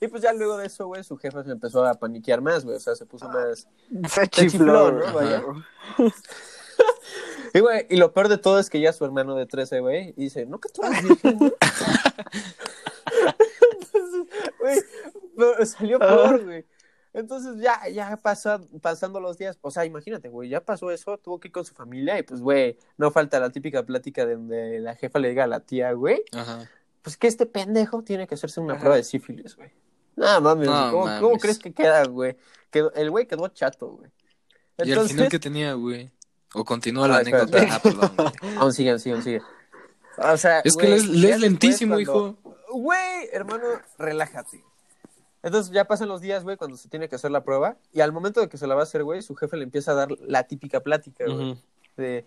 Y 0.00 0.08
pues 0.08 0.22
ya 0.22 0.32
luego 0.32 0.56
de 0.56 0.66
eso, 0.66 0.86
güey, 0.86 1.04
su 1.04 1.16
jefa 1.16 1.44
se 1.44 1.52
empezó 1.52 1.84
a 1.84 1.94
paniquear 1.94 2.40
más, 2.40 2.64
güey. 2.64 2.76
O 2.76 2.80
sea, 2.80 2.94
se 2.94 3.06
puso 3.06 3.28
más. 3.28 3.66
Se 4.08 4.28
chifló, 4.28 4.92
¿no? 4.92 5.64
Y, 7.54 7.60
güey, 7.60 7.86
y 7.88 7.96
lo 7.98 8.12
peor 8.12 8.26
de 8.26 8.36
todo 8.36 8.58
es 8.58 8.68
que 8.68 8.80
ya 8.80 8.92
su 8.92 9.04
hermano 9.04 9.36
de 9.36 9.46
13, 9.46 9.78
güey, 9.78 10.12
dice, 10.16 10.44
¿no 10.44 10.58
que 10.58 10.68
tú 10.70 10.82
eres 10.82 11.04
virgen, 11.04 11.38
güey? 11.38 11.52
Entonces, 13.80 14.26
güey, 14.58 15.66
salió 15.66 16.00
peor, 16.00 16.44
güey. 16.44 16.66
Entonces 17.14 17.62
ya, 17.62 17.80
ya 17.88 18.16
pasa, 18.16 18.60
pasando 18.82 19.20
los 19.20 19.38
días, 19.38 19.56
o 19.62 19.70
sea, 19.70 19.84
imagínate, 19.84 20.28
güey, 20.28 20.48
ya 20.50 20.60
pasó 20.60 20.90
eso, 20.90 21.16
tuvo 21.18 21.38
que 21.40 21.48
ir 21.48 21.52
con 21.52 21.64
su 21.64 21.72
familia 21.72 22.18
y 22.18 22.24
pues, 22.24 22.40
güey, 22.40 22.76
no 22.98 23.10
falta 23.12 23.38
la 23.40 23.50
típica 23.50 23.84
plática 23.84 24.26
de 24.26 24.34
donde 24.34 24.80
la 24.80 24.96
jefa 24.96 25.20
le 25.20 25.28
diga 25.28 25.44
a 25.44 25.46
la 25.46 25.60
tía, 25.60 25.92
güey, 25.92 26.22
Ajá. 26.32 26.68
pues 27.02 27.16
que 27.16 27.28
este 27.28 27.46
pendejo 27.46 28.02
tiene 28.02 28.26
que 28.26 28.34
hacerse 28.34 28.60
una 28.60 28.72
Ajá. 28.74 28.80
prueba 28.80 28.96
de 28.96 29.04
sífilis, 29.04 29.54
güey. 29.56 29.70
No 30.16 30.40
mames, 30.40 30.66
No 30.68 30.90
¿cómo, 30.90 31.04
mames. 31.06 31.20
cómo 31.22 31.38
crees 31.38 31.58
que 31.60 31.72
queda, 31.72 32.04
güey? 32.04 32.36
Quedó- 32.70 32.92
el 32.94 33.10
güey 33.10 33.26
quedó 33.26 33.46
chato, 33.48 33.86
güey. 33.88 34.10
Y 34.78 34.90
al 34.92 35.08
final, 35.08 35.28
¿qué 35.28 35.38
tenía, 35.38 35.72
güey? 35.74 36.10
O 36.52 36.64
continúa 36.64 37.06
la 37.08 37.16
Ah, 37.18 37.20
espera, 37.22 37.42
anécdota. 37.42 37.62
espera. 37.64 37.76
Ah, 37.76 38.12
perdón. 38.16 38.32
Aún 38.60 38.72
sigue, 38.72 38.90
aún 38.90 38.98
sigue, 39.00 39.14
aún 39.14 39.22
sigue. 39.24 39.42
O 40.18 40.36
sea, 40.36 40.60
Es 40.60 40.76
que 40.76 40.86
lees, 40.88 41.40
lentísimo, 41.40 41.94
cuando- 41.94 42.00
hijo. 42.00 42.54
Güey, 42.72 43.28
hermano, 43.32 43.64
relájate. 43.98 44.64
Entonces 45.44 45.72
ya 45.72 45.84
pasan 45.84 46.08
los 46.08 46.20
días, 46.20 46.42
güey, 46.42 46.56
cuando 46.56 46.76
se 46.76 46.88
tiene 46.88 47.08
que 47.08 47.14
hacer 47.16 47.30
la 47.30 47.44
prueba. 47.44 47.76
Y 47.92 48.00
al 48.00 48.10
momento 48.12 48.40
de 48.40 48.48
que 48.48 48.56
se 48.58 48.66
la 48.66 48.74
va 48.74 48.80
a 48.80 48.84
hacer, 48.84 49.04
güey, 49.04 49.22
su 49.22 49.36
jefe 49.36 49.56
le 49.56 49.64
empieza 49.64 49.92
a 49.92 49.94
dar 49.94 50.08
la 50.26 50.44
típica 50.44 50.80
plática, 50.80 51.24
güey. 51.28 51.56
De, 51.96 52.26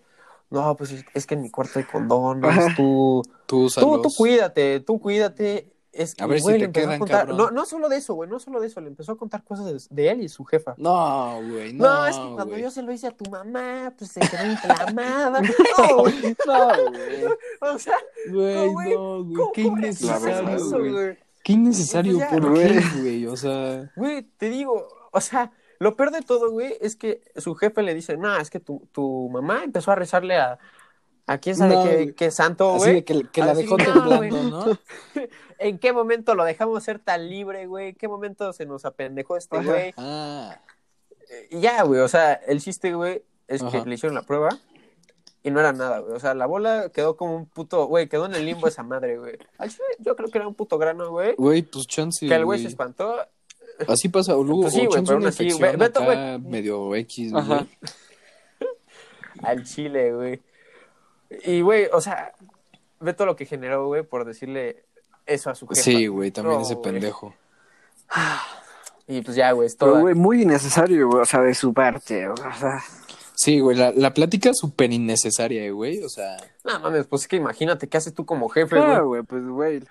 no, 0.50 0.74
pues 0.76 0.92
es- 0.92 1.04
es 1.12 1.26
que 1.26 1.34
en 1.34 1.42
mi 1.42 1.50
cuarto 1.50 1.78
hay 1.78 1.84
condones, 1.84 2.74
tú, 2.76 3.22
Tú, 3.46 3.68
tú, 3.68 4.00
tú 4.02 4.08
cuídate, 4.16 4.80
tú 4.80 4.98
cuídate. 5.00 5.70
es 5.92 6.14
que, 6.14 6.22
A 6.22 6.26
ver 6.28 6.38
si 6.38 6.42
güey, 6.44 6.54
te 6.54 6.58
le 6.60 6.64
empezó 6.66 6.86
a 6.86 6.88
quedan, 6.90 6.98
contar. 7.00 7.18
cabrón. 7.26 7.36
No, 7.36 7.50
no 7.50 7.66
solo 7.66 7.88
de 7.88 7.96
eso, 7.96 8.14
güey, 8.14 8.30
no 8.30 8.38
solo 8.38 8.60
de 8.60 8.68
eso, 8.68 8.80
le 8.80 8.86
empezó 8.88 9.12
a 9.12 9.16
contar 9.18 9.42
cosas 9.42 9.66
de, 9.66 9.94
de 9.94 10.10
él 10.10 10.20
y 10.22 10.28
su 10.28 10.44
jefa. 10.44 10.74
No, 10.78 11.40
güey, 11.50 11.72
No, 11.72 11.84
no. 12.02 12.06
es 12.06 12.16
que 12.16 12.22
cuando 12.22 12.46
güey. 12.46 12.62
yo 12.62 12.70
se 12.70 12.82
lo 12.82 12.92
hice 12.92 13.08
a 13.08 13.10
tu 13.10 13.28
mamá, 13.30 13.92
pues 13.98 14.12
se 14.12 14.20
quedó 14.20 14.46
inflamada. 14.46 15.40
no, 15.78 15.96
güey. 15.98 16.36
No, 16.46 16.90
güey. 16.90 17.24
O 17.74 17.78
sea, 17.78 17.96
Güey, 18.30 18.68
güey, 18.68 18.94
no, 18.94 19.24
güey, 19.24 19.34
¿cómo 19.34 19.52
qué 19.52 19.62
innecesario, 19.62 20.48
eso, 20.50 20.78
güey. 20.78 21.18
Qué 21.48 21.54
innecesario, 21.54 22.18
Pues 22.18 22.30
ya, 22.30 22.36
¿por 22.36 22.52
qué, 22.54 22.80
güey? 23.00 23.26
O 23.26 23.34
sea, 23.34 23.90
Güey, 23.96 24.22
te 24.36 24.50
digo, 24.50 24.86
o 25.12 25.20
sea, 25.22 25.50
lo 25.78 25.96
peor 25.96 26.10
de 26.10 26.20
todo, 26.20 26.50
güey, 26.50 26.76
es 26.82 26.94
que 26.94 27.22
su 27.36 27.54
jefe 27.54 27.82
le 27.82 27.94
dice, 27.94 28.18
no, 28.18 28.36
es 28.36 28.50
que 28.50 28.60
tu, 28.60 28.86
tu 28.92 29.30
mamá 29.30 29.64
empezó 29.64 29.90
a 29.90 29.94
rezarle 29.94 30.36
a, 30.36 30.58
a 31.26 31.38
quién 31.38 31.56
sabe 31.56 31.74
No, 32.06 32.14
qué, 32.14 32.30
santo, 32.30 32.76
güey. 32.76 33.02
que, 33.02 33.24
que 33.32 33.40
la 33.40 33.52
Así, 33.52 33.62
dejó 33.62 33.78
no, 33.78 33.84
temblando, 34.20 34.42
¿no? 34.42 34.78
¿En 35.58 35.78
qué 35.78 35.94
momento 35.94 36.34
lo 36.34 36.44
dejamos 36.44 36.84
ser 36.84 36.98
tan 36.98 37.30
libre, 37.30 37.66
güey? 37.66 37.88
¿En 37.88 37.94
qué 37.94 38.08
momento 38.08 38.52
se 38.52 38.66
nos 38.66 38.84
apendejó 38.84 39.38
este 39.38 39.62
güey? 39.62 39.94
Ah, 39.96 40.60
Y 41.50 41.60
ya, 41.60 41.82
güey, 41.82 42.02
o 42.02 42.08
sea, 42.08 42.34
el 42.34 42.60
chiste, 42.60 42.92
güey, 42.92 43.22
es 43.46 43.62
que 43.62 43.86
le 43.86 43.94
hicieron 43.94 44.14
la 44.16 44.22
prueba 44.22 44.50
y 45.48 45.50
no 45.50 45.60
era 45.60 45.72
nada, 45.72 45.98
güey. 46.00 46.14
O 46.14 46.20
sea, 46.20 46.34
la 46.34 46.46
bola 46.46 46.90
quedó 46.92 47.16
como 47.16 47.34
un 47.36 47.46
puto, 47.46 47.86
güey, 47.86 48.08
quedó 48.08 48.26
en 48.26 48.34
el 48.34 48.44
limbo 48.46 48.68
esa 48.68 48.82
madre, 48.82 49.18
güey. 49.18 49.38
Yo 49.98 50.14
creo 50.16 50.28
que 50.30 50.38
era 50.38 50.46
un 50.48 50.54
puto 50.54 50.78
grano, 50.78 51.10
güey. 51.10 51.34
güey, 51.36 51.62
pues 51.62 51.86
chance, 51.86 52.26
Que 52.26 52.34
el 52.34 52.44
güey 52.44 52.58
güey. 52.58 52.62
se 52.62 52.68
espantó. 52.68 53.16
Así 53.86 54.08
pasa, 54.08 54.36
o 54.36 54.42
luego, 54.44 54.62
Pues 54.62 54.74
sí, 54.74 54.80
o 54.80 54.84
güey, 54.86 54.94
chance 54.94 55.06
pero 55.06 55.18
una 55.18 55.26
aún 55.26 55.28
así, 55.28 55.44
infección 55.44 55.72
ve- 55.72 55.76
Beto, 55.76 56.02
acá 56.02 56.38
medio 56.38 56.94
X, 56.96 57.32
güey. 57.32 57.42
Ajá. 57.44 57.66
al 59.42 59.64
chile, 59.64 60.12
güey. 60.14 60.40
Y, 61.44 61.60
güey, 61.60 61.86
o 61.92 62.00
sea, 62.00 62.32
ve 63.00 63.12
todo 63.14 63.26
lo 63.26 63.36
que 63.36 63.46
generó, 63.46 63.86
güey, 63.86 64.02
por 64.02 64.24
decirle 64.24 64.84
eso 65.26 65.50
a 65.50 65.54
su 65.54 65.66
jefa. 65.68 65.80
Sí, 65.80 66.06
güey, 66.08 66.30
también 66.30 66.56
No, 66.56 66.62
ese 66.64 66.74
güey. 66.74 66.92
pendejo. 66.92 67.34
Y 69.06 69.22
pues 69.22 69.36
ya, 69.36 69.52
güey, 69.52 69.66
es 69.68 69.76
Pero, 69.76 69.92
todo. 69.92 70.00
güey, 70.02 70.14
muy 70.14 70.42
innecesario, 70.42 71.08
güey, 71.08 71.22
o 71.22 71.24
sea, 71.24 71.40
de 71.42 71.54
su 71.54 71.72
parte, 71.72 72.28
o 72.28 72.36
sea. 72.36 72.82
Sí, 73.40 73.60
güey, 73.60 73.76
la, 73.76 73.92
la 73.92 74.12
plática 74.14 74.50
es 74.50 74.58
súper 74.58 74.92
innecesaria, 74.92 75.62
eh, 75.64 75.70
güey, 75.70 76.02
o 76.02 76.08
sea... 76.08 76.36
No 76.64 76.80
mames, 76.80 77.06
pues 77.06 77.22
es 77.22 77.28
que 77.28 77.36
imagínate, 77.36 77.88
¿qué 77.88 77.96
haces 77.96 78.12
tú 78.12 78.26
como 78.26 78.48
jefe, 78.48 78.76
güey? 78.80 79.00
güey, 79.00 79.22
pues, 79.22 79.46
güey. 79.46 79.82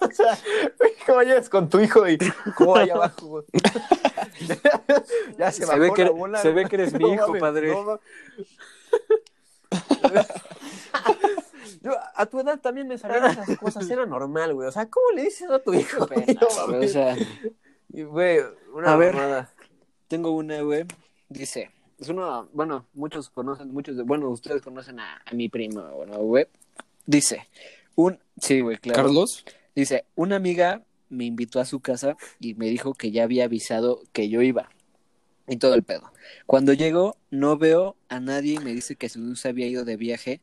O 0.00 0.08
sea, 0.12 0.38
güey, 0.78 0.92
¿cómo 1.04 1.22
llegas 1.22 1.48
con 1.48 1.68
tu 1.68 1.80
hijo 1.80 2.06
y 2.08 2.18
cómo 2.56 2.76
allá 2.76 2.94
abajo, 2.94 3.26
güey? 3.26 3.44
ya 5.38 5.50
se, 5.50 5.62
Se 5.62 5.66
bajó 5.66 5.80
ve 5.80 5.92
que- 5.92 6.04
la 6.04 6.10
bola, 6.10 6.40
se 6.40 6.52
ve 6.52 6.66
que 6.66 6.76
eres 6.76 6.92
mi 6.92 7.12
hijo, 7.14 7.26
mames, 7.26 7.40
padre. 7.40 7.68
no. 7.74 7.98
Yo 11.82 11.92
a 12.14 12.26
tu 12.26 12.40
edad 12.40 12.60
también 12.60 12.86
me 12.88 12.96
salían 12.98 13.24
esas 13.26 13.58
cosas, 13.58 13.88
era 13.90 14.06
normal, 14.06 14.54
güey. 14.54 14.68
O 14.68 14.72
sea, 14.72 14.86
¿cómo 14.88 15.06
le 15.16 15.22
dices 15.24 15.50
a 15.50 15.58
tu 15.60 15.74
hijo? 15.74 16.06
güey? 16.06 16.26
Pena, 16.26 16.40
No 16.42 16.66
güey, 16.68 16.84
o 16.86 16.88
sea, 16.88 17.16
Güey, 17.88 18.38
una 18.74 18.92
A 18.92 18.96
ver. 18.96 19.16
tengo 20.08 20.30
una, 20.30 20.60
güey. 20.62 20.84
Dice, 21.28 21.70
es 21.98 22.08
una, 22.08 22.42
bueno, 22.52 22.86
muchos 22.94 23.30
conocen, 23.30 23.72
muchos 23.72 23.96
de, 23.96 24.02
bueno, 24.02 24.28
ustedes 24.30 24.62
conocen 24.62 25.00
a, 25.00 25.22
a 25.24 25.34
mi 25.34 25.48
primo, 25.48 25.82
bueno, 25.82 26.18
güey. 26.18 26.46
Dice, 27.06 27.48
un, 27.96 28.18
sí, 28.40 28.60
güey, 28.60 28.76
claro. 28.76 29.02
¿Carlos? 29.02 29.44
Dice, 29.74 30.04
una 30.14 30.36
amiga 30.36 30.82
me 31.08 31.24
invitó 31.24 31.60
a 31.60 31.64
su 31.64 31.80
casa 31.80 32.16
y 32.38 32.54
me 32.54 32.66
dijo 32.66 32.94
que 32.94 33.10
ya 33.10 33.24
había 33.24 33.44
avisado 33.44 34.02
que 34.12 34.28
yo 34.28 34.42
iba. 34.42 34.70
Y 35.46 35.56
todo 35.56 35.74
el 35.74 35.82
pedo. 35.82 36.12
Cuando 36.46 36.74
llego, 36.74 37.16
no 37.30 37.56
veo 37.56 37.96
a 38.08 38.20
nadie 38.20 38.54
y 38.54 38.58
me 38.58 38.74
dice 38.74 38.96
que 38.96 39.08
su 39.08 39.34
se 39.34 39.48
había 39.48 39.66
ido 39.66 39.84
de 39.86 39.96
viaje, 39.96 40.42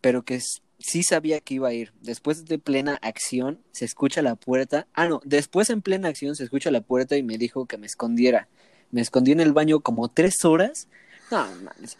pero 0.00 0.22
que 0.24 0.40
sí 0.78 1.02
sabía 1.02 1.40
que 1.40 1.54
iba 1.54 1.68
a 1.68 1.72
ir. 1.72 1.92
Después 2.00 2.44
de 2.44 2.58
plena 2.58 2.98
acción, 3.02 3.60
se 3.72 3.84
escucha 3.84 4.22
la 4.22 4.36
puerta. 4.36 4.86
Ah, 4.94 5.08
no, 5.08 5.20
después 5.24 5.70
en 5.70 5.82
plena 5.82 6.08
acción 6.08 6.36
se 6.36 6.44
escucha 6.44 6.70
la 6.70 6.82
puerta 6.82 7.16
y 7.16 7.24
me 7.24 7.36
dijo 7.36 7.66
que 7.66 7.78
me 7.78 7.86
escondiera. 7.86 8.48
Me 8.90 9.00
escondí 9.00 9.32
en 9.32 9.40
el 9.40 9.52
baño 9.52 9.80
como 9.80 10.08
tres 10.08 10.44
horas. 10.44 10.88
No, 11.30 11.46
mames. 11.62 11.96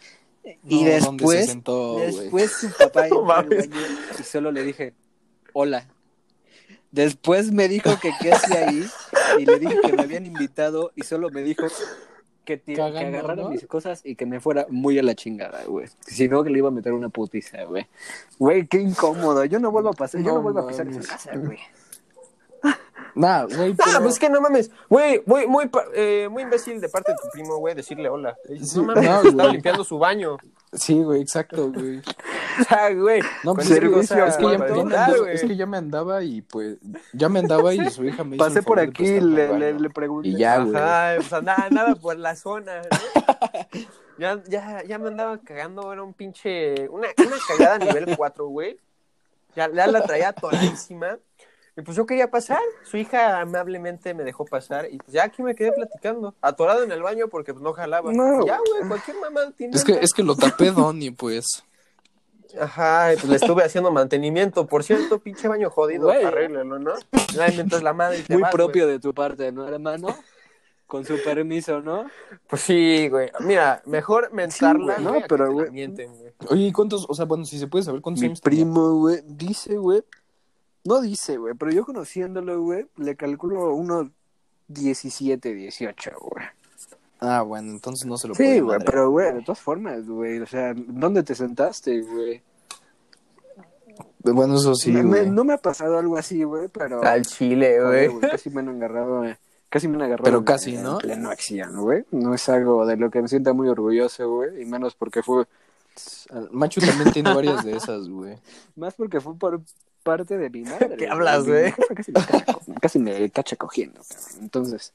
Y 0.68 0.85
No, 0.85 0.90
¿dónde 0.90 0.90
se 0.90 1.01
después, 1.01 1.47
sentó, 1.47 1.97
después 1.99 2.53
su 2.53 2.70
papá 2.79 3.01
No 3.09 3.16
entró 3.16 3.33
al 3.35 3.47
mames. 3.49 3.70
baño 3.70 3.87
y 4.18 4.23
solo 4.23 4.53
le 4.53 4.62
dije, 4.62 4.94
hola. 5.53 5.87
Después 6.92 7.51
me 7.51 7.66
dijo 7.68 7.90
que 8.01 8.12
qué 8.20 8.33
hacía 8.33 8.68
ahí 8.68 8.87
y 9.38 9.47
le 9.47 9.59
dije 9.59 9.81
que 9.85 9.92
me 9.94 10.03
habían 10.03 10.27
invitado 10.27 10.92
y 10.94 11.03
solo 11.03 11.29
me 11.31 11.42
dijo 11.42 11.66
que, 12.44 12.61
que 12.61 12.75
Cagando, 12.75 13.18
agarrara 13.18 13.42
¿no? 13.42 13.49
mis 13.49 13.66
cosas 13.66 14.03
y 14.05 14.14
que 14.14 14.27
me 14.27 14.38
fuera 14.38 14.66
muy 14.68 14.97
a 14.99 15.03
la 15.03 15.14
chingada, 15.16 15.64
güey. 15.64 15.88
Si 16.07 16.29
no, 16.29 16.44
que 16.44 16.51
le 16.51 16.59
iba 16.59 16.68
a 16.68 16.70
meter 16.70 16.92
una 16.92 17.09
putiza, 17.09 17.64
güey. 17.64 17.87
Güey, 18.38 18.66
qué 18.68 18.79
incómodo. 18.81 19.44
Yo 19.47 19.59
no 19.59 19.73
vuelvo 19.73 19.88
a 19.88 19.92
pasar, 19.94 20.20
yo 20.23 20.35
No 20.35 20.42
vuelvo 20.42 20.61
a 20.61 20.68
pisar 20.68 20.87
esa 20.87 21.01
casa, 21.01 21.37
güey. 21.37 21.59
Nah, 23.14 23.44
güey, 23.44 23.72
Ah, 23.79 23.83
pero- 23.85 24.00
pues 24.03 24.14
es 24.14 24.18
que 24.18 24.29
no 24.29 24.40
mames. 24.40 24.70
Güey, 24.88 25.22
muy, 25.27 25.46
muy, 25.46 25.70
eh, 25.94 26.29
muy 26.31 26.42
imbécil 26.42 26.81
de 26.81 26.88
parte 26.88 27.12
de 27.12 27.18
tu 27.22 27.29
primo, 27.33 27.59
güey, 27.59 27.74
decirle 27.74 28.09
hola. 28.09 28.37
Sí, 28.62 28.79
no 28.81 28.85
mames, 28.85 29.05
no, 29.05 29.16
estaba 29.16 29.33
güey. 29.33 29.53
limpiando 29.53 29.85
su 29.85 29.98
baño. 29.98 30.37
Sí, 30.72 31.03
güey, 31.03 31.22
exacto, 31.22 31.70
güey. 31.72 32.00
O 32.61 32.62
sea, 32.68 32.94
güey. 32.94 33.20
No, 33.42 33.55
pues 33.55 33.68
es 33.68 33.81
que, 33.81 33.90
cosa 33.90 34.29
es, 34.29 34.37
que 34.37 34.44
ya, 34.44 34.50
andaba, 34.55 35.31
es 35.33 35.42
que 35.42 35.57
ya 35.57 35.66
me 35.66 35.77
andaba 35.77 36.22
y 36.22 36.40
pues 36.42 36.79
ya 37.12 37.29
me 37.29 37.40
andaba 37.40 37.74
y 37.74 37.90
su 37.90 38.05
hija 38.05 38.22
me 38.22 38.37
hizo 38.37 38.44
Pasé 38.44 38.62
por 38.62 38.79
aquí, 38.79 39.18
le, 39.20 39.59
le, 39.59 39.72
le 39.81 39.90
pregunté. 39.90 40.29
Y 40.29 40.37
ya, 40.38 40.59
güey. 40.59 40.77
Ajá, 40.77 41.14
pues 41.16 41.33
andaba, 41.33 41.64
andaba 41.66 41.94
por 41.96 42.16
la 42.16 42.37
zona, 42.37 42.83
¿no? 42.83 42.88
Ya, 44.18 44.40
ya, 44.46 44.85
ya 44.85 44.98
me 45.00 45.09
andaba 45.09 45.38
cagando, 45.38 45.92
era 45.92 46.05
un 46.05 46.14
pinche. 46.14 46.88
Una, 46.88 47.09
una 47.18 47.37
cagada 47.48 47.79
nivel 47.79 48.16
4, 48.16 48.46
güey. 48.46 48.79
Ya, 49.57 49.68
ya 49.72 49.88
la 49.88 50.03
traía 50.05 50.29
atoradísima. 50.29 51.18
Y 51.77 51.83
pues 51.83 51.97
yo 51.97 52.07
quería 52.07 52.31
pasar. 52.31 52.61
Su 52.85 52.97
hija 52.97 53.41
amablemente 53.41 54.15
me 54.15 54.23
dejó 54.23 54.45
pasar. 54.45 54.87
Y 54.91 54.99
pues 54.99 55.13
ya 55.13 55.25
aquí 55.25 55.43
me 55.43 55.55
quedé 55.57 55.73
platicando. 55.73 56.35
Atorado 56.41 56.85
en 56.85 56.93
el 56.93 57.03
baño 57.03 57.29
porque 57.29 57.53
pues 57.53 57.63
no 57.65 57.73
jalaba. 57.73 58.13
No, 58.13 58.47
ya, 58.47 58.59
güey, 58.59 58.89
cualquier 58.89 59.17
mamá 59.21 59.41
tiene. 59.57 59.77
Es 59.77 59.85
que, 59.85 59.93
es 60.01 60.13
que 60.13 60.23
lo 60.23 60.37
tapé, 60.37 60.71
Donny, 60.71 61.11
pues. 61.11 61.65
Ajá, 62.61 63.13
y 63.13 63.17
pues 63.17 63.29
le 63.29 63.37
estuve 63.37 63.65
haciendo 63.65 63.91
mantenimiento. 63.91 64.67
Por 64.69 64.85
cierto, 64.85 65.19
pinche 65.19 65.49
baño 65.49 65.69
jodido, 65.71 66.05
Güey. 66.05 66.23
arréglalo, 66.25 66.79
¿no? 66.79 66.93
Ya 67.35 67.49
mientras 67.49 67.83
la 67.83 67.93
madre 67.93 68.23
te 68.23 68.35
Muy 68.35 68.43
vas, 68.43 68.53
propio 68.53 68.87
de 68.87 69.01
tu 69.01 69.13
parte, 69.13 69.51
¿no, 69.51 69.67
hermano? 69.67 70.17
Con 70.87 71.05
su 71.05 71.21
permiso, 71.25 71.81
¿no? 71.81 72.05
Pues 72.47 72.63
sí, 72.63 73.09
güey. 73.09 73.33
Mira, 73.41 73.83
mejor 73.87 74.33
mentarla, 74.33 74.97
Sí, 74.99 75.03
güey, 75.03 75.21
no, 75.21 75.27
pero, 75.27 75.51
güey. 75.53 75.71
mienten, 75.73 76.15
güey. 76.17 76.33
Oye, 76.49 76.63
¿y 76.67 76.73
cuántos? 76.73 77.07
O 77.09 77.15
sea, 77.15 77.25
bueno, 77.25 77.45
si 77.45 77.59
se 77.59 77.67
puede 77.67 77.83
saber 77.83 78.01
cuántos 78.01 78.21
Mi 78.21 78.29
años 78.29 78.41
tenía? 78.41 78.59
primo, 78.65 78.99
güey, 78.99 79.21
dice, 79.27 79.77
güey. 79.77 80.05
No 80.85 81.01
dice, 81.01 81.38
güey, 81.38 81.55
pero 81.55 81.70
yo 81.73 81.85
conociéndolo, 81.85 82.61
güey, 82.62 82.87
le 82.97 83.16
calculo 83.16 83.75
unos 83.75 84.09
17, 84.68 85.55
18, 85.55 86.11
güey. 86.20 86.47
Ah, 87.20 87.40
bueno, 87.42 87.70
entonces 87.70 88.07
no 88.07 88.18
se 88.18 88.29
lo 88.29 88.35
Sí, 88.35 88.61
güey, 88.61 88.79
pero, 88.85 89.09
güey, 89.11 89.33
de 89.33 89.40
todas 89.42 89.61
formas, 89.61 90.07
güey, 90.07 90.40
o 90.40 90.47
sea, 90.47 90.75
¿dónde 90.77 91.23
te 91.23 91.35
sentaste, 91.35 92.03
güey? 92.03 92.42
Bueno, 94.18 94.57
eso 94.57 94.75
sí, 94.75 94.90
Me- 94.92 95.27
no 95.27 95.44
me 95.44 95.55
ha 95.55 95.59
pasado 95.59 95.99
algo 95.99 96.16
así, 96.16 96.42
güey, 96.44 96.68
pero... 96.68 97.03
Al 97.03 97.25
chile, 97.25 97.83
güey. 97.83 98.20
casi 98.31 98.51
me 98.51 98.61
han 98.61 98.68
agarrado, 98.70 99.25
eh, 99.25 99.38
casi 99.68 99.87
me 99.88 99.97
han 99.97 100.03
agarrado. 100.03 100.25
Pero 100.25 100.38
en- 100.38 100.44
casi, 100.44 100.75
en 100.77 100.83
¿no? 100.83 100.99
pleno 100.99 101.31
acción, 101.31 101.81
güey. 101.81 102.05
No 102.11 102.35
es 102.35 102.49
algo 102.49 102.87
de 102.87 102.97
lo 102.97 103.11
que 103.11 103.23
me 103.23 103.29
sienta 103.29 103.53
muy 103.53 103.68
orgulloso, 103.68 104.29
güey, 104.31 104.62
y 104.62 104.64
menos 104.66 104.94
porque 104.94 105.23
fue... 105.23 105.47
Machu 106.51 106.81
también 106.81 107.12
tiene 107.12 107.33
varias 107.35 107.64
de 107.64 107.77
esas, 107.77 108.09
güey. 108.09 108.37
Más 108.77 108.94
porque 108.94 109.20
fue 109.20 109.35
por 109.37 109.61
parte 110.05 110.38
de 110.38 110.51
mi 110.51 110.62
madre. 110.71 110.97
¿Qué 110.97 111.09
hablas, 111.09 111.45
güey? 111.47 111.73
Casi 111.97 112.12
me 112.12 112.21
cacha, 112.25 112.45
co- 112.53 112.61
casi 112.81 112.99
me 113.01 113.31
cacha 113.31 113.57
cogiendo, 113.57 114.01
cabrón. 114.09 114.38
Entonces... 114.43 114.93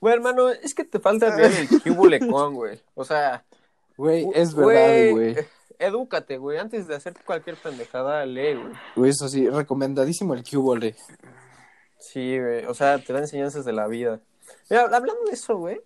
Güey, 0.00 0.14
hermano, 0.14 0.48
es 0.50 0.74
que 0.74 0.84
te 0.84 1.00
falta 1.00 1.34
ver 1.34 1.50
el 1.52 1.82
cubole 1.82 2.20
con, 2.20 2.54
güey. 2.54 2.80
O 2.94 3.04
sea, 3.04 3.44
Güey, 3.96 4.28
es 4.34 4.54
verdad, 4.54 5.10
güey. 5.10 5.36
Edúcate, 5.80 6.38
güey. 6.38 6.58
Antes 6.58 6.86
de 6.86 6.94
hacer 6.94 7.14
cualquier 7.24 7.56
pendejada, 7.56 8.24
lee, 8.24 8.54
güey. 8.54 8.72
Güey, 8.94 9.10
eso 9.10 9.28
sí, 9.28 9.48
recomendadísimo 9.50 10.34
el 10.34 10.44
cubole. 10.48 10.94
Sí, 11.98 12.38
güey. 12.38 12.64
O 12.66 12.74
sea, 12.74 12.98
te 13.02 13.12
da 13.12 13.18
enseñanzas 13.18 13.64
de 13.64 13.72
la 13.72 13.88
vida. 13.88 14.20
Mira, 14.70 14.82
hablando 14.82 15.24
de 15.26 15.32
eso, 15.32 15.56
güey, 15.56 15.80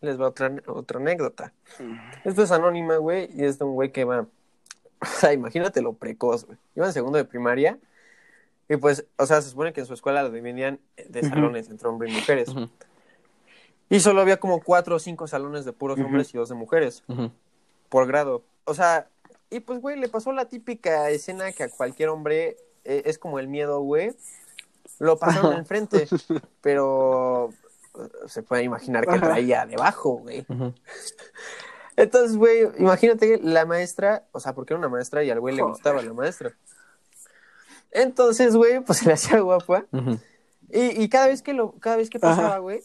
les 0.00 0.20
va 0.20 0.26
otra, 0.28 0.52
otra 0.66 0.98
anécdota. 0.98 1.52
Esto 2.24 2.42
es 2.42 2.50
anónima, 2.50 2.96
güey, 2.96 3.30
y 3.32 3.44
es 3.44 3.58
de 3.60 3.64
un 3.64 3.74
güey 3.74 3.92
que 3.92 4.04
va. 4.04 4.26
O 5.00 5.06
sea, 5.20 5.32
imagínate 5.32 5.82
lo 5.82 5.94
precoz, 5.94 6.44
güey. 6.46 6.58
Iba 6.74 6.86
en 6.86 6.92
segundo 6.92 7.18
de 7.18 7.24
primaria. 7.24 7.78
Y 8.68 8.76
pues, 8.76 9.06
o 9.16 9.26
sea, 9.26 9.40
se 9.42 9.50
supone 9.50 9.72
que 9.72 9.80
en 9.80 9.86
su 9.86 9.94
escuela 9.94 10.22
lo 10.22 10.30
dividían 10.30 10.80
de 11.08 11.22
salones 11.22 11.70
entre 11.70 11.88
hombres 11.88 12.12
y 12.12 12.16
mujeres. 12.16 12.48
Y 13.88 14.00
solo 14.00 14.20
había 14.20 14.38
como 14.38 14.60
cuatro 14.60 14.96
o 14.96 14.98
cinco 14.98 15.28
salones 15.28 15.64
de 15.64 15.72
puros 15.72 16.00
hombres 16.00 16.34
y 16.34 16.38
dos 16.38 16.48
de 16.48 16.56
mujeres. 16.56 17.04
por 17.88 18.06
grado. 18.08 18.42
O 18.64 18.74
sea, 18.74 19.08
y 19.50 19.60
pues, 19.60 19.80
güey, 19.80 19.96
le 19.98 20.08
pasó 20.08 20.32
la 20.32 20.46
típica 20.46 21.08
escena 21.10 21.52
que 21.52 21.62
a 21.62 21.68
cualquier 21.68 22.08
hombre 22.08 22.56
eh, 22.84 23.02
es 23.04 23.18
como 23.18 23.38
el 23.38 23.46
miedo, 23.46 23.80
güey. 23.80 24.12
Lo 24.98 25.18
pasaron 25.18 25.52
enfrente, 25.52 26.08
pero 26.60 27.50
eh, 27.94 28.08
se 28.26 28.42
puede 28.42 28.64
imaginar 28.64 29.06
que 29.06 29.18
traía 29.18 29.66
debajo, 29.66 30.18
güey. 30.18 30.44
Entonces, 31.96 32.36
güey, 32.36 32.68
imagínate 32.78 33.40
la 33.42 33.64
maestra, 33.64 34.26
o 34.32 34.40
sea, 34.40 34.54
porque 34.54 34.74
era 34.74 34.78
una 34.78 34.88
maestra 34.88 35.24
y 35.24 35.30
al 35.30 35.40
güey 35.40 35.56
le 35.56 35.62
gustaba 35.62 36.02
la 36.02 36.12
maestra. 36.12 36.54
Entonces, 37.90 38.54
güey, 38.54 38.80
pues 38.80 38.98
se 39.00 39.06
le 39.06 39.14
hacía 39.14 39.40
guapa. 39.40 39.86
Y, 40.70 41.02
y 41.02 41.08
cada 41.08 41.28
vez 41.28 41.42
que 41.42 41.54
lo, 41.54 41.72
cada 41.78 41.96
vez 41.96 42.10
que 42.10 42.20
pasaba, 42.20 42.58
güey. 42.58 42.82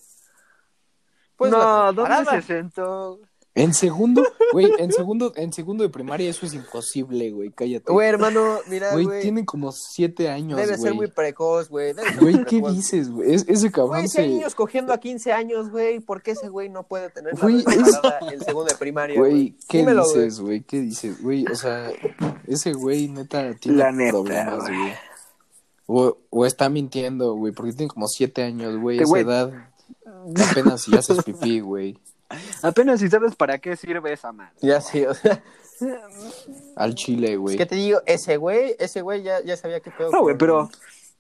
Pues 1.35 1.51
no, 1.51 1.91
¿dónde 1.91 2.25
se 2.25 2.41
sentó? 2.41 3.19
En 3.53 3.73
segundo, 3.73 4.23
güey, 4.53 4.71
en 4.79 4.93
segundo, 4.93 5.33
en 5.35 5.51
segundo 5.51 5.83
de 5.83 5.89
primaria 5.89 6.29
eso 6.29 6.45
es 6.45 6.53
imposible, 6.53 7.31
güey, 7.31 7.51
cállate. 7.51 7.91
Güey, 7.91 8.07
hermano, 8.07 8.59
mira, 8.69 8.93
Güey, 8.93 9.03
güey. 9.03 9.21
tiene 9.21 9.43
como 9.45 9.73
siete 9.73 10.29
años, 10.29 10.57
Debe 10.57 10.77
ser 10.77 10.93
muy 10.93 11.07
precoz, 11.07 11.67
güey. 11.67 11.87
debe 11.93 12.07
ser 12.11 12.19
Güey, 12.21 12.33
muy 12.35 12.45
¿qué 12.45 12.49
precoz. 12.61 12.75
dices, 12.77 13.09
güey? 13.11 13.33
Es- 13.33 13.45
ese 13.49 13.69
cabrón 13.69 13.97
Güey, 13.97 14.07
si 14.07 14.19
hay 14.21 14.27
se... 14.29 14.33
niños 14.35 14.55
cogiendo 14.55 14.93
a 14.93 14.99
15 15.01 15.33
años, 15.33 15.69
güey, 15.69 15.99
¿por 15.99 16.21
qué 16.21 16.31
ese 16.31 16.47
güey 16.47 16.69
no 16.69 16.83
puede 16.87 17.09
tener 17.09 17.33
la 17.33 17.41
Güey, 17.41 17.55
misma 17.55 17.73
es- 17.73 17.97
parada 17.97 18.31
en 18.31 18.39
segundo 18.41 18.69
de 18.71 18.75
primaria, 18.77 19.19
Güey, 19.19 19.57
¿qué 19.67 19.79
Dímelo, 19.79 20.03
güey. 20.05 20.15
dices, 20.15 20.39
güey? 20.39 20.61
¿Qué 20.61 20.79
dices, 20.79 21.21
güey? 21.21 21.45
O 21.51 21.55
sea, 21.55 21.91
ese 22.47 22.71
güey 22.71 23.09
neta 23.09 23.53
tiene 23.55 23.79
La 23.79 23.91
neta, 23.91 24.11
problemas, 24.11 24.59
güey. 24.59 24.77
güey. 24.77 24.93
O, 25.87 26.17
o 26.29 26.45
está 26.45 26.69
mintiendo, 26.69 27.33
güey, 27.35 27.51
porque 27.51 27.73
tiene 27.73 27.89
como 27.91 28.07
siete 28.07 28.43
años, 28.43 28.77
güey. 28.79 28.99
Esa 29.01 29.19
edad 29.19 29.51
apenas 30.49 30.83
si 30.83 30.95
haces 30.95 31.21
pipí, 31.25 31.59
güey. 31.59 31.97
Apenas 32.63 32.99
si 32.99 33.09
sabes 33.09 33.35
para 33.35 33.57
qué 33.59 33.75
sirve 33.75 34.13
esa 34.13 34.31
madre. 34.31 34.53
Ya 34.61 34.81
sí, 34.81 35.05
o 35.05 35.13
sea. 35.13 35.41
Al 36.75 36.93
chile, 36.95 37.35
güey. 37.37 37.57
¿Qué 37.57 37.65
te 37.65 37.75
digo? 37.75 38.01
Ese 38.05 38.37
güey, 38.37 38.75
ese 38.79 39.01
güey 39.01 39.23
ya, 39.23 39.41
ya 39.43 39.57
sabía 39.57 39.79
qué 39.79 39.89
pedo. 39.91 40.11
No, 40.11 40.21
güey, 40.21 40.37
pero 40.37 40.69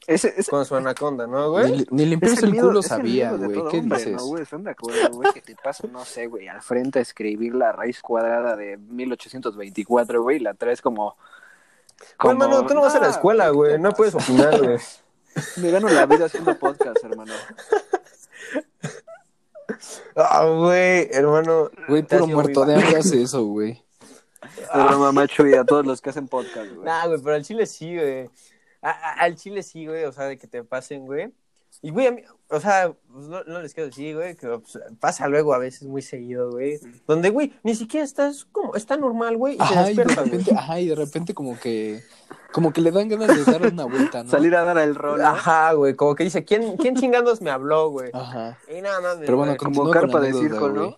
ese, 0.07 0.33
ese- 0.37 0.51
Con 0.51 0.65
su 0.65 0.75
anaconda, 0.75 1.25
¿no, 1.27 1.45
Ni, 1.63 1.69
güey? 1.71 1.87
ni 1.89 2.05
limpiarse 2.05 2.37
es 2.37 2.43
el, 2.43 2.51
miedo- 2.51 2.67
culo 2.67 2.79
es 2.81 2.85
sabía, 2.87 3.31
güey. 3.31 3.63
¿Qué 3.71 3.79
hombre, 3.79 3.97
dices? 3.97 4.13
¿no, 4.13 4.25
güey? 4.25 4.43
¿Están 4.43 4.63
de 4.63 4.71
acuerdo, 4.71 5.09
güey? 5.13 5.31
Que 5.33 5.41
te 5.41 5.55
pasa, 5.55 5.87
no 5.91 6.05
sé, 6.05 6.27
güey, 6.27 6.47
al 6.47 6.61
frente 6.61 6.99
a 6.99 7.01
escribir 7.01 7.55
la 7.55 7.71
raíz 7.71 8.01
cuadrada 8.01 8.55
de 8.55 8.77
1824, 8.77 10.21
güey, 10.21 10.37
y 10.37 10.39
la 10.41 10.53
traes 10.53 10.81
como... 10.81 11.15
Güey, 12.19 12.31
hermano, 12.33 12.65
tú 12.65 12.73
no 12.73 12.81
vas 12.81 12.95
a 12.95 12.99
la 12.99 13.09
escuela, 13.09 13.45
¿qué 13.45 13.51
güey. 13.51 13.79
No 13.79 13.91
puedes 13.93 14.13
opinar, 14.15 14.59
güey. 14.61 14.77
Me 15.57 15.71
gano 15.71 15.87
la 15.89 16.05
vida 16.05 16.25
haciendo 16.25 16.57
podcast, 16.59 17.03
hermano. 17.03 17.33
Ah, 20.15 20.45
güey, 20.45 21.09
hermano. 21.11 21.69
Güey, 21.87 22.03
puro 22.03 22.27
muerto 22.27 22.65
de 22.65 22.75
hambre 22.75 22.97
hace 22.97 23.21
eso, 23.21 23.43
güey. 23.45 23.83
De 24.73 24.83
broma, 24.83 25.11
macho, 25.11 25.47
y 25.47 25.53
a 25.53 25.63
todos 25.63 25.85
los 25.85 26.01
que 26.01 26.09
hacen 26.09 26.27
podcast, 26.27 26.71
güey. 26.73 26.85
Nah, 26.85 27.05
güey, 27.07 27.19
pero 27.21 27.35
al 27.35 27.43
chile 27.43 27.65
sí, 27.65 27.95
güey. 27.95 28.29
A- 28.81 28.89
a- 28.89 29.13
al 29.21 29.35
chile 29.35 29.61
sí, 29.63 29.85
güey, 29.85 30.03
o 30.05 30.11
sea, 30.11 30.25
de 30.25 30.37
que 30.37 30.47
te 30.47 30.63
pasen, 30.63 31.05
güey. 31.05 31.31
Y, 31.81 31.89
güey, 31.89 32.07
a 32.07 32.11
mí, 32.11 32.21
o 32.49 32.59
sea, 32.59 32.93
pues 33.11 33.27
no, 33.27 33.43
no 33.45 33.61
les 33.61 33.73
quiero 33.73 33.89
decir, 33.89 34.15
güey, 34.15 34.35
que 34.35 34.47
pues, 34.47 34.77
pasa 34.99 35.27
luego 35.27 35.53
a 35.53 35.57
veces 35.57 35.87
muy 35.87 36.01
seguido, 36.01 36.51
güey. 36.51 36.79
Donde, 37.07 37.29
güey, 37.29 37.53
ni 37.63 37.73
siquiera 37.75 38.03
estás 38.03 38.45
como, 38.51 38.75
está 38.75 38.97
normal, 38.97 39.37
güey, 39.37 39.55
y 39.55 39.57
te 39.57 39.63
Ajá, 39.63 39.91
y 39.91 39.95
de 39.95 40.03
güey. 40.03 40.15
repente, 40.15 40.55
ajá, 40.55 40.79
y 40.79 40.87
de 40.89 40.95
repente 40.95 41.33
como 41.33 41.59
que, 41.59 42.03
como 42.51 42.71
que 42.71 42.81
le 42.81 42.91
dan 42.91 43.07
ganas 43.07 43.29
de 43.29 43.51
dar 43.51 43.65
una 43.71 43.85
vuelta, 43.85 44.23
¿no? 44.23 44.29
Salir 44.29 44.55
a 44.55 44.63
dar 44.63 44.77
el 44.77 44.93
rol, 44.95 45.19
¿no? 45.19 45.27
Ajá, 45.27 45.73
güey, 45.73 45.95
como 45.95 46.13
que 46.13 46.23
dice, 46.25 46.43
¿quién, 46.45 46.77
quién 46.77 46.95
chingados 46.95 47.41
me 47.41 47.49
habló, 47.49 47.89
güey? 47.89 48.11
Ajá. 48.13 48.59
Y 48.69 48.81
nada 48.81 49.01
más, 49.01 49.17
Pero 49.19 49.37
bueno, 49.37 49.55
güey. 49.59 49.73
como 49.73 49.89
carpa 49.89 50.19
de 50.19 50.33
circo, 50.33 50.69
¿no? 50.69 50.81
güey. 50.81 50.97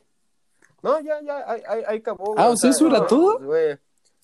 No, 0.82 1.00
ya, 1.00 1.22
ya, 1.22 1.50
ahí, 1.50 1.62
ahí, 1.66 1.84
ahí 1.88 1.98
acabó. 2.00 2.36
Ah, 2.38 2.50
o 2.50 2.58
sea, 2.58 2.72
¿eso 2.72 2.88
era 2.88 3.00
no, 3.00 3.06
todo? 3.06 3.38
Pues, 3.38 3.46
güey, 3.46 3.78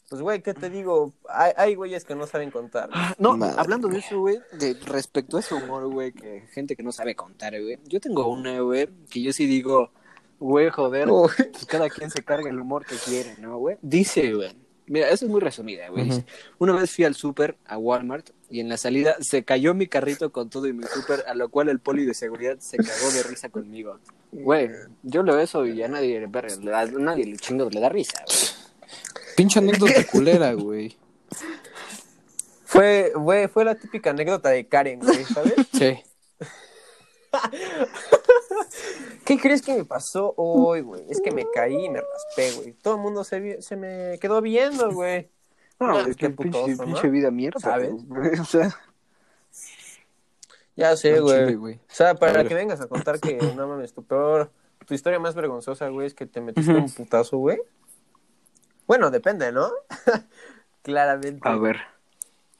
pues, 0.09 0.21
güey, 0.21 0.41
¿qué 0.41 0.53
te 0.53 0.69
digo? 0.69 1.13
Hay, 1.29 1.51
hay 1.55 1.75
güeyes 1.75 2.03
que 2.03 2.15
no 2.15 2.25
saben 2.27 2.51
contar. 2.51 2.89
No, 3.17 3.37
Madre 3.37 3.55
hablando 3.57 3.87
de 3.87 3.99
eso, 3.99 4.19
güey, 4.19 4.39
de 4.53 4.73
respecto 4.85 5.37
a 5.37 5.39
ese 5.39 5.53
humor, 5.55 5.87
güey, 5.87 6.11
que 6.11 6.41
gente 6.51 6.75
que 6.75 6.83
no 6.83 6.91
sabe 6.91 7.15
contar, 7.15 7.53
güey. 7.61 7.77
Yo 7.85 7.99
tengo 7.99 8.27
una, 8.27 8.59
güey, 8.61 8.89
que 9.09 9.21
yo 9.21 9.31
sí 9.33 9.45
digo, 9.45 9.91
güey, 10.39 10.69
joder, 10.69 11.07
pues 11.51 11.65
cada 11.65 11.89
quien 11.89 12.09
se 12.09 12.23
carga 12.23 12.49
el 12.49 12.59
humor 12.59 12.85
que 12.85 12.95
quiere, 12.95 13.35
¿no, 13.39 13.57
güey? 13.57 13.77
Dice, 13.81 14.33
güey, 14.33 14.55
mira, 14.87 15.09
eso 15.09 15.25
es 15.25 15.31
muy 15.31 15.41
resumida, 15.41 15.89
güey. 15.89 16.09
Una 16.57 16.73
vez 16.75 16.91
fui 16.95 17.05
al 17.05 17.13
súper, 17.15 17.57
a 17.65 17.77
Walmart, 17.77 18.29
y 18.49 18.61
en 18.61 18.69
la 18.69 18.77
salida 18.77 19.15
se 19.19 19.43
cayó 19.43 19.75
mi 19.75 19.85
carrito 19.85 20.31
con 20.31 20.49
todo 20.49 20.65
y 20.65 20.73
mi 20.73 20.83
súper, 20.85 21.23
a 21.27 21.35
lo 21.35 21.49
cual 21.49 21.69
el 21.69 21.79
poli 21.79 22.03
de 22.05 22.15
seguridad 22.15 22.57
se 22.59 22.77
cagó 22.77 23.11
de 23.13 23.21
risa 23.21 23.49
conmigo. 23.49 23.99
Güey, 24.31 24.71
yo 25.03 25.21
lo 25.21 25.37
eso 25.39 25.67
y 25.67 25.83
a 25.83 25.87
nadie, 25.87 26.25
verga, 26.27 26.55
le 26.55 26.71
da- 26.71 26.79
a 26.79 26.85
nadie 26.87 27.25
le 27.27 27.37
chingo 27.37 27.69
le 27.69 27.79
da 27.79 27.89
risa, 27.89 28.23
güey. 28.25 28.59
Pinche 29.39 29.59
anécdota 29.63 30.05
culera, 30.11 30.51
güey. 30.53 30.97
Fue, 32.65 33.13
güey, 33.15 33.47
fue 33.47 33.63
la 33.63 33.75
típica 33.75 34.09
anécdota 34.09 34.49
de 34.49 34.67
Karen, 34.67 34.99
güey, 34.99 35.23
¿sabes? 35.23 35.53
Sí. 35.71 35.97
¿Qué 39.25 39.37
crees 39.39 39.61
que 39.61 39.75
me 39.75 39.85
pasó 39.85 40.33
hoy, 40.35 40.81
güey? 40.81 41.05
Es 41.09 41.21
que 41.21 41.31
me 41.31 41.45
caí 41.53 41.85
y 41.85 41.89
me 41.89 42.01
raspé, 42.01 42.51
güey. 42.57 42.73
Todo 42.73 42.95
el 42.95 43.01
mundo 43.01 43.23
se, 43.23 43.39
vi- 43.39 43.61
se 43.61 43.75
me 43.77 44.17
quedó 44.19 44.41
viendo, 44.41 44.91
güey. 44.91 45.29
No, 45.79 45.97
Ah, 45.99 46.05
es 46.09 46.17
que 46.17 46.29
pinche, 46.31 46.75
¿no? 46.75 46.83
pinche 46.85 47.07
vida 47.09 47.31
mierda, 47.31 47.59
¿Sabes? 47.61 47.91
güey. 48.07 48.37
O 48.39 48.45
sea, 48.45 48.75
Ya 50.75 50.97
sé, 50.97 51.19
güey. 51.21 51.55
güey. 51.55 51.75
O 51.75 51.93
sea, 51.93 52.15
para 52.15 52.43
que 52.43 52.53
vengas 52.55 52.81
a 52.81 52.87
contar 52.87 53.19
que, 53.21 53.37
no 53.55 53.67
mames, 53.67 53.93
tu 53.93 54.03
peor, 54.03 54.51
tu 54.85 54.93
historia 54.93 55.19
más 55.19 55.35
vergonzosa, 55.35 55.87
güey, 55.87 56.07
es 56.07 56.13
que 56.13 56.25
te 56.25 56.41
metiste 56.41 56.73
un 56.73 56.89
putazo, 56.91 57.37
güey. 57.37 57.59
Bueno, 58.89 59.11
depende, 59.11 59.51
¿no? 59.51 59.69
Claramente. 60.81 61.47
a 61.47 61.55
ver. 61.55 61.77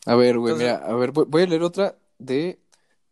A 0.06 0.16
ver, 0.16 0.38
güey, 0.38 0.54
Entonces- 0.54 0.80
mira, 0.80 0.88
a 0.88 0.96
ver, 0.96 1.12
voy, 1.12 1.42
a 1.42 1.48
leer 1.48 1.64
otra 1.64 1.96
de 2.20 2.60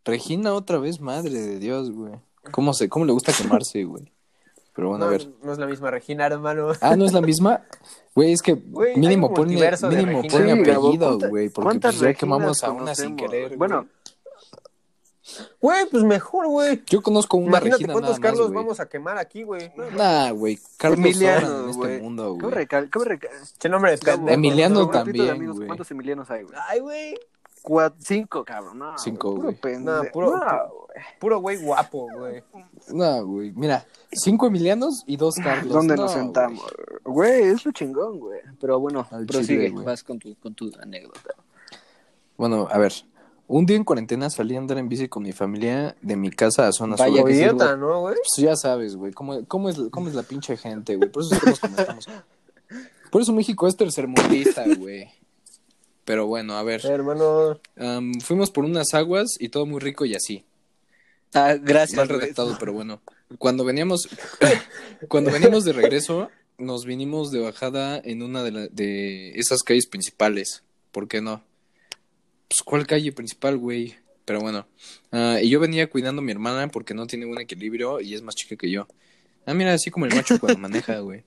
Regina 0.06 0.54
otra 0.54 0.78
vez, 0.78 1.02
madre 1.02 1.32
de 1.32 1.58
Dios, 1.58 1.90
güey. 1.92 2.14
¿Cómo 2.52 2.74
se, 2.74 2.88
cómo 2.88 3.06
le 3.06 3.14
gusta 3.14 3.34
quemarse, 3.34 3.84
güey? 3.86 4.14
Pero 4.76 4.90
bueno, 4.90 5.06
no, 5.06 5.10
a 5.10 5.12
ver. 5.12 5.28
no 5.42 5.52
es 5.52 5.58
la 5.58 5.66
misma 5.66 5.90
Regina, 5.90 6.28
hermano. 6.28 6.74
Ah, 6.80 6.96
¿no 6.96 7.06
es 7.06 7.12
la 7.12 7.22
misma? 7.22 7.64
Güey, 8.14 8.34
es 8.34 8.42
que 8.44 8.54
Güey, 8.70 8.96
mínimo 8.98 9.34
ponle, 9.34 9.56
mínimo 9.90 10.22
ponle 10.22 10.52
apellido, 10.52 11.08
¿cuánta- 11.08 11.28
güey, 11.28 11.50
porque 11.50 11.80
pues 11.80 12.00
ya 12.00 12.14
quemamos 12.14 12.64
a 12.64 12.72
una 12.72 12.94
sin 12.94 13.16
querer. 13.16 13.48
güey. 13.48 13.58
Bueno, 13.58 13.88
Güey, 15.62 15.86
pues 15.92 16.04
mejor, 16.04 16.48
güey. 16.48 16.82
yo 16.88 17.02
conozco 17.02 17.38
una 17.38 17.48
Imagínate 17.48 17.72
Regina 17.78 17.94
cuántos 17.94 18.12
nada 18.12 18.20
más, 18.20 18.30
Carlos 18.32 18.48
güey. 18.52 18.64
vamos 18.64 18.80
a 18.80 18.88
quemar 18.88 19.18
aquí, 19.18 19.44
güey. 19.44 19.72
Nah, 19.96 20.32
güey, 20.32 20.60
Carlos 20.78 21.00
Emiliano, 21.00 21.64
en 21.64 21.70
este 21.70 21.78
güey. 21.82 22.02
mundo, 22.02 22.34
güey. 22.36 22.52
recal- 22.54 22.90
cabe 22.90 23.06
recal- 23.06 23.30
Che 23.58 23.70
nombre 23.70 23.92
de 23.92 23.98
pendejo. 23.98 24.30
Emiliano 24.30 24.80
un 24.80 24.88
grupito 24.88 25.04
de 25.04 25.04
también, 25.18 25.30
amigos, 25.36 25.56
güey. 25.58 25.68
¿Cuántos 25.68 25.92
Emilianos 25.92 26.30
hay, 26.32 26.44
güey? 26.44 26.56
Ay, 26.70 26.80
güey. 26.80 27.20
Cinco, 28.00 28.46
cabrón. 28.46 28.80
No, 28.80 28.98
Cinco, 28.98 29.32
puro 29.36 29.44
güey. 29.50 29.56
pendejo. 29.56 30.04
No, 30.04 30.12
puro- 30.12 30.30
güey. 30.32 30.42
Puro 31.20 31.40
güey 31.42 31.58
guapo, 31.58 32.08
güey. 32.18 32.42
No, 32.94 33.26
güey, 33.26 33.52
mira, 33.52 33.86
cinco 34.14 34.48
Emilianos 34.48 35.04
y 35.06 35.18
dos 35.18 35.36
Carlos. 35.36 35.74
¿Dónde 35.74 35.96
No, 35.98 36.04
nos 36.04 36.14
sentamos? 36.14 36.66
Güey, 37.04 37.44
es 37.44 37.66
lo 37.66 37.72
chingón, 37.74 38.20
güey. 38.20 38.40
Pero 38.62 38.80
bueno, 38.80 39.06
Al 39.12 39.26
prosigue. 39.26 39.46
chile, 39.66 39.70
güey. 39.72 39.86
vas 39.86 40.02
con 40.04 40.18
tu, 40.18 40.34
con 40.40 40.56
tu 40.56 40.72
anécdota. 40.82 41.36
Bueno, 42.38 42.68
a 42.72 42.78
ver. 42.78 42.94
Un 43.50 43.66
día 43.66 43.78
en 43.78 43.86
cuarentena 43.86 44.30
salí 44.30 44.56
a 44.56 44.60
andar 44.60 44.78
en 44.78 44.90
bici 44.90 45.08
con 45.08 45.24
mi 45.24 45.32
familia 45.32 45.96
de 46.02 46.18
mi 46.18 46.30
casa 46.32 46.68
a 46.68 46.74
zona 46.74 46.98
Vaya 46.98 47.22
sur. 47.22 47.30
Sí, 47.32 47.38
idiota, 47.38 47.78
¿no, 47.78 48.02
güey? 48.02 48.16
Pues 48.16 48.46
ya 48.46 48.56
sabes, 48.58 48.96
güey, 48.98 49.14
cómo, 49.14 49.46
cómo, 49.46 49.70
es, 49.70 49.78
cómo 49.90 50.10
es 50.10 50.16
la 50.16 50.24
pinche 50.24 50.58
gente, 50.58 50.98
güey. 50.98 51.10
Por 51.10 51.24
eso 51.24 51.36
estamos 51.36 51.60
como 51.60 51.78
estamos. 51.78 52.08
Por 53.10 53.22
eso 53.22 53.32
México 53.34 53.68
es 53.68 53.78
tercermundista, 53.78 54.66
güey. 54.78 55.10
Pero 56.04 56.28
bueno, 56.28 56.58
a 56.58 56.64
ver. 56.64 56.86
Hermano. 56.86 57.60
fuimos 58.22 58.52
por 58.52 58.66
unas 58.66 58.94
aguas 58.94 59.36
y 59.40 59.50
todo 59.50 59.66
muy 59.66 59.80
rico 59.80 60.04
y 60.06 60.16
así. 60.16 60.46
Ah, 61.34 61.56
gracias. 61.62 61.96
Mal 61.98 62.08
güey. 62.08 62.20
redactado, 62.20 62.58
pero 62.60 62.74
bueno. 62.74 63.02
Cuando 63.40 63.64
veníamos, 63.64 64.10
cuando 65.08 65.32
veníamos 65.32 65.64
de 65.64 65.72
regreso, 65.74 66.30
nos 66.58 66.86
vinimos 66.86 67.32
de 67.32 67.40
bajada 67.40 67.98
en 68.04 68.24
una 68.24 68.44
de, 68.44 68.52
la- 68.52 68.68
de 68.68 69.32
esas 69.40 69.64
calles 69.64 69.88
principales. 69.88 70.64
¿Por 70.92 71.08
qué 71.08 71.22
no? 71.22 71.42
Pues, 72.48 72.64
¿cuál 72.64 72.88
calle 72.88 73.12
principal, 73.12 73.58
güey? 73.58 73.96
Pero 74.26 74.40
bueno. 74.40 74.68
Ah, 75.12 75.40
y 75.42 75.50
yo 75.50 75.60
venía 75.60 75.90
cuidando 75.90 76.22
a 76.22 76.26
mi 76.26 76.32
hermana 76.32 76.68
porque 76.70 76.94
no 76.94 77.08
tiene 77.08 77.26
buen 77.26 77.40
equilibrio 77.40 78.00
y 78.02 78.14
es 78.14 78.22
más 78.22 78.36
chica 78.36 78.56
que 78.56 78.70
yo. 78.70 78.88
Ah, 79.46 79.54
mira, 79.54 79.74
así 79.74 79.90
como 79.90 80.06
el 80.06 80.16
macho 80.16 80.38
cuando 80.40 80.60
maneja, 80.60 81.00
güey. 81.00 81.24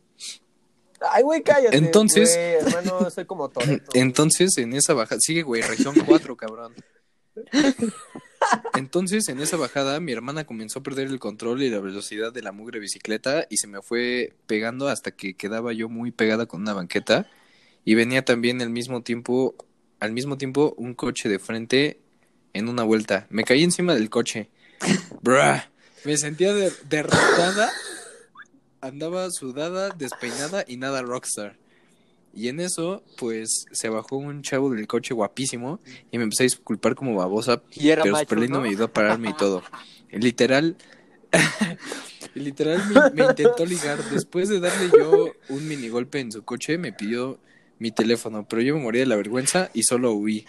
Ay, 1.01 1.23
güey, 1.23 1.43
cállate. 1.43 1.77
Entonces- 1.77 2.35
güey, 2.35 2.75
hermano, 2.75 3.11
soy 3.11 3.25
como 3.25 3.49
Toreto. 3.49 3.91
Entonces, 3.95 4.57
en 4.59 4.75
esa 4.75 4.93
bajada, 4.93 5.18
sigue, 5.21 5.43
güey, 5.43 5.62
región 5.62 5.95
4, 6.07 6.37
cabrón. 6.37 6.75
Entonces, 8.75 9.29
en 9.29 9.41
esa 9.41 9.57
bajada, 9.57 10.01
mi 10.01 10.12
hermana 10.12 10.45
comenzó 10.45 10.81
a 10.81 10.83
perder 10.83 11.09
el 11.09 11.18
control 11.18 11.62
y 11.62 11.71
la 11.71 11.79
velocidad 11.81 12.33
de 12.33 12.43
la 12.43 12.53
mugre 12.53 12.81
bicicleta 12.81 13.47
y 13.49 13.57
se 13.59 13.66
me 13.66 13.83
fue 13.83 14.35
pegando 14.47 14.89
hasta 14.89 15.11
que 15.11 15.35
quedaba 15.35 15.73
yo 15.73 15.89
muy 15.89 16.11
pegada 16.11 16.47
con 16.47 16.62
una 16.62 16.73
banqueta 16.75 17.31
y 17.85 17.95
venía 17.95 18.25
también 18.25 18.61
al 18.62 18.71
mismo 18.71 19.03
tiempo, 19.03 19.55
al 20.01 20.12
mismo 20.12 20.36
tiempo, 20.38 20.74
un 20.76 20.94
coche 20.94 21.28
de 21.28 21.38
frente 21.38 22.01
en 22.53 22.68
una 22.68 22.82
vuelta. 22.82 23.26
Me 23.30 23.44
caí 23.44 23.62
encima 23.62 23.94
del 23.94 24.11
coche. 24.11 24.48
Bruh, 25.22 25.61
me 26.05 26.16
sentía 26.16 26.53
de- 26.55 26.72
derrotada, 26.88 27.70
andaba 28.80 29.30
sudada, 29.30 29.90
despeinada 29.90 30.64
y 30.66 30.76
nada 30.76 31.03
rockstar. 31.03 31.57
Y 32.32 32.48
en 32.48 32.61
eso, 32.61 33.03
pues, 33.18 33.64
se 33.72 33.88
bajó 33.88 34.16
un 34.16 34.42
chavo 34.42 34.70
del 34.70 34.86
coche 34.86 35.14
guapísimo 35.14 35.80
y 36.12 36.18
me 36.18 36.24
empecé 36.24 36.44
a 36.44 36.46
disculpar 36.46 36.94
como 36.94 37.14
babosa, 37.16 37.61
Y 37.72 37.88
era 37.88 38.03
pero 38.05 38.12
macho, 38.14 38.24
Superlino 38.24 38.57
¿no? 38.57 38.62
me 38.62 38.68
ayudó 38.68 38.84
a 38.84 38.92
pararme 38.92 39.30
y 39.30 39.34
todo. 39.34 39.62
Literal, 40.12 40.76
literal 42.34 42.82
me, 42.88 43.11
me 43.24 43.30
intentó 43.30 43.64
ligar. 43.64 44.03
Después 44.11 44.48
de 44.48 44.61
darle 44.61 44.90
yo 44.96 45.32
un 45.48 45.68
minigolpe 45.68 46.20
en 46.20 46.32
su 46.32 46.42
coche, 46.44 46.78
me 46.78 46.92
pidió 46.92 47.38
mi 47.81 47.91
teléfono, 47.91 48.47
pero 48.49 48.62
yo 48.62 48.76
me 48.76 48.83
moría 48.83 49.01
de 49.01 49.07
la 49.07 49.16
vergüenza 49.16 49.70
y 49.74 49.83
solo 49.83 50.12
huí. 50.12 50.47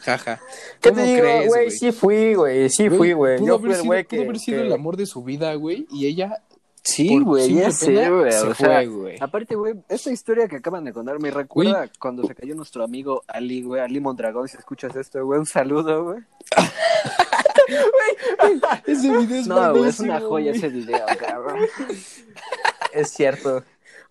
Jaja. 0.00 0.40
¿Qué 0.80 0.90
¿Cómo 0.90 1.00
te 1.00 1.06
digo, 1.08 1.20
crees, 1.20 1.48
güey? 1.48 1.70
Sí 1.70 1.92
fui, 1.92 2.34
güey. 2.34 2.68
Sí 2.68 2.90
fui, 2.90 3.12
güey. 3.12 3.38
Pudo 3.38 3.46
Yo 3.46 3.54
haber 3.54 3.70
fui 3.70 3.80
el 3.80 3.86
güey 3.86 4.04
pudo 4.04 4.08
que... 4.20 4.24
haber 4.24 4.38
sido 4.40 4.60
que- 4.60 4.66
el 4.66 4.72
amor 4.72 4.96
de 4.96 5.06
su 5.06 5.22
vida, 5.24 5.54
güey. 5.54 5.86
Y 5.90 6.06
ella, 6.06 6.42
Sí, 6.84 7.16
güey, 7.20 7.54
ya 7.54 7.70
sé, 7.70 7.92
pena, 7.94 8.10
güey. 8.10 8.32
se 8.32 8.38
O 8.40 8.44
fue, 8.46 8.54
sea, 8.66 8.84
güey. 8.84 9.16
aparte, 9.20 9.54
güey, 9.54 9.74
esta 9.88 10.10
historia 10.10 10.48
que 10.48 10.56
acaban 10.56 10.84
de 10.84 10.92
contar 10.92 11.20
me 11.20 11.30
recuerda 11.30 11.88
cuando 12.00 12.26
se 12.26 12.34
cayó 12.34 12.56
nuestro 12.56 12.82
amigo 12.82 13.22
Ali, 13.28 13.62
güey, 13.62 13.80
Ali 13.80 14.00
Mondragón. 14.00 14.48
Si 14.48 14.56
escuchas 14.56 14.96
esto, 14.96 15.24
güey, 15.24 15.38
un 15.38 15.46
saludo, 15.46 16.02
güey. 16.02 16.18
Ese 18.86 19.16
video 19.16 19.40
es 19.40 19.46
No, 19.46 19.72
güey, 19.76 19.88
es 19.90 20.00
una 20.00 20.20
joya 20.20 20.50
ese 20.50 20.68
video, 20.68 21.04
cabrón. 21.18 21.60
Es 22.92 23.10
cierto. 23.10 23.62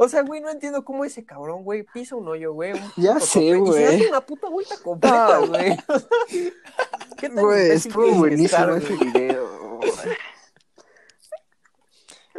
O 0.03 0.09
sea, 0.09 0.23
güey, 0.23 0.41
no 0.41 0.49
entiendo 0.49 0.83
cómo 0.83 1.05
ese 1.05 1.23
cabrón, 1.23 1.63
güey, 1.63 1.83
pisa 1.83 2.15
un 2.15 2.27
hoyo, 2.27 2.53
güey. 2.53 2.73
un 2.73 2.79
Ya 2.97 3.19
sé, 3.19 3.43
Y 3.43 3.53
güey. 3.53 3.73
se 3.73 3.85
hace 3.87 4.07
una 4.09 4.21
puta 4.21 4.49
vuelta 4.49 4.75
completa, 4.83 5.37
güey. 5.45 5.77
¿Qué 7.19 7.29
tan 7.29 7.43
Güey, 7.45 7.69
estuvo 7.69 8.11
buenísimo 8.15 8.45
estar, 8.45 8.69
ese 8.77 8.95
güey? 8.95 9.11
video. 9.11 9.77
güey. 9.77 9.91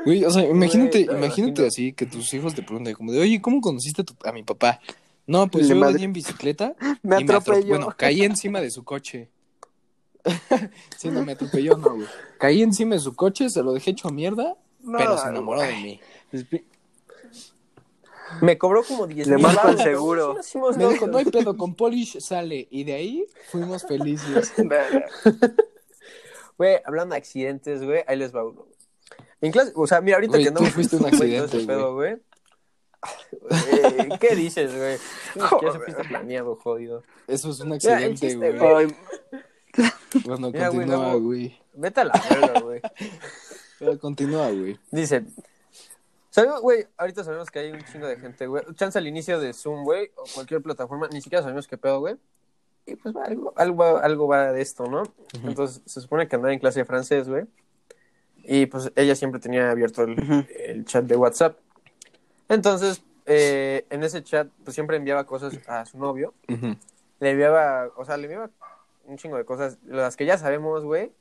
Güey, 0.04 0.24
o 0.24 0.30
sea, 0.32 0.44
imagínate, 0.44 1.04
no, 1.06 1.18
imagínate 1.18 1.66
así 1.66 1.92
que 1.92 2.06
tus 2.06 2.34
hijos 2.34 2.52
te 2.54 2.62
pregunten 2.62 2.94
como 2.94 3.12
de, 3.12 3.20
oye, 3.20 3.40
¿cómo 3.40 3.60
conociste 3.60 4.02
a, 4.02 4.04
tu- 4.04 4.16
a 4.24 4.32
mi 4.32 4.42
papá? 4.42 4.80
No, 5.28 5.46
pues 5.46 5.68
Le 5.68 5.74
yo 5.74 5.80
madre- 5.80 5.92
venía 5.92 6.06
en 6.06 6.12
bicicleta 6.14 6.74
Me 7.02 7.20
y 7.20 7.24
me 7.24 7.32
atro- 7.32 7.36
atropelló. 7.38 7.68
Bueno, 7.68 7.94
caí 7.96 8.22
encima 8.24 8.60
de 8.60 8.70
su 8.72 8.82
coche. 8.82 9.30
sí, 10.98 11.10
no 11.10 11.24
me 11.24 11.32
atropelló, 11.32 11.76
no, 11.76 11.90
güey. 11.94 12.06
Caí 12.38 12.62
encima 12.62 12.96
de 12.96 13.00
su 13.00 13.14
coche, 13.14 13.48
se 13.50 13.62
lo 13.62 13.72
dejé 13.72 13.92
hecho 13.92 14.08
mierda, 14.10 14.56
No, 14.80 14.98
pero 14.98 15.16
se 15.16 15.28
enamoró 15.28 15.60
de 15.62 15.72
mí. 15.76 16.00
Me 18.40 18.58
cobró 18.58 18.82
como 18.84 19.06
10 19.06 19.26
Le 19.26 19.34
mil 19.36 19.42
marco 19.44 19.68
el 19.68 19.76
pero 19.76 19.90
seguro. 19.90 20.30
sí 20.32 20.36
nos 20.36 20.46
hicimos 20.46 20.76
Me 20.76 20.84
dijo, 20.88 21.06
novios. 21.06 21.10
no 21.10 21.18
hay 21.18 21.24
pedo, 21.44 21.56
con 21.56 21.74
Polish 21.74 22.20
sale. 22.20 22.66
Y 22.70 22.84
de 22.84 22.94
ahí 22.94 23.26
fuimos 23.50 23.82
felices. 23.86 24.52
Güey, 26.58 26.80
hablando 26.84 27.14
de 27.14 27.18
accidentes, 27.18 27.82
güey, 27.82 28.04
ahí 28.06 28.16
les 28.16 28.34
va 28.34 28.44
uno. 28.44 28.66
En 29.40 29.50
clase, 29.50 29.72
o 29.74 29.86
sea, 29.86 30.00
mira, 30.00 30.16
ahorita 30.18 30.32
Güey, 30.32 30.44
que 30.44 30.50
tú 30.50 30.58
andamos 30.58 30.74
fuiste 30.74 30.96
un 30.96 31.06
accidente, 31.06 31.64
güey. 31.64 32.16
Eh, 33.50 34.08
¿Qué 34.20 34.36
dices, 34.36 34.76
güey? 34.76 34.96
Ya 35.62 35.72
se 35.72 35.78
fuiste 35.80 36.04
planeado, 36.04 36.54
jodido. 36.56 37.02
Eso 37.26 37.50
es 37.50 37.60
un 37.60 37.72
accidente, 37.72 38.36
güey. 38.36 38.58
Bueno, 40.24 40.50
Mira, 40.52 40.68
continúa, 40.68 41.14
güey. 41.14 41.58
Vete 41.72 42.00
a 42.02 42.04
la 42.04 42.22
verga, 42.30 42.60
güey. 42.60 42.80
Ya, 43.80 43.98
Continúa, 43.98 44.50
güey. 44.50 44.78
Dice, 44.90 45.24
sabemos, 46.32 46.62
güey, 46.62 46.86
ahorita 46.96 47.22
sabemos 47.22 47.50
que 47.50 47.58
hay 47.58 47.70
un 47.70 47.84
chingo 47.84 48.06
de 48.06 48.16
gente, 48.16 48.46
güey. 48.46 48.64
Chance 48.74 48.98
al 48.98 49.06
inicio 49.06 49.38
de 49.38 49.52
Zoom, 49.52 49.84
güey, 49.84 50.10
o 50.16 50.24
cualquier 50.34 50.62
plataforma, 50.62 51.06
ni 51.12 51.20
siquiera 51.20 51.42
sabemos 51.42 51.68
qué 51.68 51.76
pedo, 51.76 52.00
güey. 52.00 52.16
Y 52.86 52.96
pues 52.96 53.14
va, 53.14 53.24
algo, 53.24 53.52
algo, 53.54 53.98
algo 53.98 54.26
va 54.26 54.50
de 54.50 54.62
esto, 54.62 54.86
¿no? 54.86 55.02
Entonces, 55.44 55.82
se 55.84 56.00
supone 56.00 56.26
que 56.26 56.36
andaba 56.36 56.52
en 56.52 56.58
clase 56.58 56.80
de 56.80 56.84
francés, 56.86 57.28
güey. 57.28 57.44
Y 58.44 58.66
pues 58.66 58.90
ella 58.96 59.14
siempre 59.14 59.40
tenía 59.40 59.70
abierto 59.70 60.02
el, 60.04 60.84
chat 60.86 61.04
de 61.04 61.16
WhatsApp. 61.16 61.58
Entonces, 62.48 63.04
eh, 63.26 63.84
en 63.90 64.02
ese 64.02 64.24
chat, 64.24 64.48
pues 64.64 64.74
siempre 64.74 64.96
enviaba 64.96 65.24
cosas 65.24 65.60
a 65.68 65.84
su 65.84 65.98
novio. 65.98 66.32
Le 66.48 67.30
enviaba, 67.30 67.90
o 67.94 68.04
sea, 68.06 68.16
le 68.16 68.24
enviaba 68.24 68.50
un 69.04 69.18
chingo 69.18 69.36
de 69.36 69.44
cosas, 69.44 69.78
las 69.86 70.16
que 70.16 70.24
ya 70.24 70.38
sabemos, 70.38 70.82
güey. 70.82 71.12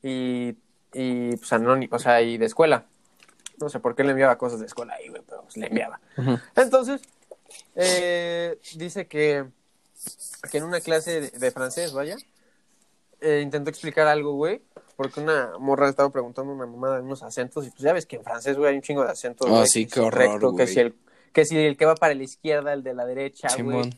Y, 0.00 0.56
y 0.94 1.36
pues 1.36 1.52
anónimo, 1.52 1.96
o 1.96 1.98
sea, 1.98 2.22
y 2.22 2.38
de 2.38 2.46
escuela. 2.46 2.86
No 3.60 3.68
sé 3.68 3.80
por 3.80 3.94
qué 3.94 4.04
le 4.04 4.10
enviaba 4.10 4.38
cosas 4.38 4.60
de 4.60 4.66
escuela 4.66 4.94
ahí, 4.94 5.08
güey, 5.08 5.22
pero 5.26 5.42
pues 5.42 5.56
le 5.56 5.66
enviaba. 5.66 6.00
Entonces, 6.56 7.02
eh, 7.74 8.58
dice 8.74 9.06
que, 9.06 9.46
que 10.50 10.58
en 10.58 10.64
una 10.64 10.80
clase 10.80 11.20
de, 11.20 11.30
de 11.30 11.50
francés, 11.50 11.92
vaya, 11.92 12.16
eh, 13.20 13.40
intentó 13.42 13.70
explicar 13.70 14.06
algo, 14.06 14.32
güey, 14.32 14.62
porque 14.96 15.20
una 15.20 15.58
morra 15.58 15.88
estaba 15.88 16.10
preguntando 16.10 16.52
una 16.52 16.66
mamada 16.66 16.96
de 16.96 17.02
unos 17.02 17.22
acentos, 17.22 17.66
y 17.66 17.70
pues 17.70 17.82
ya 17.82 17.92
ves 17.92 18.06
que 18.06 18.16
en 18.16 18.24
francés, 18.24 18.56
güey, 18.56 18.70
hay 18.70 18.76
un 18.76 18.82
chingo 18.82 19.04
de 19.04 19.10
acentos. 19.10 19.46
Ah, 19.46 19.50
güey, 19.50 19.66
sí, 19.66 19.84
que 19.84 19.90
qué 19.90 20.00
si 20.00 20.06
horror, 20.06 20.32
recto, 20.32 20.56
que 20.56 20.66
si, 20.66 20.80
el, 20.80 20.96
que 21.32 21.44
si 21.44 21.58
el 21.58 21.76
que 21.76 21.84
va 21.84 21.94
para 21.94 22.14
la 22.14 22.22
izquierda, 22.22 22.72
el 22.72 22.82
de 22.82 22.94
la 22.94 23.04
derecha, 23.04 23.48
güey. 23.62 23.90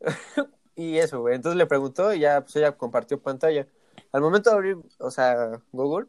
Y 0.74 0.98
eso, 0.98 1.20
güey. 1.20 1.34
Entonces 1.34 1.56
le 1.58 1.66
preguntó 1.66 2.14
y 2.14 2.20
ya, 2.20 2.40
pues 2.40 2.56
ella 2.56 2.72
compartió 2.72 3.20
pantalla. 3.20 3.66
Al 4.10 4.22
momento 4.22 4.50
de 4.50 4.56
abrir, 4.56 4.78
o 4.98 5.10
sea, 5.10 5.60
Google, 5.70 6.06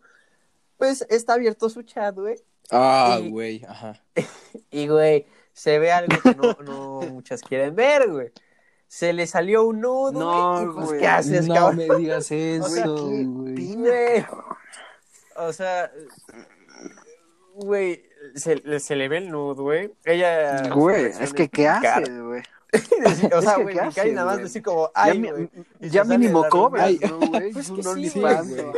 pues 0.78 1.06
está 1.10 1.34
abierto 1.34 1.70
su 1.70 1.84
chat, 1.84 2.16
güey. 2.16 2.38
Ah, 2.72 3.20
Y- 3.22 3.30
güey, 3.30 3.64
ajá. 3.68 4.02
Y, 4.72 4.88
güey, 4.88 5.28
se 5.54 5.78
ve 5.80 5.92
algo 5.92 6.16
que 6.22 6.34
no, 6.36 6.54
no 6.64 7.02
muchas 7.12 7.42
quieren 7.42 7.76
ver, 7.76 8.10
güey. 8.10 8.32
Se 8.88 9.12
le 9.14 9.26
salió 9.28 9.66
un 9.66 9.82
nudo, 9.82 10.12
No, 10.12 10.54
güey. 10.64 10.74
pues, 10.76 10.86
güey. 10.88 11.00
¿qué 11.00 11.08
haces, 11.08 11.48
no 11.48 11.54
cabrón? 11.56 11.78
me 11.78 11.96
digas 11.98 12.30
Güey, 12.30 12.56
eso, 12.58 12.96
güey. 13.08 14.26
O 15.36 15.52
sea, 15.54 15.92
güey, 17.56 18.04
se, 18.36 18.80
se 18.80 18.96
le 18.96 19.08
ve 19.10 19.18
el 19.18 19.30
nudo, 19.32 19.64
güey. 19.64 19.92
Ella. 20.06 20.70
Güey, 20.70 21.06
es 21.06 21.34
que 21.34 21.50
¿qué 21.50 21.64
es 21.66 21.70
haces, 21.70 22.22
güey? 22.22 22.42
O 23.36 23.42
sea, 23.42 23.52
Es 23.52 23.58
que, 23.58 23.64
güey, 23.64 23.76
¿qué 23.76 23.82
picar 23.82 23.86
y 23.86 24.00
haces, 24.00 24.14
nada 24.14 24.26
más 24.32 24.38
decir 24.42 24.64
como, 24.64 24.88
Ya, 24.88 24.92
ay, 25.04 25.50
ya 25.80 25.90
se 26.04 26.08
sale 26.08 26.18
mínimo 26.18 26.48
cobras. 26.50 26.92
¿no, 27.02 27.18
güey? 27.20 27.52
Pues 27.52 27.58
Es 27.66 27.70
un 27.70 27.76
que 27.78 27.84
sí, 27.84 27.90
OnlyFans, 27.90 28.50
güey. 28.56 28.74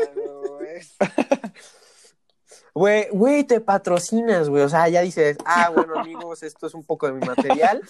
Güey. 2.75 3.07
Güey, 3.11 3.43
te 3.45 3.59
patrocinas, 3.61 4.49
güey. 4.49 4.61
O 4.61 4.69
sea, 4.69 4.87
ya 4.89 5.01
dices, 5.01 5.37
ah, 5.45 5.71
bueno, 5.73 5.97
amigos, 5.99 6.43
esto 6.43 6.67
es 6.67 6.75
un 6.75 6.83
poco 6.83 7.07
de 7.07 7.13
mi 7.13 7.25
material. 7.25 7.81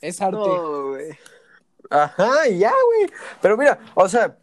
Es 0.00 0.20
arte. 0.20 0.36
No, 0.38 0.88
güey. 0.88 1.16
Ajá, 1.90 2.48
ya, 2.48 2.72
güey. 2.86 3.10
Pero 3.40 3.56
mira, 3.56 3.78
o 3.94 4.08
sea, 4.08 4.36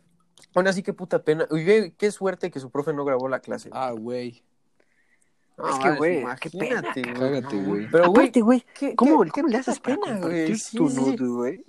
aún 0.55 0.67
así, 0.67 0.81
qué 0.83 0.93
puta 0.93 1.19
pena. 1.23 1.45
Uy, 1.49 1.65
güey, 1.65 1.91
qué 1.91 2.11
suerte 2.11 2.49
que 2.51 2.59
su 2.59 2.69
profe 2.69 2.93
no 2.93 3.03
grabó 3.03 3.27
la 3.27 3.39
clase. 3.39 3.69
Ah, 3.73 3.91
güey. 3.91 4.43
No, 5.57 5.69
es 5.69 5.79
que, 5.79 5.95
güey, 5.95 6.19
imagínate, 6.21 7.01
qué 7.01 7.11
pena, 7.13 7.19
güey. 7.29 7.41
Cágate, 7.41 7.55
güey. 7.63 7.87
Pero, 7.91 8.09
güey, 8.11 8.25
Aparte, 8.27 8.41
güey, 8.41 8.65
¿qué- 8.77 8.95
¿cómo, 8.95 9.23
qué- 9.23 9.31
cómo 9.31 9.47
qué 9.47 9.51
le 9.53 9.57
haces 9.57 9.79
puta 9.79 9.95
para 9.95 9.95
pena, 10.05 10.21
compartir 10.21 10.45
güey? 10.47 10.55
Sí, 10.59 10.77
tu 10.77 10.89
sí, 10.89 11.15
güey? 11.25 11.65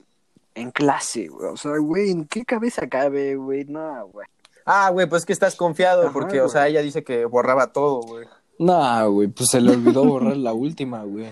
En 0.54 0.70
clase, 0.72 1.28
güey. 1.28 1.48
O 1.52 1.56
sea, 1.56 1.78
güey, 1.78 2.10
¿en 2.10 2.26
qué 2.26 2.44
cabeza 2.44 2.86
cabe, 2.86 3.36
güey? 3.36 3.64
No, 3.64 4.08
güey. 4.08 4.26
Ah, 4.70 4.90
güey, 4.90 5.08
pues 5.08 5.24
que 5.24 5.32
estás 5.32 5.54
confiado, 5.56 6.02
Ajá, 6.04 6.12
porque, 6.12 6.40
o 6.42 6.48
sea, 6.48 6.68
ella 6.68 6.82
dice 6.82 7.02
que 7.04 7.24
borraba 7.24 7.72
todo, 7.72 8.02
güey. 8.02 8.26
No, 8.58 9.10
güey, 9.12 9.28
pues 9.28 9.48
se 9.50 9.60
le 9.60 9.72
olvidó 9.72 10.04
borrar 10.04 10.36
la 10.36 10.52
última, 10.52 11.02
güey. 11.04 11.26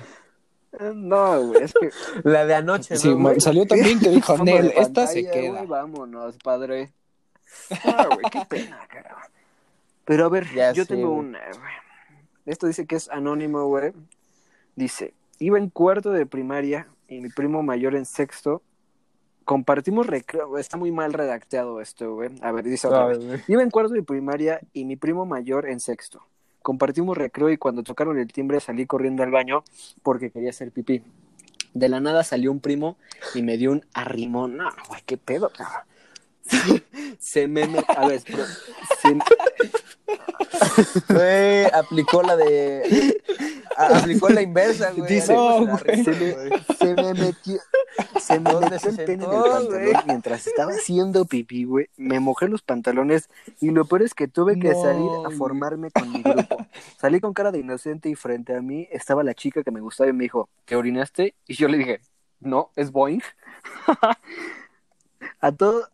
Eh, 0.78 0.92
No, 0.94 1.46
güey, 1.48 1.62
es 1.64 1.72
que... 1.74 1.90
La 2.24 2.46
de 2.46 2.54
anoche, 2.54 2.96
Sí, 2.96 3.08
¿no, 3.10 3.18
güey? 3.18 3.40
salió 3.40 3.66
también 3.66 3.98
que 4.00 4.08
dijo, 4.10 4.38
Nel, 4.44 4.72
esta 4.76 5.06
se 5.06 5.28
queda. 5.30 5.50
güey, 5.52 5.66
vámonos, 5.66 6.36
padre. 6.38 6.92
No, 7.84 8.06
güey, 8.16 8.24
qué 8.30 8.42
pena, 8.48 8.78
cabrón. 8.88 9.22
Pero 10.04 10.26
a 10.26 10.28
ver, 10.28 10.46
Ya 10.54 10.72
yo 10.72 10.84
sé, 10.84 10.94
tengo 10.94 11.08
güey. 11.10 11.18
una, 11.28 11.40
güey. 11.40 11.72
Esto 12.46 12.66
dice 12.68 12.86
que 12.86 12.96
es 12.96 13.08
anónimo, 13.10 13.66
güey. 13.66 13.92
Dice, 14.76 15.14
iba 15.40 15.58
en 15.58 15.68
cuarto 15.68 16.10
de 16.12 16.26
primaria 16.26 16.86
y 17.08 17.20
mi 17.20 17.28
primo 17.28 17.62
mayor 17.62 17.94
en 17.96 18.06
sexto. 18.06 18.62
Compartimos 19.46 20.06
recreo. 20.06 20.58
Está 20.58 20.76
muy 20.76 20.90
mal 20.90 21.12
redactado 21.12 21.80
esto, 21.80 22.14
güey. 22.16 22.30
A 22.42 22.50
ver, 22.50 22.64
dice 22.64 22.88
otra 22.88 23.06
Ay, 23.06 23.08
vez. 23.16 23.24
güey. 23.26 23.40
Iba 23.46 23.62
en 23.62 23.70
cuarto 23.70 23.94
de 23.94 24.02
primaria 24.02 24.60
y 24.72 24.84
mi 24.84 24.96
primo 24.96 25.24
mayor 25.24 25.68
en 25.68 25.78
sexto. 25.80 26.26
Compartimos 26.62 27.16
recreo 27.16 27.48
y 27.50 27.56
cuando 27.56 27.84
tocaron 27.84 28.18
el 28.18 28.26
timbre 28.32 28.58
salí 28.58 28.86
corriendo 28.86 29.22
al 29.22 29.30
baño 29.30 29.62
porque 30.02 30.30
quería 30.32 30.50
hacer 30.50 30.72
pipí. 30.72 31.00
De 31.74 31.88
la 31.88 32.00
nada 32.00 32.24
salió 32.24 32.50
un 32.50 32.58
primo 32.58 32.96
y 33.36 33.42
me 33.42 33.56
dio 33.56 33.70
un 33.70 33.86
arrimón. 33.94 34.56
No, 34.56 34.68
güey, 34.88 35.00
qué 35.06 35.16
pedo, 35.16 35.50
cabrón. 35.50 35.82
Se 37.20 37.46
me... 37.46 37.62
A 37.88 38.08
ver, 38.08 38.20
se- 38.20 39.16
Güey, 41.08 41.64
aplicó 41.66 42.22
la 42.22 42.36
de. 42.36 43.20
a- 43.76 43.98
aplicó 43.98 44.28
la 44.28 44.42
inversa, 44.42 44.90
güey. 44.92 45.14
Dice, 45.14 45.34
No, 45.34 45.66
güey. 45.66 46.04
se 46.04 46.10
me, 46.12 46.76
se 46.76 46.94
me 46.94 47.14
metió, 47.14 47.58
se 48.20 48.40
me 48.40 48.52
¿Dónde 48.52 48.70
metió 48.70 48.92
se 48.92 49.00
el 49.02 49.06
pene 49.06 49.24
en 49.24 49.30
el 49.32 49.36
pantalón 49.42 49.66
güey? 49.68 49.94
mientras 50.06 50.46
estaba 50.46 50.72
haciendo 50.72 51.24
pipí, 51.24 51.64
güey. 51.64 51.88
Me 51.96 52.20
mojé 52.20 52.48
los 52.48 52.62
pantalones 52.62 53.28
y 53.60 53.70
lo 53.70 53.84
peor 53.86 54.02
es 54.02 54.14
que 54.14 54.28
tuve 54.28 54.58
que 54.58 54.70
No, 54.72 54.82
salir 54.82 55.10
a 55.26 55.30
formarme 55.30 55.90
con 55.90 56.10
mi 56.12 56.22
grupo. 56.22 56.56
Salí 56.98 57.20
con 57.20 57.34
cara 57.34 57.50
de 57.52 57.58
inocente 57.58 58.08
y 58.08 58.14
frente 58.14 58.54
a 58.54 58.62
mí 58.62 58.88
estaba 58.90 59.22
la 59.24 59.34
chica 59.34 59.62
que 59.62 59.70
me 59.70 59.80
gustaba 59.80 60.08
y 60.10 60.12
me 60.12 60.24
dijo, 60.24 60.48
¿te 60.64 60.76
orinaste? 60.76 61.34
Y 61.46 61.54
yo 61.54 61.68
le 61.68 61.78
dije, 61.78 62.00
no, 62.40 62.70
es 62.76 62.90
Boeing. 62.92 63.22
a, 65.40 65.52
todo, 65.52 65.88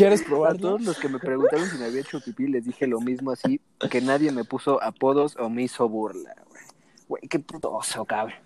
¿Quieres 0.00 0.22
a 0.22 0.24
probarlo? 0.24 0.60
todos 0.60 0.82
los 0.82 0.98
que 0.98 1.08
me 1.08 1.18
preguntaron 1.18 1.68
si 1.68 1.78
me 1.78 1.84
había 1.86 2.00
hecho 2.00 2.20
pipí 2.20 2.46
les 2.46 2.64
dije 2.64 2.86
lo 2.86 3.00
mismo 3.00 3.30
así, 3.30 3.60
que 3.90 4.00
nadie 4.00 4.32
me 4.32 4.44
puso 4.44 4.82
apodos 4.82 5.36
o 5.38 5.48
me 5.50 5.62
hizo 5.62 5.88
burla, 5.88 6.34
güey. 6.48 6.62
Güey, 7.08 7.22
qué 7.28 7.38
puto 7.38 7.72
oso, 7.72 8.04
cabrón. 8.04 8.38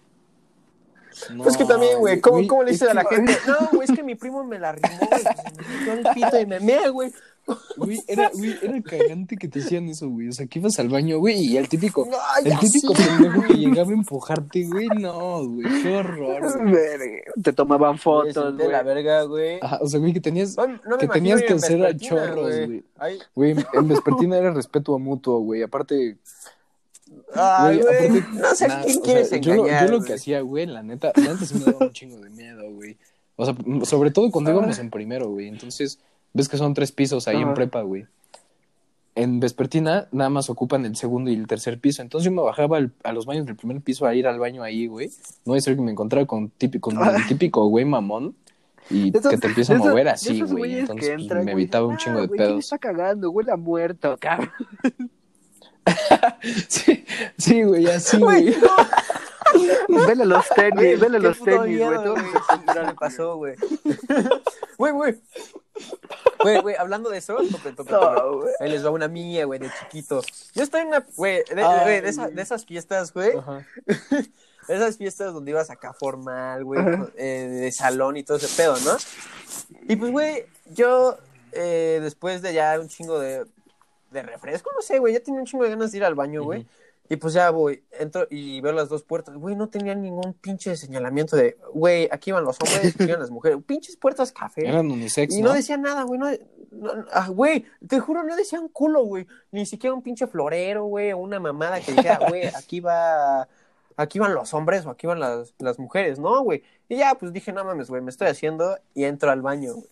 Pues 1.38 1.56
que 1.56 1.64
también, 1.64 1.98
güey, 1.98 2.20
¿cómo, 2.20 2.44
cómo 2.48 2.64
le 2.64 2.72
es 2.72 2.80
dices 2.80 2.90
a 2.90 2.94
la 2.94 3.04
gente? 3.04 3.36
No, 3.46 3.68
güey, 3.72 3.88
es 3.88 3.96
que 3.96 4.02
mi 4.02 4.16
primo 4.16 4.42
me 4.42 4.58
la 4.58 4.70
arrimó, 4.70 4.98
güey, 4.98 5.08
pues, 5.08 5.24
me 5.56 5.74
metió 5.76 5.92
el 5.92 6.14
pito 6.14 6.40
y 6.40 6.46
me 6.46 6.60
mea, 6.60 6.88
güey. 6.88 7.12
Güey, 7.76 8.00
era, 8.06 8.30
güey, 8.32 8.54
era 8.62 8.80
cagante 8.82 9.36
que 9.36 9.48
te 9.48 9.58
hacían 9.58 9.88
eso, 9.88 10.08
güey. 10.08 10.28
O 10.28 10.32
sea, 10.32 10.46
que 10.46 10.60
ibas 10.60 10.78
al 10.78 10.88
baño, 10.88 11.18
güey, 11.18 11.40
y 11.44 11.56
el 11.56 11.68
típico, 11.68 12.06
No, 12.08 12.16
el 12.44 12.58
típico 12.60 12.94
sé, 12.94 13.02
pendejo 13.06 13.40
que 13.42 13.46
güey. 13.48 13.58
llegaba 13.66 13.90
a 13.90 13.94
empujarte, 13.94 14.64
güey. 14.64 14.86
No, 14.88 15.44
güey, 15.46 15.82
qué 15.82 15.96
horror, 15.96 16.62
güey. 16.70 17.20
Te 17.42 17.52
tomaban 17.52 17.98
fotos, 17.98 18.56
de 18.56 18.68
la 18.68 18.82
güey. 18.82 18.94
verga, 18.94 19.22
güey. 19.24 19.58
Ajá, 19.60 19.78
o 19.82 19.86
sea, 19.88 19.98
güey, 20.00 20.12
que 20.12 20.20
tenías, 20.20 20.56
No, 20.56 20.66
no 20.68 20.78
me 20.92 20.98
que 20.98 21.08
tenías 21.08 21.42
que 21.42 21.52
hacer 21.54 21.84
a 21.84 21.96
chorros, 21.96 22.66
güey. 22.66 22.84
Güey, 23.34 23.56
en 23.74 23.88
vespertina 23.88 24.38
era 24.38 24.52
respeto 24.52 24.94
a 24.94 24.98
mutuo, 24.98 25.40
güey. 25.40 25.62
Aparte, 25.62 26.16
ay, 27.34 27.78
güey, 27.80 28.08
güey. 28.08 28.18
aparte, 28.20 28.38
No 28.40 28.54
sé 28.54 28.68
nah, 28.68 28.82
quién 28.84 28.98
o 28.98 29.02
quieres 29.02 29.28
sea, 29.28 29.38
yo, 29.38 29.54
lo- 29.54 29.62
engañar. 29.64 29.86
yo 29.86 29.90
lo 29.92 29.98
güey. 29.98 30.06
que 30.08 30.14
hacía, 30.14 30.40
güey, 30.40 30.66
la 30.66 30.82
neta, 30.82 31.12
sí 31.44 31.54
me 31.58 31.64
daba 31.72 31.86
un 31.86 31.92
chingo 31.92 32.18
de 32.18 32.30
miedo, 32.30 32.70
güey. 32.72 32.96
O 33.36 33.44
sea, 33.44 33.56
sobre 33.84 34.10
todo 34.12 34.30
cuando 34.30 34.50
íbamos 34.52 34.78
en 34.78 34.90
primero, 34.90 35.28
güey. 35.28 35.48
Entonces, 35.48 35.98
ves 36.34 36.48
que 36.48 36.56
son 36.58 36.74
tres 36.74 36.92
pisos 36.92 37.26
ahí 37.28 37.40
en 37.40 37.54
prepa, 37.54 37.80
güey. 37.82 38.06
En 39.16 39.38
vespertina 39.38 40.08
nada 40.10 40.28
más 40.28 40.50
ocupan 40.50 40.84
el 40.84 40.96
segundo 40.96 41.30
y 41.30 41.34
el 41.34 41.46
tercer 41.46 41.78
piso. 41.78 42.02
Entonces 42.02 42.24
yo 42.24 42.32
me 42.32 42.42
bajaba 42.42 42.78
al- 42.78 42.92
a 43.04 43.12
los 43.12 43.26
baños 43.26 43.46
del 43.46 43.54
primer 43.56 43.80
piso 43.80 44.06
a 44.06 44.14
ir 44.14 44.26
al 44.26 44.40
baño 44.40 44.62
ahí, 44.64 44.88
güey. 44.88 45.10
No 45.46 45.54
a 45.54 45.60
ser 45.60 45.76
que 45.76 45.82
me 45.82 45.92
encontrara 45.92 46.26
con, 46.26 46.50
típico, 46.50 46.90
con 46.90 47.14
el 47.14 47.26
típico 47.28 47.64
güey 47.68 47.84
mamón 47.84 48.34
y 48.90 49.16
esos- 49.16 49.30
que 49.30 49.38
te 49.38 49.46
empieza 49.46 49.72
a 49.74 49.76
esos- 49.76 49.86
mover 49.88 50.04
de 50.06 50.10
así, 50.10 50.36
esos 50.36 50.52
güey. 50.52 50.80
Entonces 50.80 51.10
pues, 51.10 51.22
entran, 51.22 51.44
me 51.44 51.52
güey, 51.52 51.62
evitaba 51.64 51.86
un 51.86 51.94
"Ah, 51.94 51.96
chingo 51.96 52.20
de 52.22 52.26
güey, 52.26 52.36
¿quién 52.38 52.48
pedos. 52.50 52.64
está 52.64 52.78
cagando? 52.78 53.30
Huele 53.30 53.52
a 53.52 53.56
muerto, 53.56 54.16
cabrón. 54.20 54.50
Sí, 56.68 57.04
sí, 57.36 57.62
güey, 57.62 57.86
así, 57.86 58.18
Güey, 58.18 58.54
güey. 58.54 60.06
Vele 60.06 60.24
los 60.24 60.48
tenis, 60.48 60.74
Güey, 60.74 60.96
vele 60.96 61.20
los 61.20 61.38
tenis, 61.38 61.60
miedo, 61.76 62.12
güey. 62.14 62.22
Güey. 62.24 62.74
Ya 62.74 62.82
me 62.84 62.94
pasó, 62.94 63.36
güey. 63.36 63.54
Güey, 64.78 64.92
güey. 64.92 65.14
Güey, 66.42 66.60
güey, 66.60 66.76
hablando 66.76 67.10
de 67.10 67.18
eso, 67.18 67.36
tope, 67.50 67.72
tope, 67.72 67.90
tope. 67.90 68.50
Ahí 68.60 68.70
les 68.70 68.84
va 68.84 68.90
una 68.90 69.08
mía, 69.08 69.44
güey, 69.46 69.58
de 69.60 69.70
chiquito. 69.80 70.20
Yo 70.54 70.62
estoy 70.62 70.82
en 70.82 70.88
una, 70.88 71.06
güey, 71.16 71.42
de, 71.48 71.54
güey, 71.62 72.00
de, 72.00 72.08
esa- 72.08 72.28
de 72.28 72.42
esas 72.42 72.64
fiestas, 72.66 73.12
güey. 73.12 73.36
Ajá. 73.36 73.66
Esas 74.66 74.96
fiestas 74.96 75.34
donde 75.34 75.50
ibas 75.50 75.68
acá 75.68 75.92
formal, 75.92 76.64
güey, 76.64 76.80
eh, 77.18 77.48
de 77.50 77.70
salón 77.70 78.16
y 78.16 78.22
todo 78.22 78.38
ese 78.38 78.48
pedo, 78.56 78.74
¿no? 78.80 78.96
Y 79.86 79.94
pues, 79.96 80.10
güey, 80.10 80.46
yo, 80.70 81.18
eh, 81.52 81.98
después 82.02 82.40
de 82.40 82.54
ya 82.54 82.80
un 82.80 82.88
chingo 82.88 83.18
de, 83.18 83.44
de 84.10 84.22
refresco, 84.22 84.70
no 84.74 84.80
sé, 84.80 84.98
güey, 85.00 85.12
ya 85.12 85.20
tenía 85.20 85.40
un 85.40 85.44
chingo 85.46 85.64
de 85.64 85.70
ganas 85.70 85.92
de 85.92 85.98
ir 85.98 86.04
al 86.06 86.14
baño, 86.14 86.42
güey. 86.44 86.66
Y 87.08 87.16
pues 87.16 87.34
ya 87.34 87.50
voy, 87.50 87.84
entro 87.92 88.26
y 88.30 88.62
veo 88.62 88.72
las 88.72 88.88
dos 88.88 89.02
puertas. 89.04 89.36
Güey, 89.36 89.54
no 89.56 89.68
tenía 89.68 89.94
ningún 89.94 90.32
pinche 90.32 90.74
señalamiento 90.74 91.36
de, 91.36 91.58
güey, 91.74 92.08
aquí 92.10 92.30
iban 92.30 92.44
los 92.44 92.56
hombres, 92.60 92.94
aquí 92.94 93.04
iban 93.04 93.20
las 93.20 93.30
mujeres. 93.30 93.58
Pinches 93.66 93.96
puertas 93.98 94.32
café. 94.32 94.66
Eran 94.66 94.90
unisex, 94.90 95.34
Y 95.34 95.42
¿no? 95.42 95.48
no 95.50 95.54
decía 95.54 95.76
nada, 95.76 96.04
güey. 96.04 96.18
No, 96.18 96.30
no- 96.72 97.04
ah, 97.12 97.28
güey, 97.28 97.66
te 97.86 98.00
juro, 98.00 98.22
no 98.22 98.34
decía 98.34 98.58
un 98.58 98.68
culo, 98.68 99.04
güey. 99.04 99.26
Ni 99.52 99.66
siquiera 99.66 99.92
un 99.92 100.00
pinche 100.02 100.26
florero, 100.26 100.84
güey, 100.84 101.12
o 101.12 101.18
una 101.18 101.38
mamada 101.38 101.78
que 101.80 101.92
dijera, 101.92 102.20
güey, 102.26 102.46
aquí 102.56 102.80
va. 102.80 103.48
Aquí 103.96 104.18
van 104.18 104.34
los 104.34 104.52
hombres 104.54 104.84
o 104.86 104.90
aquí 104.90 105.06
van 105.06 105.20
las, 105.20 105.54
las 105.58 105.78
mujeres, 105.78 106.18
¿no, 106.18 106.42
güey? 106.42 106.64
Y 106.88 106.96
ya, 106.96 107.14
pues 107.14 107.32
dije, 107.32 107.52
no 107.52 107.64
mames, 107.64 107.90
güey, 107.90 108.00
me 108.02 108.10
estoy 108.10 108.26
haciendo 108.28 108.76
y 108.94 109.04
entro 109.04 109.30
al 109.30 109.40
baño, 109.42 109.74
güey. 109.74 109.86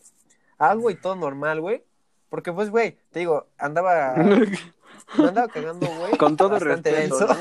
Hago 0.58 0.90
y 0.90 0.94
todo 0.96 1.14
normal, 1.14 1.60
güey. 1.60 1.84
Porque, 2.30 2.52
pues, 2.52 2.70
güey, 2.70 2.96
te 3.10 3.18
digo, 3.20 3.46
andaba. 3.58 4.14
Me 5.18 5.28
andaba 5.28 5.49
cagando, 5.49 5.86
güey. 5.86 6.16
Con 6.18 6.36
todo 6.36 6.59
respeto. 6.59 7.16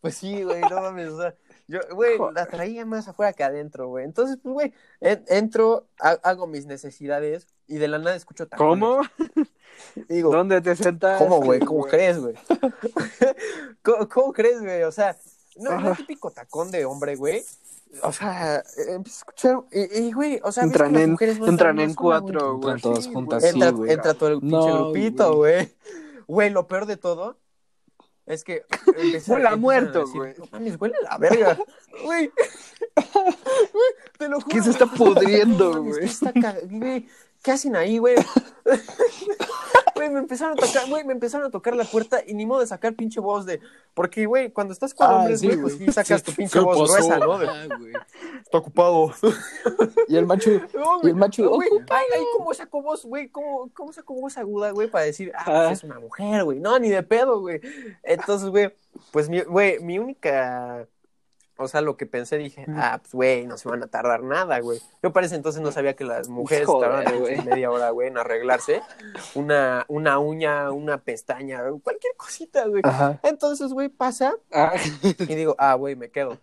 Pues 0.00 0.14
sí, 0.16 0.42
güey, 0.44 0.60
no 0.60 0.80
mames, 0.82 1.08
o 1.08 1.20
sea, 1.20 1.34
yo, 1.66 1.80
güey, 1.92 2.16
la 2.32 2.46
traía 2.46 2.86
más 2.86 3.08
afuera 3.08 3.32
que 3.32 3.42
adentro, 3.42 3.88
güey. 3.88 4.04
Entonces, 4.04 4.38
pues, 4.40 4.52
güey, 4.52 4.72
en- 5.00 5.24
entro, 5.28 5.88
ha- 5.98 6.20
hago 6.22 6.46
mis 6.46 6.66
necesidades 6.66 7.48
y 7.66 7.78
de 7.78 7.88
la 7.88 7.98
nada 7.98 8.14
escucho 8.14 8.46
tacones. 8.46 8.78
¿Cómo? 8.80 9.00
Digo, 10.08 10.30
¿Dónde 10.30 10.60
te 10.60 10.76
sentaste? 10.76 11.24
¿cómo, 11.24 11.40
güey? 11.40 11.58
¿Cómo 11.60 11.84
crees, 11.88 12.18
güey? 12.20 12.34
¿Cómo, 13.82 14.08
cómo 14.08 14.32
crees, 14.32 14.60
güey? 14.62 14.82
O 14.84 14.92
sea, 14.92 15.16
no, 15.56 15.80
no 15.80 15.90
el 15.90 15.96
típico 15.96 16.30
tacón 16.30 16.70
de 16.70 16.84
hombre, 16.84 17.16
güey. 17.16 17.44
O 18.02 18.12
sea, 18.12 18.56
eh, 18.58 18.62
empiezo 18.94 19.16
a 19.16 19.20
escuchar, 19.20 19.60
y, 19.72 19.98
y, 20.08 20.12
güey, 20.12 20.40
o 20.42 20.52
sea, 20.52 20.64
Entran 20.64 20.96
en, 20.96 21.16
entran 21.46 21.78
en 21.80 21.94
cuatro, 21.94 22.58
güey. 22.58 22.74
Entran 22.74 22.80
todas 22.80 23.04
Sí, 23.04 23.12
juntas, 23.12 23.40
güey. 23.42 23.52
sí, 23.52 23.56
entra, 23.58 23.70
güey. 23.70 23.92
entra 23.92 24.14
todo 24.14 24.28
el 24.30 24.40
pinche 24.40 24.56
No, 24.56 24.84
grupito, 24.90 25.36
güey. 25.36 25.74
Güey, 26.26 26.50
lo 26.50 26.66
peor 26.66 26.86
de 26.86 26.96
todo 26.96 27.38
es 28.26 28.44
que 28.44 28.64
empecé- 28.98 29.32
Huele 29.32 29.48
a 29.48 29.56
muerto, 29.56 30.00
decir, 30.00 30.16
güey. 30.16 30.34
No 30.36 30.44
mames, 30.50 30.76
huele 30.80 30.94
a 31.06 31.10
la 31.12 31.18
verga. 31.18 31.58
Güey. 32.04 32.30
Güey, 33.14 33.92
te 34.18 34.28
lo 34.28 34.40
juro. 34.40 34.48
¿Qué 34.54 34.62
se 34.62 34.70
está 34.70 34.86
pudriendo, 34.86 35.70
No 35.74 35.82
mames, 35.82 35.94
güey? 35.94 36.00
¿qué 36.00 36.12
está 36.12 36.32
ca- 36.32 36.56
güey, 36.68 37.08
¿Qué 37.42 37.52
hacen 37.52 37.76
ahí, 37.76 37.98
güey? 37.98 38.16
Güey, 40.06 40.10
me 40.14 40.20
empezaron 40.20 40.56
a 40.58 40.60
tocar, 40.60 40.88
güey, 40.88 41.04
me 41.04 41.12
empezaron 41.12 41.46
a 41.46 41.50
tocar 41.50 41.74
la 41.74 41.84
puerta 41.84 42.20
y 42.26 42.34
ni 42.34 42.46
modo 42.46 42.60
de 42.60 42.66
sacar 42.66 42.94
pinche 42.94 43.18
voz 43.20 43.44
de. 43.46 43.60
Porque, 43.94 44.26
güey, 44.26 44.50
cuando 44.52 44.72
estás 44.72 44.94
con 44.94 45.06
Ah, 45.08 45.16
hombres, 45.16 45.40
sí, 45.40 45.46
güey, 45.46 45.58
pues 45.60 45.78
sí 45.78 45.86
sacas 45.92 46.20
Sí. 46.20 46.26
tu 46.26 46.32
pinche 46.32 46.58
¿Qué 46.58 46.64
voz 46.64 46.78
pasó? 46.90 46.92
gruesa, 47.08 47.18
¿no? 47.18 47.38
De, 47.38 47.46
güey. 47.78 47.92
Está 48.42 48.58
ocupado. 48.58 49.12
Y 50.08 50.16
el 50.16 50.26
macho, 50.26 50.50
No, 50.74 51.00
y 51.02 51.08
el 51.08 51.16
macho, 51.16 51.48
güey, 51.50 51.68
ay, 51.90 52.04
ay, 52.14 52.24
¿cómo 52.36 52.54
saco 52.54 52.82
voz, 52.82 53.04
güey? 53.04 53.28
¿Cómo, 53.28 53.70
¿Cómo 53.74 53.92
saco 53.92 54.14
voz 54.14 54.36
aguda, 54.38 54.70
güey? 54.70 54.88
Para 54.90 55.04
decir, 55.06 55.32
ah, 55.34 55.42
Ah. 55.46 55.64
pues 55.68 55.78
es 55.78 55.84
una 55.84 55.98
mujer, 55.98 56.44
güey. 56.44 56.60
No, 56.60 56.78
ni 56.78 56.88
de 56.90 57.02
pedo, 57.02 57.40
güey. 57.40 57.60
Entonces, 58.02 58.48
güey, 58.50 58.72
pues, 59.12 59.28
mi, 59.28 59.40
güey, 59.42 59.80
mi 59.80 59.98
única... 59.98 60.86
O 61.58 61.68
sea, 61.68 61.80
lo 61.80 61.96
que 61.96 62.06
pensé, 62.06 62.36
dije, 62.36 62.66
ah, 62.68 62.98
pues, 63.00 63.14
güey, 63.14 63.46
no 63.46 63.56
se 63.56 63.68
van 63.68 63.82
a 63.82 63.86
tardar 63.86 64.22
nada, 64.22 64.58
güey. 64.60 64.80
Yo 65.02 65.12
para 65.12 65.26
ese 65.26 65.36
entonces 65.36 65.62
no 65.62 65.72
sabía 65.72 65.96
que 65.96 66.04
las 66.04 66.28
mujeres 66.28 66.66
Joder, 66.66 66.90
tardaban 66.90 67.18
güey. 67.20 67.42
media 67.42 67.70
hora, 67.70 67.90
güey, 67.90 68.08
en 68.08 68.18
arreglarse. 68.18 68.82
Una, 69.34 69.84
una 69.88 70.18
uña, 70.18 70.70
una 70.70 70.98
pestaña, 70.98 71.62
cualquier 71.82 72.14
cosita, 72.16 72.66
güey. 72.66 72.82
Ajá. 72.84 73.18
Entonces, 73.22 73.72
güey, 73.72 73.88
pasa 73.88 74.34
Ah, 74.52 74.74
y 75.02 75.34
digo, 75.34 75.56
ah, 75.58 75.74
güey, 75.74 75.96
me 75.96 76.10
quedo. 76.10 76.38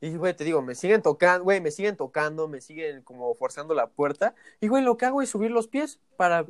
Y, 0.00 0.16
güey, 0.16 0.34
te 0.34 0.42
digo, 0.42 0.62
me 0.62 0.74
siguen 0.74 1.00
tocando, 1.00 1.44
güey, 1.44 1.60
me 1.60 1.70
siguen 1.70 1.96
tocando, 1.96 2.48
me 2.48 2.60
siguen 2.60 3.02
como 3.02 3.32
forzando 3.36 3.72
la 3.72 3.86
puerta. 3.86 4.34
Y, 4.60 4.66
güey, 4.66 4.82
lo 4.82 4.96
que 4.96 5.06
hago 5.06 5.22
es 5.22 5.28
subir 5.30 5.52
los 5.52 5.68
pies 5.68 6.00
para 6.16 6.44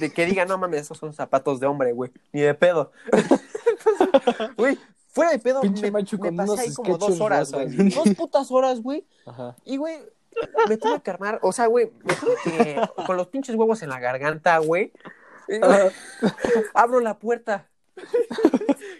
de 0.00 0.12
que 0.12 0.24
digan, 0.24 0.48
no 0.48 0.56
mames, 0.56 0.80
esos 0.82 0.96
son 0.96 1.12
zapatos 1.12 1.60
de 1.60 1.66
hombre, 1.66 1.92
güey, 1.92 2.10
ni 2.32 2.40
de 2.40 2.54
pedo. 2.54 2.92
Güey, 4.56 4.78
fuera 5.16 5.30
de 5.30 5.38
pedo, 5.38 5.62
Pinche 5.62 5.82
me, 5.82 5.90
macho 5.90 6.16
me 6.18 6.28
con 6.28 6.36
pasé 6.36 6.50
unos 6.50 6.60
ahí 6.60 6.74
como 6.74 6.98
dos 6.98 7.20
horas, 7.22 7.50
güey. 7.50 7.68
Dos 7.88 8.10
putas 8.14 8.50
horas, 8.50 8.82
güey. 8.82 9.06
Y, 9.64 9.78
güey, 9.78 9.98
me 10.68 10.76
tuve 10.76 11.00
que 11.00 11.10
armar, 11.10 11.38
o 11.42 11.52
sea, 11.52 11.66
güey, 11.66 11.90
me 12.04 12.14
tuve 12.14 12.34
que, 12.44 12.80
con 13.06 13.16
los 13.16 13.28
pinches 13.28 13.56
huevos 13.56 13.82
en 13.82 13.88
la 13.88 13.98
garganta, 13.98 14.58
güey. 14.58 14.92
güey, 15.48 15.90
Abro 16.74 17.00
la 17.00 17.18
puerta. 17.18 17.66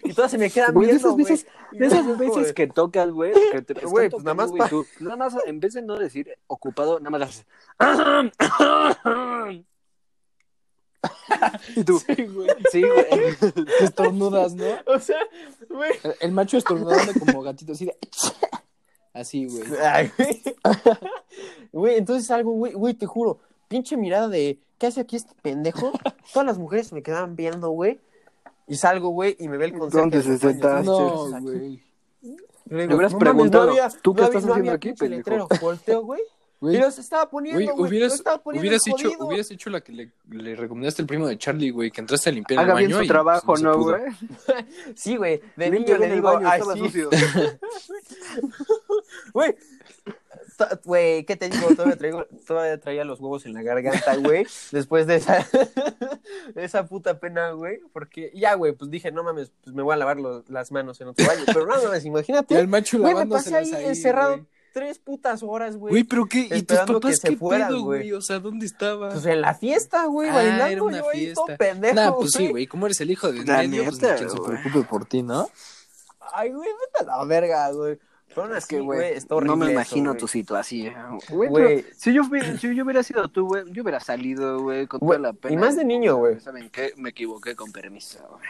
Y 0.05 0.15
todas 0.15 0.31
se 0.31 0.39
me 0.39 0.49
quedan 0.49 0.73
Güey, 0.73 0.87
de 0.87 0.93
viendo, 0.95 1.09
esas 1.09 1.13
güey. 1.13 1.25
veces, 1.25 1.47
de 1.73 1.87
esas 1.87 2.19
veces 2.19 2.53
que 2.55 2.67
tocas, 2.67 3.11
güey, 3.11 3.35
que 3.53 3.61
te 3.61 3.75
están 3.75 3.91
Güey, 3.91 4.09
pues 4.09 4.25
nada 4.25 4.35
más 4.35 4.51
güey, 4.51 4.67
tú, 4.71 4.87
nada 5.01 5.17
más, 5.17 5.37
en 5.45 5.61
vez 5.61 5.75
de 5.75 5.83
no 5.83 5.99
decir 5.99 6.35
ocupado, 6.47 6.99
nada 6.99 7.11
más 7.11 7.23
haces. 7.23 7.47
y 11.77 11.85
tú, 11.85 11.99
Sí, 11.99 12.15
güey. 12.27 12.49
sí, 12.71 12.83
güey. 12.83 13.37
Estornudas, 13.81 14.55
¿no? 14.55 14.65
O 14.87 14.99
sea, 14.99 15.19
güey. 15.69 15.93
El, 16.03 16.15
el 16.21 16.33
macho 16.33 16.57
estornudando 16.59 17.13
como 17.19 17.43
gatito 17.43 17.73
así 17.73 17.87
de... 17.87 17.97
Así, 19.15 19.47
güey. 19.47 19.65
Ay, 19.83 20.13
güey. 20.19 20.43
Güey, 21.73 21.97
entonces 21.97 22.31
algo, 22.31 22.53
güey, 22.53 22.75
güey, 22.75 22.93
te 22.93 23.07
juro, 23.07 23.39
pinche 23.67 23.97
mirada 23.97 24.29
de, 24.29 24.59
¿qué 24.79 24.89
hace 24.89 25.01
aquí 25.01 25.17
este 25.17 25.33
pendejo? 25.41 25.91
Todas 26.35 26.47
las 26.47 26.59
mujeres 26.59 26.93
me 26.93 27.03
quedaban 27.03 27.35
viendo, 27.35 27.71
güey. 27.71 27.99
Y 28.69 28.75
salgo, 28.77 29.09
güey, 29.09 29.35
y 29.39 29.49
me 29.49 29.57
ve 29.57 29.67
el 29.67 29.73
conserje. 29.79 30.01
¿Dónde 30.01 30.23
se 30.23 30.37
sentaste? 30.39 30.85
No, 30.85 31.31
güey. 31.41 31.83
Le 32.67 32.87
hubieras 32.87 32.91
"No 32.91 32.97
mames, 32.99 33.15
preguntado, 33.19 33.67
no 33.67 33.71
había- 33.73 33.89
¿tú 34.03 34.15
qué 34.15 34.21
no 34.21 34.27
estás 34.27 34.43
había- 34.43 34.53
haciendo 34.55 34.73
aquí, 34.73 34.93
pendejo? 34.93 35.19
letrero. 35.19 35.49
Volteo, 35.63 36.03
güey. 36.03 36.21
Güey, 36.67 36.77
Y 36.77 36.81
los 36.81 36.99
estaba 36.99 37.31
poniendo, 37.31 37.59
güey, 37.61 37.67
güey. 37.67 37.79
Los 37.83 37.89
hubieras, 37.91 38.15
estaba 38.15 38.43
poniendo 38.43 38.63
hubieras, 38.69 38.87
el 38.87 38.93
hecho, 38.93 39.25
hubieras 39.25 39.51
hecho 39.51 39.71
la 39.71 39.81
que 39.81 39.93
le, 39.93 40.11
le 40.31 40.57
recomendaste 40.57 41.03
al 41.03 41.07
primo 41.07 41.27
de 41.29 41.39
Charlie, 41.39 41.71
güey, 41.71 41.91
que 41.91 42.01
entraste 42.01 42.31
a 42.31 42.33
limpiar 42.33 42.59
el 42.61 42.65
Haga 42.65 42.75
baño 42.75 42.87
bien 42.89 42.99
su 42.99 43.05
y, 43.05 43.09
trabajo, 43.09 43.47
pues, 43.47 43.63
¿no, 43.63 43.79
güey? 43.79 44.03
Sí, 44.97 45.17
güey. 45.17 45.41
De 45.57 45.71
niño 45.71 45.97
le 45.97 46.07
el 46.07 46.13
digo, 46.15 46.33
baño, 46.33 46.49
ay, 46.49 46.61
estaba 46.61 46.75
sí. 46.75 46.81
sucio. 46.81 47.11
Güey. 49.33 49.55
Güey, 50.85 51.25
¿qué 51.27 51.37
te 51.37 51.51
digo? 51.51 51.69
Todavía, 51.69 51.97
traigo, 51.97 52.25
todavía 52.47 52.81
traía 52.81 53.05
los 53.05 53.21
huevos 53.21 53.45
en 53.45 53.53
la 53.53 53.63
garganta, 53.63 54.17
güey. 54.17 54.47
Después 54.73 55.07
de 55.07 55.17
esa, 55.17 55.47
de 56.55 56.65
esa 56.65 56.87
puta 56.87 57.21
pena, 57.21 57.51
güey. 57.51 57.79
Porque 57.93 58.33
ya, 58.35 58.55
güey, 58.55 58.73
pues 58.73 58.91
dije, 58.91 59.13
no 59.13 59.23
mames, 59.23 59.53
pues 59.63 59.77
me 59.77 59.83
voy 59.83 59.93
a 59.93 59.97
lavar 59.97 60.19
los- 60.19 60.49
las 60.49 60.73
manos 60.73 60.99
en 61.03 61.09
otro 61.09 61.27
baño. 61.27 61.43
Pero 61.47 61.67
no 61.67 61.83
mames, 61.83 62.05
Y 62.05 62.09
imagínate. 62.09 62.57
al 62.57 62.69
macho 62.69 62.99
Güey, 62.99 63.15
me 63.15 63.27
pasé 63.27 63.55
ahí, 63.55 63.71
ahí, 63.75 63.85
encerrado. 63.87 64.47
Tres 64.77 64.99
putas 64.99 65.43
horas, 65.43 65.75
güey. 65.79 65.91
Güey, 65.91 66.05
pero 66.05 66.27
qué, 66.27 66.49
¿y 66.55 66.63
tus 66.63 66.77
papás 66.81 67.17
se 67.17 67.29
qué 67.31 67.37
fueran, 67.39 67.69
pedo, 67.69 67.83
güey. 67.83 68.01
güey? 68.01 68.13
O 68.13 68.21
sea, 68.21 68.39
¿dónde 68.41 68.67
estabas? 68.67 69.15
Pues 69.15 69.25
en 69.25 69.41
la 69.41 69.55
fiesta, 69.55 70.05
güey, 70.05 70.29
Ah, 70.29 70.35
bailando. 70.35 70.67
era 70.67 70.83
una 70.83 70.99
yo 70.99 71.09
ahí 71.09 71.33
todo 71.33 71.47
fiesta. 71.47 71.65
pendejo, 71.65 71.95
Nah, 71.95 72.13
pues 72.13 72.33
sí, 72.33 72.49
güey, 72.49 72.67
como 72.67 72.85
eres 72.85 73.01
el 73.01 73.11
hijo 73.11 73.33
de 73.33 73.43
La 73.47 73.59
medio, 73.59 73.85
pues 73.85 74.03
neta, 74.03 74.17
quien 74.17 74.29
se 74.29 74.37
güey. 74.37 74.51
preocupe 74.63 74.87
por 74.87 75.07
ti, 75.07 75.23
¿no? 75.23 75.49
Ay, 76.35 76.53
güey, 76.53 76.69
vete 76.69 77.11
a 77.11 77.17
la 77.19 77.25
verga, 77.25 77.73
güey. 77.73 77.99
Pero 78.35 78.55
Es 78.55 78.67
que, 78.67 78.81
güey, 78.81 78.99
güey, 78.99 79.13
está 79.15 79.35
horrible 79.35 79.57
no 79.57 79.65
me 79.65 79.73
imagino 79.73 80.11
güey. 80.11 80.21
tu 80.21 80.29
situación. 80.29 80.95
Güey, 81.31 81.49
Güey. 81.49 81.77
pero 81.83 81.89
si 81.97 82.13
yo, 82.13 82.23
hubiera, 82.29 82.59
si 82.59 82.75
yo 82.75 82.85
hubiera 82.85 83.03
sido 83.03 83.29
tú, 83.29 83.47
güey, 83.47 83.65
yo 83.73 83.83
hubiera 83.83 83.99
salido, 83.99 84.61
güey, 84.61 84.87
con 84.87 85.01
Güey, 85.01 85.19
toda 85.19 85.33
la 85.33 85.33
pena. 85.33 85.55
y 85.55 85.57
más 85.57 85.75
de 85.75 85.87
niño, 85.87 86.17
güey. 86.17 86.39
¿Saben 86.41 86.69
qué? 86.69 86.93
Me 86.99 87.09
equivoqué 87.11 87.57
con 87.57 87.73
permiso, 87.73 88.19
güey. 88.29 88.43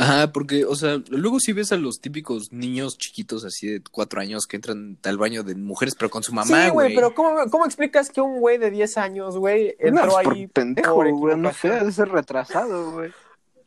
Ajá, 0.00 0.32
porque, 0.32 0.64
o 0.64 0.76
sea, 0.76 1.02
luego 1.10 1.40
sí 1.40 1.52
ves 1.52 1.72
a 1.72 1.76
los 1.76 2.00
típicos 2.00 2.52
niños 2.52 2.98
chiquitos 2.98 3.44
así 3.44 3.66
de 3.66 3.82
cuatro 3.82 4.20
años 4.20 4.46
que 4.46 4.54
entran 4.54 4.96
al 5.02 5.18
baño 5.18 5.42
de 5.42 5.56
mujeres, 5.56 5.96
pero 5.96 6.08
con 6.08 6.22
su 6.22 6.32
mamá, 6.32 6.66
sí, 6.66 6.70
güey. 6.70 6.94
pero 6.94 7.14
¿cómo, 7.14 7.50
¿cómo 7.50 7.66
explicas 7.66 8.08
que 8.08 8.20
un 8.20 8.38
güey 8.38 8.58
de 8.58 8.70
10 8.70 8.96
años, 8.96 9.36
güey, 9.36 9.76
No, 9.80 9.88
entró 9.88 10.22
por 10.22 10.34
ahí 10.34 10.46
pendejo, 10.46 10.94
güey, 10.94 11.12
no 11.12 11.12
sé, 11.52 11.66
equivocación? 11.66 11.72
ha 11.72 11.84
de 11.84 11.92
ser 11.92 12.08
retrasado, 12.10 12.92
güey. 12.92 13.12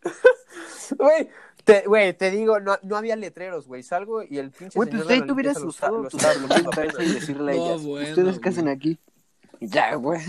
Güey, 0.97 1.29
te, 1.63 1.83
güey, 1.85 2.13
te 2.13 2.31
digo, 2.31 2.59
no, 2.59 2.77
no 2.83 2.97
había 2.97 3.15
letreros, 3.15 3.67
güey. 3.67 3.81
Salgo 3.83 4.23
y 4.23 4.39
el 4.39 4.51
pinche 4.51 4.77
Güey, 4.77 4.89
pues 4.89 5.07
ahí 5.07 5.21
tú 5.25 5.33
hubieras 5.33 5.57
usado 5.63 6.03
lo 6.03 6.09
tu 6.09 6.17
está 6.17 6.33
salud 6.33 6.47
bloqueando 6.47 6.69
mental 6.71 6.89
apenas. 6.89 7.09
y 7.11 7.13
decirle 7.19 7.51
a 7.51 7.55
No, 7.55 7.65
ellas, 7.65 7.85
bueno, 7.85 8.09
¿ustedes 8.09 8.39
qué 8.39 8.49
hacen 8.49 8.67
aquí? 8.67 8.99
Ya, 9.61 9.95
güey. 9.95 10.19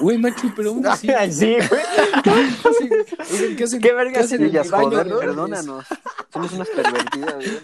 Güey, 0.00 0.18
macho, 0.18 0.52
pero 0.56 0.70
aún 0.70 0.86
así. 0.86 1.08
Sí, 1.30 1.56
güey. 1.68 3.56
¿Qué 3.56 3.64
hacen? 3.64 3.80
¿Qué 3.80 3.92
verga 3.92 4.20
hacen 4.20 4.24
hacen 4.24 4.42
en 4.42 4.48
Ellas, 4.48 4.66
el 4.66 4.72
baño, 4.72 4.90
joder, 4.90 5.06
no? 5.06 5.18
perdónanos. 5.18 5.84
Somos 6.32 6.52
unas 6.52 6.68
pervertidas, 6.68 7.34
güey. 7.34 7.58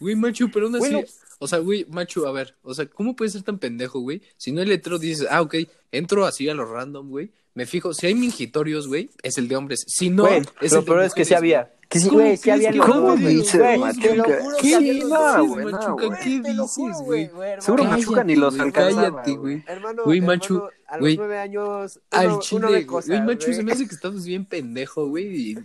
Güey, 0.00 0.16
macho, 0.16 0.48
pero 0.52 0.66
aún 0.66 0.76
así. 0.76 1.04
O 1.38 1.48
sea, 1.48 1.58
güey, 1.58 1.84
macho, 1.88 2.26
a 2.26 2.32
ver, 2.32 2.54
o 2.62 2.72
sea, 2.72 2.86
¿cómo 2.86 3.16
puedes 3.16 3.32
ser 3.32 3.42
tan 3.42 3.58
pendejo, 3.58 4.00
güey? 4.00 4.22
Si 4.36 4.52
no 4.52 4.60
hay 4.60 4.66
letrero, 4.66 4.98
dices, 4.98 5.26
ah, 5.28 5.42
ok, 5.42 5.56
entro 5.90 6.24
así 6.24 6.48
a 6.48 6.54
lo 6.54 6.64
random, 6.64 7.08
güey. 7.08 7.32
Me 7.54 7.66
fijo, 7.66 7.92
si 7.92 8.06
hay 8.06 8.14
mingitorios, 8.14 8.86
güey, 8.86 9.10
es 9.22 9.38
el 9.38 9.48
de 9.48 9.56
hombres. 9.56 9.84
Si 9.86 10.08
no, 10.08 10.22
Güey, 10.24 10.42
es 10.60 10.72
lo 10.72 10.78
el 10.78 10.84
de 10.84 11.06
es 11.06 11.14
que 11.14 11.24
sí 11.24 11.34
había. 11.34 11.72
Que 11.92 12.00
sí, 12.00 12.08
¿Cómo 12.08 12.20
güey, 12.22 12.36
sí 12.38 12.50
había 12.50 12.72
¿Cómo 12.78 13.16
dices, 13.16 13.60
Güey, 13.60 13.78
Machuca? 13.78 14.24
¿Qué? 14.62 15.04
No, 15.04 15.46
güey, 15.46 15.66
Machuca. 15.66 16.18
¿qué 16.22 16.40
dices, 16.40 16.96
güey? 17.04 17.30
Seguro 17.58 17.84
Machuca 17.84 18.24
ni 18.24 18.34
los 18.34 18.54
güey, 18.56 18.66
alcanzaba, 18.66 19.10
Cállate, 19.10 19.32
güey. 19.36 19.62
Hermano, 19.66 20.02
Güey, 20.04 20.20
Machu, 20.22 20.62
a 20.86 20.96
los 20.96 21.16
nueve 21.18 21.38
años, 21.38 22.00
Al 22.10 22.28
uno, 22.28 22.40
chile, 22.40 22.66
güey. 22.66 22.86
cosas, 22.86 23.08
Güey, 23.08 23.20
macho, 23.20 23.46
güey. 23.48 23.56
se 23.56 23.62
me 23.62 23.72
hace 23.72 23.86
que 23.86 23.94
estás 23.94 24.24
bien 24.24 24.46
pendejo, 24.46 25.06
güey. 25.06 25.58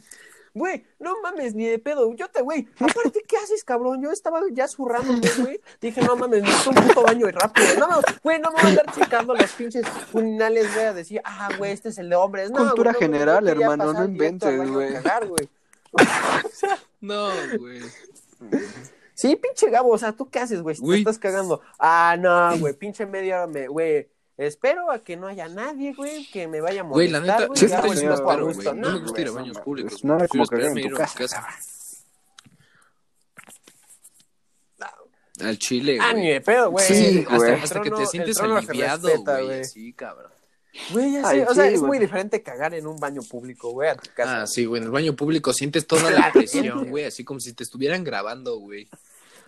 Güey, 0.53 0.83
no 0.99 1.13
mames, 1.21 1.55
ni 1.55 1.65
de 1.65 1.79
pedo. 1.79 2.13
Yo 2.15 2.27
te, 2.29 2.41
güey, 2.41 2.67
aparte, 2.77 3.23
¿qué 3.25 3.37
haces, 3.37 3.63
cabrón? 3.63 4.01
Yo 4.03 4.11
estaba 4.11 4.41
ya 4.51 4.67
zurrándome, 4.67 5.29
güey. 5.39 5.61
Dije, 5.79 6.01
no 6.01 6.17
mames, 6.17 6.41
necesito 6.43 6.71
un 6.71 6.87
puto 6.87 7.03
baño 7.03 7.29
y 7.29 7.31
rápido. 7.31 7.67
No 7.79 7.87
mames, 7.87 8.05
güey, 8.21 8.39
no 8.41 8.51
me 8.51 8.55
voy 8.63 8.65
a 8.65 8.69
andar 8.81 8.93
checando 8.93 9.33
los 9.33 9.51
pinches 9.53 9.85
urinales, 10.11 10.73
güey, 10.73 10.87
a 10.87 10.93
decir, 10.93 11.21
ah, 11.23 11.49
güey, 11.57 11.71
este 11.71 11.87
es 11.89 11.97
el 11.99 12.09
de 12.09 12.15
hombres. 12.17 12.51
No, 12.51 12.57
Cultura 12.57 12.91
no, 12.91 12.99
general, 12.99 13.45
quería 13.45 13.65
hermano, 13.67 13.93
no 13.93 14.03
inventes, 14.03 14.69
güey. 14.69 14.93
Güey. 15.97 16.07
No, 17.01 17.29
güey. 17.59 17.81
Sí, 19.13 19.35
pinche 19.35 19.69
Gabo, 19.69 19.89
o 19.91 19.97
sea, 19.97 20.13
¿tú 20.13 20.29
qué 20.29 20.39
haces, 20.39 20.61
güey? 20.61 20.75
Si 20.75 20.81
Te 20.81 20.85
Güey. 20.85 20.99
estás 20.99 21.19
cagando. 21.19 21.61
Ah, 21.79 22.15
no, 22.19 22.57
güey, 22.59 22.73
pinche 22.73 23.05
media 23.05 23.37
hora 23.43 23.47
me, 23.47 23.67
güey. 23.67 24.09
Espero 24.37 24.91
a 24.91 24.99
que 24.99 25.15
no 25.17 25.27
haya 25.27 25.47
nadie, 25.47 25.93
güey, 25.95 26.27
que 26.31 26.47
me 26.47 26.61
vaya 26.61 26.81
a 26.81 26.83
Güey, 26.83 27.09
molestar, 27.09 27.25
la 27.27 27.33
neta, 27.33 27.47
güey, 27.47 27.57
sí 27.59 27.67
ya, 27.67 27.75
está 27.75 27.87
güey, 27.87 27.99
bien 27.99 28.09
me 28.09 28.15
sí, 28.15 28.21
pongo 28.21 28.31
a 28.31 28.35
pero, 28.35 28.45
gusto, 28.47 28.69
güey. 28.71 28.81
No 28.81 28.91
me 28.91 28.99
gusta 28.99 29.21
ir 29.21 29.27
a 29.27 29.31
güey, 29.31 29.41
baños 29.43 29.57
no, 29.57 29.63
públicos. 29.63 30.03
nada 30.03 30.19
Prefiero 30.19 30.45
como 30.45 30.59
cagar 30.61 30.77
en 30.77 30.89
tu 30.89 30.95
casa. 30.95 31.17
casa. 31.19 31.47
Al 35.39 35.57
chile, 35.59 35.99
Ah, 36.01 36.13
ni 36.13 36.21
güey. 36.21 36.33
de 36.33 36.41
pedo, 36.41 36.71
güey. 36.71 36.85
Sí, 36.85 37.19
hasta, 37.27 37.35
güey. 37.37 37.51
hasta 37.53 37.81
que 37.81 37.91
te 37.91 38.05
sientes 38.07 38.39
aliviado, 38.39 39.09
güey. 39.23 39.63
Sí, 39.65 39.93
cabrón. 39.93 40.31
Güey, 40.91 41.13
ya 41.13 41.27
Ay, 41.27 41.39
sé, 41.39 41.45
o 41.47 41.53
sea, 41.53 41.67
sí, 41.67 41.73
es 41.73 41.79
güey. 41.79 41.87
muy 41.89 41.99
diferente 41.99 42.41
cagar 42.43 42.73
en 42.73 42.87
un 42.87 42.97
baño 42.99 43.21
público, 43.23 43.71
güey, 43.71 43.89
a 43.89 43.95
tu 43.95 44.09
casa. 44.15 44.41
Ah, 44.43 44.47
sí, 44.47 44.65
güey. 44.65 44.79
En 44.81 44.85
el 44.85 44.91
baño 44.91 45.15
público 45.15 45.53
sientes 45.53 45.85
toda 45.87 46.09
la 46.11 46.31
presión, 46.31 46.89
güey. 46.89 47.05
Así 47.05 47.23
como 47.23 47.39
si 47.39 47.53
te 47.53 47.63
estuvieran 47.63 48.03
grabando, 48.03 48.57
güey. 48.59 48.87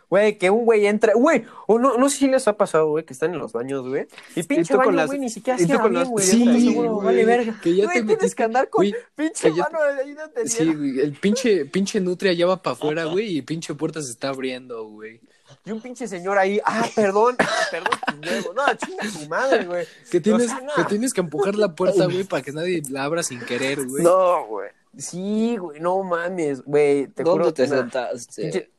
Güey, 0.10 0.40
que 0.40 0.50
un 0.50 0.66
güey 0.66 0.88
entra, 0.88 1.14
güey, 1.14 1.44
o 1.68 1.78
no, 1.78 1.96
no 2.00 2.10
sé 2.10 2.18
si 2.18 2.28
les 2.28 2.48
ha 2.48 2.58
pasado, 2.58 2.90
güey, 2.90 3.06
que 3.06 3.14
están 3.14 3.32
en 3.32 3.38
los 3.38 3.52
baños, 3.54 3.88
güey, 3.88 4.08
y 4.36 4.42
pinche 4.42 4.76
baño, 4.76 4.90
las- 4.90 5.06
güey, 5.06 5.20
ni 5.20 5.30
siquiera 5.30 5.56
con 5.80 5.92
bien, 5.92 5.94
las- 5.94 6.08
güey, 6.10 6.26
Sí, 6.26 6.74
güey, 6.74 6.90
vale 7.06 7.26
verga. 7.26 7.60
que 7.62 7.76
ya 7.76 7.84
Güey, 7.86 7.98
te 8.00 8.04
tienes 8.06 8.24
metiste- 8.24 8.36
que 8.36 8.44
andar 8.44 8.70
con 8.72 8.88
pinche 9.16 9.52
mano 9.52 9.84
de 9.84 10.02
ahí 10.02 10.14
no 10.16 10.28
te 10.32 10.48
Sí, 10.50 10.66
güey. 10.74 11.00
El 11.00 11.12
pinche, 11.14 11.66
pinche 11.66 12.00
nutria 12.02 12.34
ya 12.34 12.48
va 12.48 12.60
para 12.64 12.74
afuera, 12.74 13.04
güey. 13.06 13.38
Y 13.38 13.42
pinche 13.44 13.76
puerta 13.76 14.02
se 14.02 14.10
está 14.10 14.30
abriendo, 14.30 14.84
güey. 14.88 15.22
Y 15.66 15.72
un 15.72 15.82
pinche 15.82 16.08
señor 16.08 16.38
ahí, 16.38 16.60
ah, 16.66 16.86
perdón, 16.96 17.36
ah, 17.40 17.48
perdón 17.70 17.92
tus 18.22 18.30
huevos. 18.32 18.56
No, 18.56 18.74
chinga 18.76 19.04
tu 19.20 19.28
madre, 19.30 19.66
güey. 19.66 19.86
Que 20.10 20.20
tienes, 20.22 20.46
O 20.46 20.48
sea, 20.50 20.62
no. 20.62 20.74
que 20.76 20.84
tienes 20.86 21.14
que 21.14 21.22
empujar 21.22 21.56
la 21.56 21.76
puerta, 21.76 22.06
güey, 22.06 22.24
para 22.24 22.42
que 22.42 22.52
nadie 22.52 22.82
la 22.90 23.04
abra 23.04 23.22
sin 23.24 23.40
querer, 23.42 23.86
güey. 23.86 24.04
No, 24.04 24.46
güey. 24.48 24.70
Sí, 24.98 25.58
güey, 25.58 25.80
no 25.80 26.02
mames, 26.04 26.64
güey, 26.64 27.08
te 27.08 27.24
¿Dónde 27.24 27.44
juro. 27.44 27.54
te 27.54 27.68
nah, 27.68 27.78
sentaste? 27.78 28.42
pinche- 28.52 28.70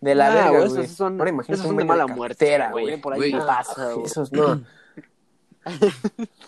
De 0.00 0.14
la 0.14 0.28
Nah, 0.28 0.34
verga, 0.34 0.50
güey, 0.66 0.84
esos 0.84 0.96
son, 0.96 1.18
Ahora 1.18 1.30
imagínate 1.30 1.54
esos 1.54 1.64
un 1.66 1.70
son 1.70 1.76
de 1.78 1.84
baño 1.84 1.88
mala 2.02 2.06
muerte, 2.14 2.44
cartera, 2.46 2.70
güey. 2.72 3.00
Por 3.00 3.14
ahí 3.14 3.32
no 3.32 3.46
pasa, 3.46 3.72
Ah, 3.78 3.92
güey. 3.94 4.06
Esos 4.06 4.32
no. 4.32 4.62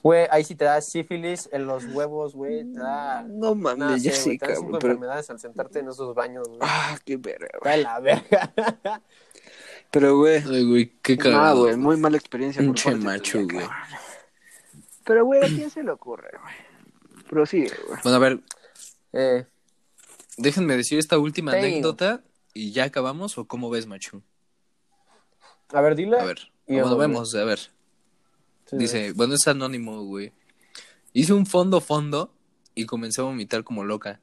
Güey, 0.02 0.26
ahí 0.30 0.44
sí 0.44 0.54
te 0.54 0.64
da 0.64 0.80
sífilis 0.80 1.48
en 1.52 1.66
los 1.66 1.84
huevos, 1.86 2.34
güey, 2.34 2.64
te 2.72 2.78
da... 2.78 3.22
No 3.22 3.50
No 3.50 3.54
mames, 3.54 4.02
sé, 4.02 4.08
ya 4.08 4.10
güey, 4.12 4.22
sí, 4.22 4.38
te 4.38 4.46
dan 4.46 4.56
cinco 4.56 4.62
cabrón. 4.72 4.78
Pero... 4.80 4.92
enfermedades 4.92 5.30
al 5.30 5.38
sentarte 5.40 5.78
en 5.80 5.88
esos 5.88 6.14
baños, 6.14 6.48
güey. 6.48 6.60
Ah, 6.62 6.96
qué 7.04 7.16
verga, 7.16 7.48
güey. 7.62 7.76
De 7.78 7.82
la 7.82 8.00
verga. 8.00 8.52
Pero, 9.90 10.16
güey. 10.18 10.42
Ay, 10.48 10.64
güey, 10.64 10.92
qué 11.02 11.14
Ah, 11.14 11.16
cagado. 11.22 11.60
güey, 11.62 11.76
muy 11.76 11.96
mala 11.96 12.16
experiencia. 12.16 12.60
por 12.62 12.66
Pinche 12.74 12.90
parte 12.90 13.04
macho, 13.04 13.38
güey. 13.44 13.48
cabrón. 13.66 13.70
Pero, 15.04 15.24
güey, 15.24 15.40
¿a 15.44 15.46
quién 15.48 15.70
se 15.70 15.82
le 15.82 15.90
ocurre, 15.90 16.30
güey? 16.40 17.24
Prosigue, 17.28 17.72
güey. 17.88 17.98
Bueno, 18.02 18.16
a 18.16 18.20
ver, 18.20 18.40
Eh, 19.12 19.44
déjenme 20.36 20.76
decir 20.76 20.98
esta 21.00 21.18
última 21.18 21.50
anécdota 21.52 22.22
y 22.54 22.70
ya 22.70 22.84
acabamos 22.84 23.36
o 23.38 23.46
cómo 23.46 23.68
ves, 23.70 23.86
macho. 23.86 24.22
a 25.72 25.80
ver, 25.80 25.96
dile. 25.96 26.18
A 26.18 26.24
ver, 26.24 26.38
vamos, 26.68 26.98
vemos, 26.98 27.34
a 27.34 27.44
ver. 27.44 27.58
Sí, 28.66 28.76
Dice, 28.76 29.12
bueno, 29.12 29.34
es 29.34 29.48
anónimo, 29.48 30.04
güey. 30.04 30.32
Hice 31.12 31.32
un 31.32 31.44
fondo 31.46 31.80
fondo 31.80 32.32
y 32.76 32.86
comencé 32.86 33.20
a 33.20 33.24
vomitar 33.24 33.64
como 33.64 33.82
loca. 33.84 34.20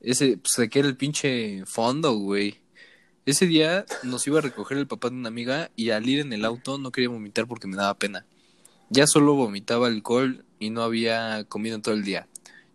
Ese, 0.00 0.38
pues, 0.38 0.52
de 0.56 0.68
que 0.70 0.78
era 0.78 0.88
el 0.88 0.96
pinche 0.96 1.64
fondo, 1.66 2.14
güey. 2.14 2.58
Ese 3.26 3.46
día 3.46 3.84
nos 4.04 4.24
iba 4.28 4.38
a 4.38 4.40
recoger 4.40 4.78
el 4.78 4.86
papá 4.86 5.10
de 5.10 5.16
una 5.16 5.26
amiga 5.26 5.72
y 5.74 5.90
al 5.90 6.08
ir 6.08 6.20
en 6.20 6.32
el 6.32 6.44
auto 6.44 6.78
no 6.78 6.92
quería 6.92 7.08
vomitar 7.08 7.48
porque 7.48 7.66
me 7.66 7.74
daba 7.76 7.94
pena. 7.94 8.24
Ya 8.88 9.08
solo 9.08 9.34
vomitaba 9.34 9.88
alcohol 9.88 10.44
y 10.60 10.70
no 10.70 10.84
había 10.84 11.42
comido 11.48 11.74
en 11.74 11.82
todo 11.82 11.96
el 11.96 12.04
día. 12.04 12.28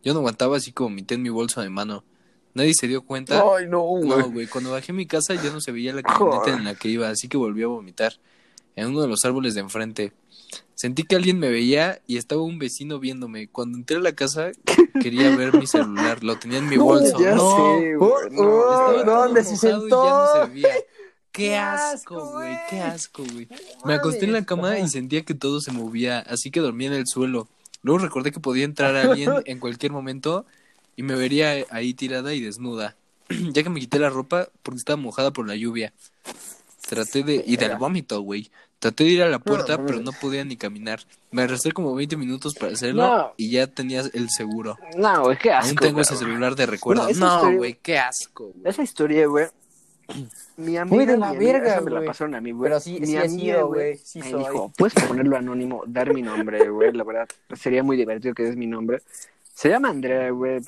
Yo 0.03 0.11
no 0.13 0.19
aguantaba 0.19 0.57
así 0.57 0.73
que 0.73 0.83
vomité 0.83 1.15
en 1.15 1.21
mi 1.21 1.29
bolso 1.29 1.61
de 1.61 1.69
mano. 1.69 2.03
Nadie 2.53 2.73
se 2.73 2.89
dio 2.89 3.01
cuenta. 3.03 3.41
Ay, 3.55 3.69
no, 3.69 3.79
güey. 3.79 4.09
No, 4.09 4.29
güey, 4.29 4.47
cuando 4.47 4.71
bajé 4.71 4.91
a 4.91 4.95
mi 4.95 5.05
casa 5.05 5.35
ya 5.35 5.51
no 5.51 5.61
se 5.61 5.71
veía 5.71 5.93
la 5.93 6.03
camioneta 6.03 6.51
en 6.51 6.65
la 6.65 6.75
que 6.75 6.89
iba, 6.89 7.07
así 7.07 7.29
que 7.29 7.37
volví 7.37 7.63
a 7.63 7.67
vomitar 7.67 8.19
en 8.75 8.87
uno 8.87 9.01
de 9.01 9.07
los 9.07 9.23
árboles 9.23 9.53
de 9.53 9.61
enfrente. 9.61 10.11
Sentí 10.75 11.03
que 11.03 11.15
alguien 11.15 11.37
me 11.37 11.49
veía 11.49 12.01
y 12.07 12.17
estaba 12.17 12.41
un 12.41 12.57
vecino 12.57 12.99
viéndome. 12.99 13.47
Cuando 13.47 13.77
entré 13.77 13.97
a 13.97 13.99
la 13.99 14.13
casa 14.13 14.51
quería 15.01 15.35
ver 15.35 15.53
mi 15.55 15.67
celular, 15.67 16.23
lo 16.23 16.39
tenía 16.39 16.57
en 16.57 16.67
mi 16.67 16.77
bolso. 16.77 17.19
ya 17.19 17.35
no, 17.35 17.77
sé. 17.79 17.95
Oh, 17.99 19.03
¿dónde 19.05 19.43
se 19.43 19.57
sentó? 19.57 20.49
ya 20.53 20.65
no. 20.65 20.79
Qué 21.31 21.55
asco, 21.55 22.31
güey, 22.31 22.53
güey. 22.53 22.57
qué 22.69 22.81
asco, 22.81 23.23
güey. 23.31 23.47
Me 23.85 23.93
acosté 23.93 24.25
en 24.25 24.33
la 24.33 24.43
cama 24.43 24.79
y 24.79 24.89
sentía 24.89 25.23
que 25.23 25.33
todo 25.33 25.61
se 25.61 25.71
movía, 25.71 26.19
así 26.19 26.51
que 26.51 26.59
dormí 26.59 26.87
en 26.87 26.93
el 26.93 27.07
suelo. 27.07 27.47
Luego 27.83 27.99
recordé 27.99 28.31
que 28.31 28.41
podía 28.41 28.65
entrar 28.65 28.95
alguien 28.97 29.31
en 29.45 29.59
cualquier 29.59 29.93
momento 29.93 30.45
y 30.95 31.03
me 31.03 31.15
vería 31.15 31.65
ahí 31.69 31.93
tirada 31.93 32.33
y 32.33 32.41
desnuda, 32.41 32.97
ya 33.29 33.63
que 33.63 33.69
me 33.69 33.79
quité 33.79 33.97
la 33.97 34.09
ropa 34.09 34.49
porque 34.61 34.79
estaba 34.79 34.97
mojada 34.97 35.31
por 35.31 35.47
la 35.47 35.55
lluvia. 35.55 35.93
Traté 36.87 37.23
de... 37.23 37.43
y 37.45 37.55
del 37.55 37.77
vómito, 37.77 38.21
güey. 38.21 38.51
Traté 38.81 39.03
de 39.03 39.09
ir 39.11 39.21
a 39.21 39.29
la 39.29 39.37
puerta, 39.37 39.77
No, 39.77 39.85
pero 39.85 39.99
no 39.99 40.11
podía 40.11 40.43
ni 40.43 40.57
caminar. 40.57 41.01
Me 41.29 41.43
arrastré 41.43 41.71
como 41.71 41.93
20 41.93 42.17
minutos 42.17 42.55
para 42.55 42.73
hacerlo 42.73 43.03
No. 43.05 43.33
y 43.37 43.51
ya 43.51 43.67
tenía 43.67 44.01
el 44.11 44.29
seguro. 44.31 44.75
No, 44.97 45.21
güey, 45.25 45.37
qué 45.37 45.51
asco. 45.51 45.67
Aún 45.69 45.75
tengo 45.77 45.93
güey. 45.93 46.01
ese 46.01 46.15
celular 46.17 46.55
de 46.55 46.65
recuerdo. 46.65 47.03
No, 47.03 47.09
historia- 47.11 47.57
güey, 47.57 47.73
qué 47.81 47.99
asco, 47.99 48.47
güey. 48.47 48.61
Esa 48.65 48.81
historia, 48.81 49.27
güey. 49.27 49.45
Mi 50.57 50.77
amiga, 50.77 51.05
de 51.05 51.13
mi 51.13 51.19
la 51.19 51.29
amiga, 51.29 51.53
verga, 51.53 51.71
esa 51.73 51.81
me 51.81 51.91
la 51.91 52.03
pasaron 52.03 52.33
a 52.35 52.41
mí, 52.41 52.51
güey. 52.51 52.69
Pero 52.69 52.79
sí- 52.81 52.99
Mi 52.99 53.05
sí 53.05 53.15
he 53.15 53.19
amiga, 53.19 53.55
sido, 53.55 53.67
güey, 53.67 53.97
sí 53.97 54.19
me 54.19 54.31
soy. 54.31 54.39
dijo, 54.39 54.73
puedes 54.75 54.93
ponerlo 55.07 55.37
anónimo, 55.37 55.83
dar 55.85 56.11
mi 56.13 56.23
nombre, 56.23 56.67
güey. 56.67 56.91
La 56.91 57.03
verdad, 57.03 57.29
sería 57.53 57.83
muy 57.83 57.95
divertido 57.97 58.33
que 58.33 58.43
des 58.43 58.55
mi 58.57 58.65
nombre. 58.65 59.03
Se 59.53 59.69
llama 59.69 59.89
Andrea, 59.89 60.31
güey. 60.31 60.59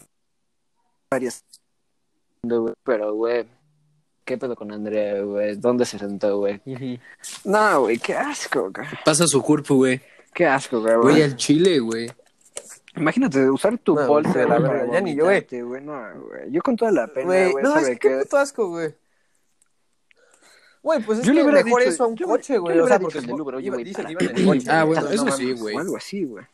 Varias. 1.11 1.43
Pero, 2.83 3.13
güey, 3.15 3.45
¿qué 4.25 4.37
pedo 4.37 4.55
con 4.55 4.71
Andrea, 4.71 5.21
güey? 5.21 5.55
¿Dónde 5.55 5.85
se 5.85 5.99
sentó, 5.99 6.37
güey? 6.37 6.61
No, 7.43 7.81
güey, 7.81 7.97
qué 7.99 8.13
asco, 8.15 8.71
güey. 8.71 8.87
Pasa 9.05 9.27
su 9.27 9.41
cuerpo, 9.41 9.75
güey. 9.75 10.01
Qué 10.33 10.45
asco, 10.47 10.81
güey. 10.81 10.95
Güey, 10.97 11.21
al 11.23 11.35
chile, 11.35 11.79
güey. 11.79 12.11
Imagínate 12.95 13.49
usar 13.49 13.77
tu 13.79 13.95
No, 13.95 14.05
bolsa, 14.07 14.33
de 14.37 14.47
la 14.47 14.59
para 14.59 14.91
ya 14.91 15.01
ni 15.01 15.15
yo, 15.15 15.25
güey. 15.25 15.45
No, 15.83 15.93
güey. 16.27 16.51
Yo 16.51 16.61
con 16.61 16.75
toda 16.75 16.91
la 16.91 17.07
pena, 17.07 17.25
Güey, 17.25 17.53
no, 17.55 17.75
es 17.77 17.83
¿sabe 17.85 17.97
que 17.99 18.09
qué? 18.09 18.17
puto 18.23 18.37
asco, 18.37 18.67
güey. 18.69 18.93
Güey, 20.83 21.01
pues 21.01 21.19
es 21.19 21.25
Yo 21.25 21.33
le 21.33 21.41
que 21.45 21.47
mejor 21.63 21.79
dicho- 21.81 21.89
eso 21.91 22.03
a 22.03 22.07
un 22.07 22.15
yo- 22.15 22.27
coche, 22.27 22.57
güey. 22.57 22.75
le 22.75 22.81
O 22.83 22.87
sea, 22.87 22.99
porque 22.99 23.21
del 23.21 23.31
Uber, 23.39 23.55
oye, 23.55 23.69
güey, 23.69 23.83
dice 23.83 24.03
que 24.03 24.13
para. 24.13 24.23
iban 24.23 24.35
en 24.37 24.41
el 24.41 24.45
coche. 24.59 24.67
Ah, 24.69 24.83
bueno, 24.83 25.01
No 25.01 25.09
eso 25.09 25.31
sí, 25.31 25.53
güey. 25.53 25.75
O 25.75 25.79
algo 25.79 25.97
así, 25.97 26.23
güey. 26.25 26.45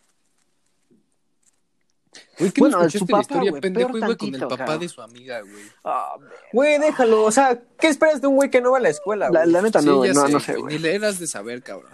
Güey, 2.39 2.51
¿qué 2.51 2.61
Bueno, 2.61 2.77
no 2.81 2.89
su 2.89 2.97
escuchaste 2.97 3.11
papá, 3.11 3.17
la 3.17 3.21
historia, 3.21 3.51
güey, 3.51 3.61
pendejo? 3.61 3.97
Iba 3.97 4.15
con 4.17 4.35
el 4.35 4.47
papá 4.47 4.77
de 4.77 4.89
su 4.89 5.01
amiga, 5.01 5.41
güey. 5.41 5.63
Ah, 5.83 6.15
Güey, 6.53 6.79
déjalo. 6.79 7.23
O 7.25 7.31
sea, 7.31 7.61
¿qué 7.77 7.87
esperas 7.87 8.21
de 8.21 8.27
un 8.27 8.35
güey 8.37 8.49
que 8.49 8.61
no 8.61 8.71
va 8.71 8.77
a 8.77 8.81
la 8.81 8.89
escuela, 8.89 9.29
la, 9.29 9.41
güey? 9.41 9.51
la 9.51 9.61
neta 9.61 9.81
Sí, 9.81 9.85
no, 9.87 9.97
güey, 9.97 10.13
no, 10.13 10.25
sé, 10.25 10.31
no 10.33 10.39
sé, 10.39 10.51
güey, 10.53 10.61
güey. 10.63 10.75
Ni 10.77 10.81
le 10.81 10.95
eras 10.95 11.19
de 11.19 11.27
saber, 11.27 11.61
cabrón. 11.61 11.91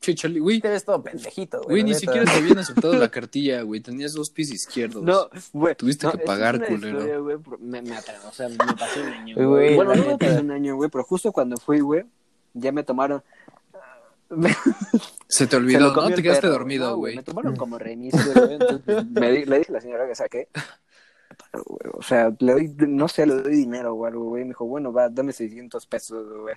Che, 0.00 0.14
Charlie, 0.16 0.40
güey. 0.40 0.60
Te 0.60 0.68
ves 0.68 0.84
todo 0.84 1.00
pendejito, 1.02 1.58
güey. 1.62 1.68
Güey, 1.68 1.82
la 1.82 1.84
ni 1.84 1.90
neta. 1.92 2.00
siquiera 2.00 2.24
te 2.24 2.38
habían 2.38 2.58
aceptado 2.58 2.94
la 2.94 3.08
cartilla, 3.10 3.62
güey. 3.62 3.80
Tenías 3.80 4.12
dos 4.14 4.30
pies 4.30 4.50
izquierdos. 4.50 5.02
No, 5.02 5.28
güey. 5.52 5.76
Tuviste 5.76 6.06
no, 6.06 6.12
que 6.12 6.18
pagar, 6.18 6.56
es 6.62 6.68
culero. 6.68 6.98
historia, 6.98 7.18
güey, 7.18 7.36
me, 7.60 7.82
me 7.82 7.96
atrasó, 7.96 8.28
o 8.28 8.32
sea, 8.32 8.48
me 8.48 8.56
pasé 8.56 9.00
un 9.00 9.08
año. 9.08 9.34
Güey, 9.36 9.46
Güey, 9.46 9.76
bueno, 9.76 9.94
la 9.94 9.96
no 10.00 10.06
me 10.08 10.18
pasé 10.18 10.40
un 10.40 10.50
año, 10.50 10.74
güey, 10.76 10.90
pero 10.90 11.04
justo 11.04 11.30
cuando 11.30 11.56
fui, 11.56 11.78
güey, 11.80 12.04
ya 12.52 12.72
me 12.72 12.82
tomaron. 12.82 13.22
Se 15.28 15.46
te 15.46 15.56
olvidó, 15.56 15.94
¿no? 15.94 16.08
Te 16.14 16.22
quedaste 16.22 16.42
perro, 16.42 16.52
dormido, 16.54 16.90
no, 16.90 16.96
güey. 16.96 17.16
Me 17.16 17.22
tomaron 17.22 17.56
como 17.56 17.78
reinicio, 17.78 18.20
güey. 18.34 18.54
Entonces 18.54 19.06
me 19.10 19.30
di- 19.32 19.44
le 19.44 19.58
dije 19.58 19.72
a 19.72 19.74
la 19.74 19.80
señora 19.80 20.06
que 20.06 20.14
saqué. 20.14 20.48
Pero, 21.50 21.64
güey, 21.64 21.92
o 21.94 22.02
sea, 22.02 22.30
le 22.38 22.52
doy, 22.52 22.74
no 22.88 23.08
sé, 23.08 23.26
le 23.26 23.34
doy 23.42 23.54
dinero 23.56 23.94
o 23.94 24.04
algo, 24.06 24.24
güey. 24.24 24.42
Me 24.44 24.48
dijo, 24.50 24.66
bueno, 24.66 24.92
va, 24.92 25.08
dame 25.08 25.32
600 25.32 25.86
pesos, 25.86 26.26
güey. 26.40 26.54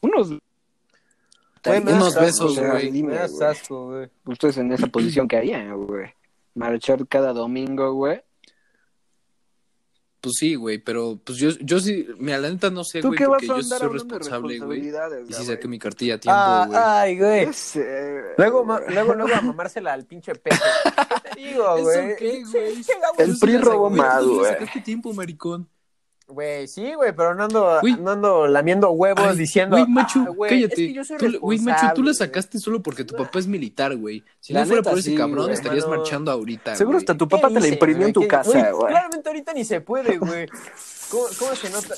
Unos. 0.00 0.30
Me 0.30 1.78
Unos 1.80 2.16
asco, 2.16 2.20
besos, 2.20 2.58
güey. 2.60 2.90
Dime, 2.92 3.18
asco, 3.18 3.86
güey. 3.86 4.08
Ustedes 4.24 4.56
en 4.58 4.72
esa 4.72 4.86
posición 4.86 5.26
que 5.26 5.36
harían, 5.36 5.86
güey. 5.86 6.10
Marchar 6.54 7.06
cada 7.08 7.32
domingo, 7.32 7.92
güey. 7.92 8.22
Pues 10.26 10.38
sí, 10.38 10.56
güey, 10.56 10.78
pero 10.78 11.20
pues 11.22 11.38
yo, 11.38 11.50
yo 11.60 11.78
sí, 11.78 12.04
mira, 12.18 12.38
la 12.38 12.50
neta 12.50 12.68
no 12.68 12.82
sé, 12.82 13.00
¿Tú 13.00 13.08
güey, 13.10 13.18
porque 13.20 13.44
a 13.44 13.48
yo 13.48 13.62
soy 13.62 13.88
responsable, 13.90 14.58
güey. 14.58 14.88
Y 14.88 14.90
güey? 14.90 15.44
saqué 15.46 15.68
mi 15.68 15.78
cartilla 15.78 16.14
a 16.16 16.18
tiempo, 16.18 16.36
Ah, 16.36 16.64
güey. 16.66 16.80
ay, 16.82 17.16
güey. 17.20 17.48
Luego, 18.36 18.64
ma- 18.64 18.80
luego, 18.88 19.14
luego 19.14 19.32
a 19.36 19.40
mamársela 19.40 19.92
al 19.92 20.04
pinche 20.04 20.34
peje. 20.34 20.58
¿Qué 21.22 21.30
te 21.30 21.40
digo, 21.40 21.78
güey? 21.80 21.98
¿Eso 22.10 22.16
qué, 22.18 22.42
güey? 22.44 22.74
El 23.18 23.38
PRI 23.38 23.58
robó 23.58 23.88
más, 23.88 24.24
güey. 24.24 24.50
sacaste 24.52 24.80
tiempo, 24.80 25.12
maricón. 25.12 25.68
Güey, 26.28 26.66
sí, 26.66 26.92
güey, 26.94 27.14
pero 27.14 27.36
no 27.36 27.44
ando, 27.44 27.80
no 28.00 28.10
ando 28.10 28.46
lamiendo 28.48 28.90
huevos 28.90 29.24
Ay, 29.24 29.36
diciendo. 29.36 29.76
Güey, 29.76 29.86
macho, 29.88 30.24
"Ah, 30.28 30.32
cállate. 30.48 30.64
Es 30.66 30.74
que 30.74 30.92
yo 30.92 31.04
soy 31.04 31.18
Tú 31.18 31.38
Güey, 31.40 31.58
macho, 31.60 31.86
tú 31.94 32.02
la 32.02 32.14
sacaste 32.14 32.58
solo 32.58 32.82
porque 32.82 33.04
tu 33.04 33.14
papá 33.14 33.38
es 33.38 33.46
militar, 33.46 33.96
güey. 33.96 34.24
Si 34.40 34.52
La 34.52 34.60
no 34.60 34.66
fuera 34.66 34.80
neta, 34.80 34.90
por 34.90 34.98
ese 34.98 35.10
sí, 35.10 35.16
cabrón, 35.16 35.52
estarías 35.52 35.84
mano. 35.86 35.98
marchando 35.98 36.32
ahorita, 36.32 36.74
Seguro 36.74 36.98
hasta 36.98 37.16
tu 37.16 37.28
¿Qué 37.28 37.36
papá 37.36 37.48
te 37.48 37.60
la 37.60 37.68
imprimió 37.68 38.08
en 38.08 38.12
tu 38.12 38.22
¿Qué- 38.22 38.26
casa, 38.28 38.70
güey. 38.72 38.88
Claramente 38.92 39.28
ahorita 39.28 39.52
ni 39.52 39.64
se 39.64 39.80
puede, 39.80 40.18
güey. 40.18 40.48
¿Cómo, 41.12 41.26
cómo 41.38 41.54
se 41.54 41.70
nota? 41.70 41.94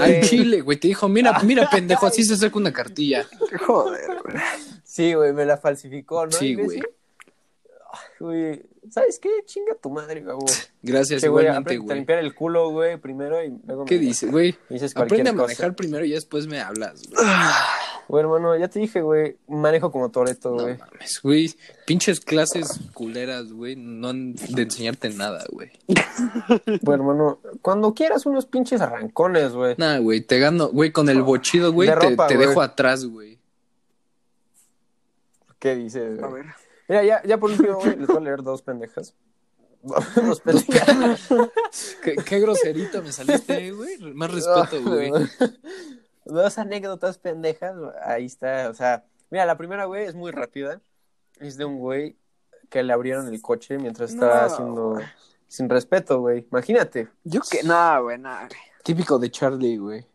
Al 0.00 0.20
chile, 0.20 0.60
güey, 0.60 0.78
te 0.78 0.86
dijo, 0.86 1.08
mira, 1.08 1.36
mira, 1.42 1.68
pendejo, 1.68 2.06
así 2.06 2.22
se 2.22 2.36
saca 2.36 2.56
una 2.56 2.72
cartilla. 2.72 3.26
Joder, 3.66 4.06
güey. 4.22 4.36
Sí, 4.84 5.14
güey, 5.14 5.32
me 5.32 5.44
la 5.44 5.56
falsificó, 5.56 6.24
¿no? 6.26 6.30
Sí, 6.32 6.54
güey. 6.54 6.80
Güey, 8.20 8.62
¿sabes 8.90 9.18
qué? 9.18 9.28
Chinga 9.44 9.74
tu 9.74 9.90
madre, 9.90 10.22
güey. 10.22 10.36
Gracias, 10.82 11.20
güey, 11.20 11.44
igualmente, 11.44 11.58
aprende 11.74 11.82
a 11.82 11.84
güey. 11.86 11.96
limpiar 11.98 12.18
el 12.20 12.34
culo, 12.34 12.70
güey, 12.70 12.96
primero 12.96 13.42
y 13.44 13.52
luego 13.66 13.84
¿Qué 13.84 13.96
me- 13.96 14.00
dices, 14.06 14.30
güey? 14.30 14.56
dices 14.70 14.96
Aprende 14.96 15.28
a 15.30 15.32
cosa. 15.32 15.42
manejar 15.44 15.74
primero 15.76 16.04
y 16.04 16.10
ya 16.10 16.14
después 16.16 16.46
me 16.46 16.60
hablas, 16.60 17.02
güey. 17.08 17.22
Güey, 18.08 18.24
hermano, 18.24 18.58
ya 18.58 18.68
te 18.68 18.80
dije, 18.80 19.00
güey, 19.00 19.36
manejo 19.46 19.90
como 19.92 20.10
Toreto, 20.10 20.50
No 20.56 20.62
güey. 20.64 20.76
mames, 20.76 21.20
güey. 21.22 21.54
Pinches 21.86 22.20
clases 22.20 22.80
culeras, 22.92 23.52
güey, 23.52 23.76
no 23.76 24.08
han 24.08 24.34
de 24.34 24.62
enseñarte 24.62 25.08
nada, 25.10 25.44
güey. 25.50 25.70
Bueno, 26.82 27.04
hermano, 27.04 27.38
cuando 27.62 27.94
quieras 27.94 28.26
unos 28.26 28.44
pinches 28.44 28.80
arrancones, 28.80 29.52
güey. 29.52 29.76
Nah, 29.78 29.98
güey, 29.98 30.20
te 30.20 30.40
gano, 30.40 30.68
güey, 30.68 30.90
con 30.92 31.08
el 31.08 31.22
bochido, 31.22 31.72
güey, 31.72 31.88
De 31.88 31.96
te, 31.96 32.10
ropa, 32.10 32.26
te 32.26 32.34
güey. 32.36 32.48
dejo 32.48 32.60
atrás, 32.60 33.04
güey. 33.06 33.38
¿Qué 35.58 35.76
dices, 35.76 36.20
A 36.22 36.26
güey? 36.26 36.42
ver. 36.42 36.54
Mira, 36.92 37.04
ya, 37.04 37.22
ya 37.22 37.38
por 37.38 37.50
último, 37.50 37.78
güey, 37.78 37.96
les 37.96 38.06
voy 38.06 38.18
a 38.18 38.20
leer 38.20 38.42
dos 38.42 38.60
pendejas. 38.60 39.14
dos 39.82 40.40
pendejas. 40.42 41.26
Qué, 42.04 42.16
qué 42.16 42.38
groserito 42.38 43.02
me 43.02 43.10
saliste, 43.10 43.70
güey. 43.72 43.96
Más 44.12 44.30
respeto, 44.30 44.82
güey. 44.82 45.10
Dos 46.26 46.58
anécdotas 46.58 47.16
pendejas, 47.16 47.74
ahí 48.04 48.26
está, 48.26 48.68
o 48.68 48.74
sea, 48.74 49.06
mira, 49.30 49.46
la 49.46 49.56
primera, 49.56 49.86
güey, 49.86 50.04
es 50.04 50.14
muy 50.14 50.32
rápida. 50.32 50.82
Es 51.40 51.56
de 51.56 51.64
un 51.64 51.78
güey 51.78 52.18
que 52.68 52.82
le 52.82 52.92
abrieron 52.92 53.26
el 53.26 53.40
coche 53.40 53.78
mientras 53.78 54.12
estaba 54.12 54.40
No, 54.40 54.46
haciendo 54.46 54.98
sin 55.48 55.70
respeto, 55.70 56.20
güey. 56.20 56.46
Imagínate. 56.52 57.08
Yo 57.24 57.40
que. 57.50 57.62
No, 57.62 58.02
güey, 58.02 58.18
no. 58.18 58.36
Típico 58.84 59.18
de 59.18 59.30
Charlie, 59.30 59.78
güey. 59.78 60.06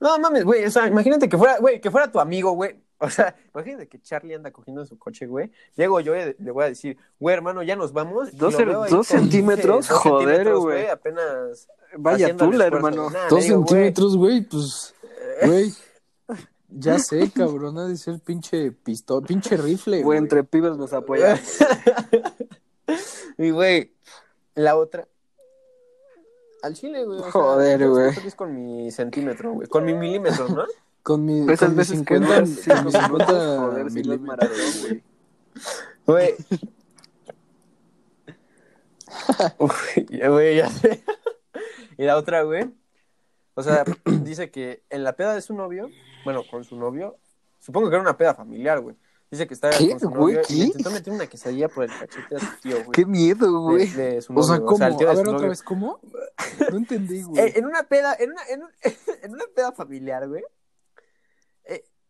No 0.00 0.18
mames, 0.18 0.44
güey, 0.44 0.64
o 0.64 0.70
sea, 0.70 0.86
imagínate 0.86 1.28
que 1.28 1.36
fuera, 1.36 1.58
güey, 1.58 1.82
que 1.82 1.90
fuera 1.90 2.10
tu 2.10 2.18
amigo, 2.18 2.52
güey. 2.52 2.82
O 2.98 3.10
sea, 3.10 3.34
imagínate 3.54 3.88
que 3.88 4.00
Charlie 4.00 4.34
anda 4.34 4.50
cogiendo 4.50 4.82
en 4.82 4.86
su 4.86 4.98
coche, 4.98 5.26
güey. 5.26 5.50
Llego 5.76 6.00
yo 6.00 6.14
y 6.16 6.34
le 6.38 6.50
voy 6.50 6.64
a 6.64 6.68
decir, 6.68 6.96
güey, 7.18 7.34
hermano, 7.34 7.62
ya 7.62 7.76
nos 7.76 7.92
vamos. 7.92 8.36
Dos 8.36 8.54
centímetros, 9.06 9.88
joder, 9.90 10.28
centímetros, 10.28 10.60
güey. 10.60 10.86
Apenas. 10.88 11.68
Vaya 11.96 12.36
tula, 12.36 12.66
hermano. 12.66 13.10
Dos 13.30 13.42
digo, 13.42 13.66
centímetros, 13.66 14.16
güey, 14.16 14.42
pues, 14.42 14.94
güey. 15.44 15.72
Ya 16.76 16.98
sé, 16.98 17.30
cabrón, 17.30 17.78
ha 17.78 17.86
de 17.86 17.96
ser 17.96 18.18
pinche 18.18 18.72
pistola, 18.72 19.24
pinche 19.24 19.56
rifle, 19.56 19.98
Güey, 19.98 20.02
güey. 20.02 20.18
entre 20.18 20.42
pibes 20.42 20.76
nos 20.76 20.92
apoyamos. 20.92 21.40
Y, 23.38 23.50
güey, 23.50 23.92
la 24.56 24.76
otra. 24.76 25.06
Al 26.62 26.74
chile, 26.74 27.04
güey. 27.04 27.18
o 27.18 27.22
sea, 27.22 27.30
Joder, 27.30 27.80
con 28.34 28.54
mi 28.54 28.90
centímetro, 28.90 29.52
güey. 29.52 29.68
Con 29.68 29.84
mi 29.84 29.94
milímetro, 29.94 30.48
¿no? 30.48 30.64
Con 31.04 31.24
mi, 31.24 31.40
Esas 31.52 31.58
con 31.60 31.70
mi 31.70 31.76
veces 31.76 32.02
que 32.02 32.14
50, 32.16 32.26
duras 32.26 32.48
cinco 32.48 32.74
con 32.74 32.84
mi 32.84 32.90
minutos, 32.92 33.04
50 33.04 33.58
joder, 33.58 33.90
si 33.90 34.02
no 34.02 34.12
es 34.14 34.20
milímetros. 34.20 34.82
güey. 34.82 35.02
Güey. 36.06 36.34
Uy, 39.58 39.70
Güey, 40.28 40.56
ya 40.56 40.70
sé. 40.70 41.02
Y 41.98 42.04
la 42.04 42.16
otra, 42.16 42.42
güey. 42.42 42.70
O 43.54 43.62
sea, 43.62 43.84
dice 44.22 44.50
que 44.50 44.82
en 44.90 45.04
la 45.04 45.14
peda 45.14 45.34
de 45.34 45.42
su 45.42 45.54
novio, 45.54 45.88
bueno, 46.24 46.42
con 46.50 46.64
su 46.64 46.76
novio, 46.76 47.16
supongo 47.60 47.88
que 47.88 47.94
era 47.96 48.02
una 48.02 48.16
peda 48.16 48.34
familiar, 48.34 48.80
güey. 48.80 48.96
Dice 49.30 49.46
que 49.46 49.54
estaba 49.54 49.76
¿Qué, 49.76 49.90
con 49.90 50.00
su 50.00 50.08
güey? 50.10 50.34
novio 50.36 50.40
y 50.42 50.46
¿Qué? 50.46 50.54
le 50.54 50.64
intentó 50.66 50.90
meter 50.90 51.12
una 51.12 51.26
quesadilla 51.26 51.68
por 51.68 51.84
el 51.84 51.90
cachete 51.90 52.36
a 52.36 52.40
su 52.40 52.46
tío, 52.62 52.76
güey. 52.76 52.90
Qué 52.92 53.04
miedo, 53.06 53.46
De, 53.46 53.52
güey. 53.52 53.86
de 53.90 54.22
su 54.22 54.32
O 54.34 54.42
sea, 54.42 54.56
novio, 54.56 54.66
¿cómo? 54.66 54.86
el 54.86 54.96
tío 54.96 55.08
A 55.08 55.10
de 55.10 55.16
ver, 55.16 55.24
su 55.26 55.30
otra 55.30 55.38
novio. 55.38 55.48
vez, 55.50 55.62
¿cómo? 55.62 56.00
No 56.70 56.76
entendí, 56.78 57.22
güey. 57.22 57.52
en 57.56 57.64
una 57.66 57.82
peda, 57.84 58.16
en 58.18 58.30
una, 58.32 58.42
en, 58.48 58.62
un- 58.62 58.70
en 59.22 59.32
una 59.32 59.44
peda 59.54 59.72
familiar, 59.72 60.26
güey. 60.28 60.42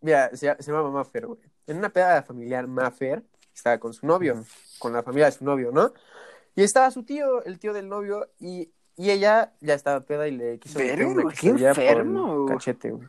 Mira, 0.05 0.29
se, 0.37 0.55
se 0.63 0.71
llama 0.71 0.91
Maffer, 0.91 1.27
güey. 1.27 1.41
En 1.67 1.79
una 1.79 1.89
peda 1.89 2.23
familiar, 2.23 2.67
Maffer 2.67 3.23
estaba 3.55 3.79
con 3.79 3.95
su 3.95 4.07
novio, 4.07 4.45
con 4.79 4.93
la 4.93 5.03
familia 5.03 5.27
de 5.27 5.33
su 5.33 5.47
novio, 5.47 5.71
¿no? 5.73 5.95
Y 6.55 6.63
estaba 6.63 6.91
su 6.91 7.05
tío, 7.05 7.43
el 7.45 7.59
tío 7.59 7.73
del 7.73 7.89
novio, 7.89 8.29
y, 8.39 8.71
y 8.97 9.11
ella 9.11 9.55
ya 9.63 9.73
estaba 9.73 10.01
peda 10.01 10.29
y 10.29 10.33
le 10.33 10.59
quiso 10.59 10.79
Verga, 10.79 11.09
una 11.09 11.23
qué 11.31 11.37
quesadilla 11.37 11.73
por 11.73 11.83
el 11.83 11.89
enfermo, 11.89 12.47
cachete, 12.47 12.91
güey. 12.91 13.09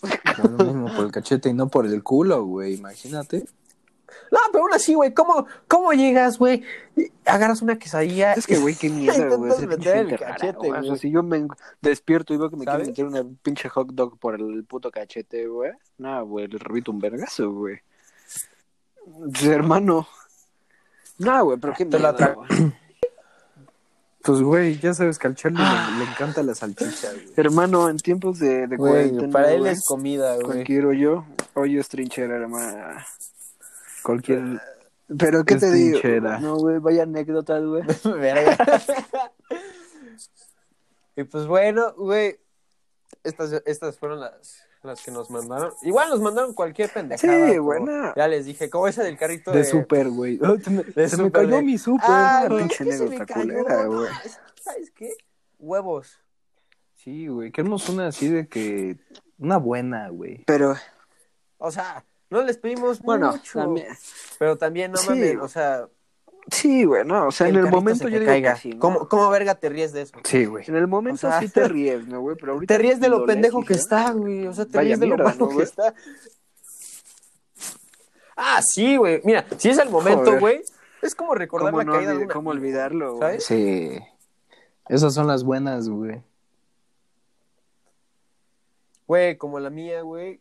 Por 0.00 0.50
lo 0.50 0.64
mismo, 0.64 0.96
por 0.96 1.04
el 1.04 1.12
cachete 1.12 1.50
y 1.50 1.52
no 1.52 1.68
por 1.68 1.84
el 1.84 2.02
culo, 2.02 2.42
güey, 2.44 2.76
imagínate. 2.76 3.44
No, 4.30 4.38
pero 4.52 4.64
aún 4.64 4.74
así, 4.74 4.94
güey, 4.94 5.12
¿cómo, 5.12 5.46
¿cómo 5.68 5.92
llegas, 5.92 6.38
güey? 6.38 6.62
Agarras 7.24 7.62
una 7.62 7.78
quesadilla. 7.78 8.32
Es 8.34 8.46
que, 8.46 8.58
güey, 8.58 8.74
qué 8.74 8.88
miedo, 8.90 9.38
güey. 9.38 9.66
Meter 9.66 9.96
el 9.96 10.18
cachete, 10.18 10.68
güey. 10.68 10.80
O 10.80 10.84
sea, 10.84 10.96
si 10.96 11.10
yo 11.10 11.22
me 11.22 11.46
despierto 11.80 12.34
y 12.34 12.36
veo 12.36 12.50
que 12.50 12.56
me 12.56 12.64
quieren 12.64 12.86
meter 12.86 13.04
una 13.06 13.24
pinche 13.42 13.68
hot 13.68 13.88
dog 13.92 14.18
por 14.18 14.34
el 14.34 14.64
puto 14.64 14.90
cachete, 14.90 15.46
güey. 15.46 15.72
No, 15.98 16.26
güey, 16.26 16.46
le 16.46 16.58
repito 16.58 16.90
un 16.92 16.98
vergazo, 16.98 17.50
güey. 17.50 17.80
Pues, 19.04 19.44
hermano. 19.44 20.06
No, 21.18 21.44
güey, 21.44 21.58
pero 21.58 21.74
qué 21.76 21.84
Te 21.84 21.98
la 21.98 22.14
trago. 22.14 22.44
Pues, 24.22 24.42
güey, 24.42 24.78
ya 24.78 24.92
sabes 24.92 25.18
que 25.18 25.28
al 25.28 25.34
Charlie 25.34 25.58
le, 25.62 26.04
le 26.04 26.10
encanta 26.10 26.42
la 26.42 26.54
salchicha, 26.54 27.10
güey. 27.10 27.28
Hermano, 27.36 27.88
en 27.88 27.96
tiempos 27.96 28.38
de, 28.38 28.66
de 28.66 28.76
Güey, 28.76 28.92
cuarentena, 28.92 29.32
para 29.32 29.52
él 29.52 29.60
güey, 29.60 29.72
es 29.72 29.82
comida, 29.86 30.34
güey. 30.34 30.44
cualquier 30.44 30.84
hoyo, 30.84 31.24
hoyo 31.54 31.80
es 31.80 31.88
trinchera, 31.88 32.36
hermano. 32.36 32.98
Cualquier... 34.02 34.60
Pero, 35.18 35.44
¿qué 35.44 35.56
te 35.56 35.70
digo? 35.72 35.98
No, 36.40 36.56
güey, 36.56 36.78
vaya 36.78 37.02
anécdotas, 37.02 37.64
güey. 37.64 37.82
Y 41.16 41.24
pues 41.24 41.46
bueno, 41.46 41.92
güey. 41.94 42.38
Estas, 43.24 43.52
estas 43.66 43.98
fueron 43.98 44.20
las, 44.20 44.62
las 44.82 45.02
que 45.04 45.10
nos 45.10 45.28
mandaron. 45.30 45.72
Igual 45.82 46.08
nos 46.08 46.20
mandaron 46.20 46.54
cualquier 46.54 46.90
pendejada. 46.90 47.50
Sí, 47.50 47.58
buena. 47.58 48.14
Ya 48.16 48.28
les 48.28 48.46
dije, 48.46 48.70
como 48.70 48.88
esa 48.88 49.02
del 49.02 49.18
carrito 49.18 49.50
De 49.50 49.58
de. 49.58 49.64
súper, 49.64 50.08
güey. 50.08 50.38
Oh, 50.42 50.56
se 50.58 51.08
se 51.08 51.22
me 51.22 51.30
cayó 51.30 51.56
de- 51.56 51.62
mi 51.62 51.76
súper. 51.76 52.06
Ah, 52.08 52.46
güey, 52.48 52.60
pinche 52.60 52.84
anécdota 52.84 53.26
culera, 53.34 53.84
güey. 53.86 54.08
¿Sabes 54.62 54.90
qué? 54.92 55.12
Huevos. 55.58 56.18
Sí, 56.94 57.26
güey, 57.26 57.50
queremos 57.50 57.88
una 57.88 58.06
así 58.08 58.28
de 58.28 58.46
que... 58.48 58.98
Una 59.38 59.56
buena, 59.56 60.08
güey. 60.10 60.44
Pero, 60.46 60.74
O 61.58 61.70
sea, 61.70 62.04
no 62.30 62.42
les 62.42 62.56
pedimos 62.58 63.00
bueno, 63.02 63.32
mucho. 63.32 63.58
también. 63.58 63.88
Pero 64.38 64.56
también, 64.56 64.92
no 64.92 64.96
Sí. 64.98 65.08
mames, 65.10 65.36
o 65.40 65.48
sea. 65.48 65.86
Sí, 66.50 66.84
güey, 66.84 67.04
no, 67.04 67.28
o 67.28 67.30
sea, 67.32 67.48
en 67.48 67.56
el 67.56 67.70
momento 67.70 68.04
se 68.04 68.10
yo 68.10 68.18
digo 68.18 68.30
caiga. 68.30 68.54
que 68.54 68.60
sí, 68.60 68.70
¿no? 68.70 68.78
¿Cómo, 68.80 69.08
¿Cómo 69.08 69.28
verga 69.30 69.54
te 69.54 69.68
ríes 69.68 69.92
de 69.92 70.02
eso? 70.02 70.16
Sí, 70.24 70.46
güey. 70.46 70.64
En 70.66 70.74
el 70.74 70.88
momento 70.88 71.26
O 71.28 71.30
sea, 71.30 71.38
sí 71.40 71.48
te 71.48 71.68
ríes, 71.68 72.06
¿no, 72.08 72.20
güey? 72.22 72.34
Pero 72.40 72.54
ahorita 72.54 72.74
Te 72.74 72.78
ríes 72.78 72.98
de 72.98 73.08
lo 73.08 73.26
pendejo 73.26 73.62
que 73.64 73.74
está, 73.74 74.10
güey. 74.12 74.46
O 74.46 74.52
sea, 74.54 74.64
te 74.64 74.80
ríes 74.80 74.98
de 74.98 75.06
lo 75.06 75.18
malo 75.18 75.36
¿no, 75.50 75.56
que 75.56 75.62
está. 75.64 75.94
Ah, 78.36 78.60
sí, 78.62 78.96
güey. 78.96 79.20
Mira, 79.24 79.44
si 79.58 79.68
es 79.68 79.78
el 79.78 79.90
momento, 79.90 80.24
Joder. 80.24 80.40
güey, 80.40 80.62
es 81.02 81.14
como 81.14 81.34
recordar 81.34 81.72
¿Cómo, 81.72 81.78
la 81.78 81.84
no 81.84 81.92
caída 81.92 82.12
de 82.12 82.24
una... 82.24 82.32
cómo 82.34 82.50
olvidarlo, 82.50 83.16
güey? 83.16 83.20
¿Sabes? 83.20 83.44
Sí. 83.44 83.98
Esas 84.88 85.12
son 85.14 85.26
las 85.26 85.44
buenas, 85.44 85.88
güey. 85.88 86.22
Güey, 89.06 89.36
como 89.36 89.60
la 89.60 89.70
mía, 89.70 90.02
güey, 90.02 90.40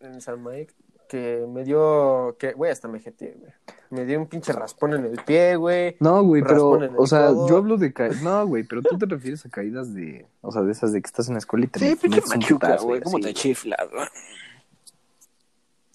en 0.00 0.20
San 0.20 0.42
Mike, 0.42 0.74
que 1.08 1.46
me 1.48 1.64
dio, 1.64 2.36
que, 2.38 2.52
güey, 2.52 2.70
hasta 2.70 2.88
me 2.88 3.00
jeteé, 3.00 3.36
güey. 3.38 3.52
Me 3.90 4.04
dio 4.04 4.18
un 4.18 4.26
pinche 4.26 4.52
raspón 4.52 4.94
en 4.94 5.04
el 5.04 5.22
pie, 5.24 5.56
güey. 5.56 5.96
No, 6.00 6.22
güey, 6.24 6.42
pero, 6.42 6.80
o 6.96 7.06
sea, 7.06 7.28
codo. 7.28 7.48
yo 7.48 7.56
hablo 7.58 7.76
de 7.76 7.92
caídas. 7.92 8.22
No, 8.22 8.46
güey, 8.46 8.64
pero 8.64 8.82
tú 8.82 8.98
te 8.98 9.06
refieres 9.06 9.44
a 9.46 9.50
caídas 9.50 9.94
de. 9.94 10.26
O 10.40 10.50
sea, 10.50 10.62
de 10.62 10.72
esas 10.72 10.92
de 10.92 11.00
que 11.00 11.06
estás 11.06 11.28
en 11.28 11.34
la 11.34 11.38
escuela 11.38 11.66
y 11.66 11.68
te 11.68 11.78
Sí, 11.78 11.96
pinche 11.96 12.22
machuca, 12.26 12.76
y 12.80 12.84
güey. 12.84 13.00
¿Cómo 13.00 13.20
te 13.20 13.32
chiflas, 13.32 13.88
güey? 13.90 14.08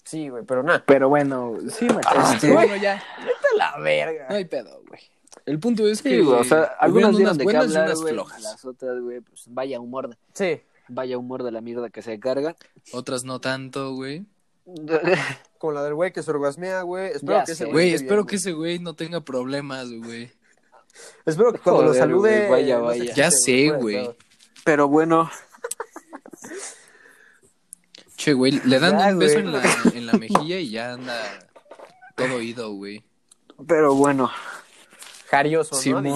Sí, 0.04 0.28
güey, 0.28 0.44
pero 0.44 0.62
nada. 0.62 0.82
Pero 0.86 1.08
bueno, 1.08 1.56
sí, 1.68 1.86
machuca. 1.86 2.34
Este, 2.34 2.52
bueno, 2.52 2.76
ya. 2.76 3.02
Vete 3.18 3.46
a 3.54 3.56
la 3.56 3.78
verga. 3.80 4.26
No 4.28 4.36
hay 4.36 4.44
pedo, 4.44 4.82
güey. 4.88 5.00
El 5.46 5.58
punto 5.58 5.86
es 5.86 6.02
que. 6.02 6.10
Sí, 6.10 6.20
güey, 6.20 6.40
o 6.40 6.44
sea, 6.44 6.62
algunas 6.78 7.14
unas 7.14 7.38
de 7.38 7.44
buenas 7.44 7.66
y 7.66 7.76
hablar, 7.76 7.96
unas 7.96 8.10
flojas. 8.10 8.42
Las 8.42 8.64
otras, 8.64 9.00
güey, 9.00 9.20
pues 9.20 9.44
vaya 9.48 9.78
humor, 9.78 10.16
Sí, 10.32 10.62
vaya 10.88 11.18
humor 11.18 11.42
de 11.42 11.52
la 11.52 11.60
mierda 11.60 11.90
que 11.90 12.02
se 12.02 12.18
carga. 12.18 12.56
Otras 12.92 13.24
no 13.24 13.40
tanto, 13.40 13.94
güey. 13.94 14.24
Con 15.58 15.74
la 15.74 15.82
del 15.84 15.94
güey 15.94 16.12
que 16.12 16.22
se 16.22 16.30
orgasmea, 16.30 16.82
güey. 16.82 17.12
Espero 17.12 17.38
Ya 17.38 17.44
que 17.44 17.52
ese. 17.52 17.64
Güey, 17.66 17.94
espero 17.94 18.22
bien, 18.22 18.26
que 18.26 18.36
ese 18.36 18.52
güey 18.52 18.78
no 18.78 18.94
tenga 18.94 19.20
problemas, 19.20 19.90
güey. 19.90 20.30
Espero 21.24 21.52
que 21.52 21.58
cuando 21.60 21.84
lo 21.84 21.94
salude. 21.94 22.46
güey, 22.48 22.50
vaya, 22.50 22.78
no 22.78 22.84
vaya. 22.86 23.14
Ya 23.14 23.30
sé, 23.30 23.70
güey. 23.70 24.10
Pero 24.64 24.88
bueno, 24.88 25.30
Che, 28.16 28.34
güey, 28.34 28.60
le 28.66 28.78
dan 28.78 28.98
Ya, 28.98 29.06
un 29.12 29.18
beso 29.18 29.38
en 29.38 29.52
la, 29.52 29.62
en 29.94 30.06
la 30.06 30.12
mejilla 30.12 30.58
y 30.58 30.70
ya 30.70 30.92
anda 30.92 31.48
todo 32.16 32.34
oído, 32.36 32.72
güey. 32.74 33.02
pero 33.66 33.94
bueno. 33.94 34.30
Jarioso, 35.30 35.80
¿no? 36.02 36.12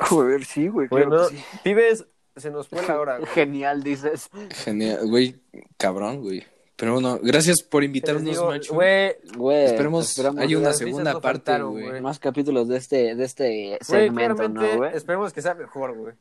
Joder, 0.00 0.44
sí, 0.44 0.68
güey, 0.68 0.86
Bueno, 0.88 1.28
sí. 1.28 1.42
pibes, 1.64 2.04
se 2.40 2.50
nos 2.50 2.68
fue 2.68 2.86
la 2.86 2.98
hora, 3.00 3.18
güey. 3.18 3.30
Genial, 3.32 3.82
dices. 3.82 4.30
Genial, 4.50 5.06
güey, 5.08 5.36
cabrón, 5.76 6.20
güey. 6.22 6.44
Pero 6.76 6.92
bueno, 6.92 7.18
gracias 7.20 7.60
por 7.62 7.82
invitarnos, 7.82 8.22
digo, 8.24 8.46
macho. 8.46 8.72
Güey, 8.72 9.16
Güey, 9.36 9.64
Esperemos 9.64 10.08
esperamos 10.10 10.40
hay 10.40 10.54
una 10.54 10.72
segunda 10.72 11.12
no 11.14 11.20
parte, 11.20 11.38
faltaron, 11.38 11.72
güey. 11.72 11.88
güey. 11.88 12.00
más 12.00 12.20
capítulos 12.20 12.68
de 12.68 12.76
este, 12.76 13.16
de 13.16 13.24
este 13.24 13.66
güey, 13.68 13.78
segmento, 13.82 14.36
claramente, 14.36 14.72
¿no, 14.72 14.76
güey? 14.78 14.96
esperemos 14.96 15.32
que 15.32 15.42
sea 15.42 15.54
mejor, 15.54 15.96
güey. 15.96 16.14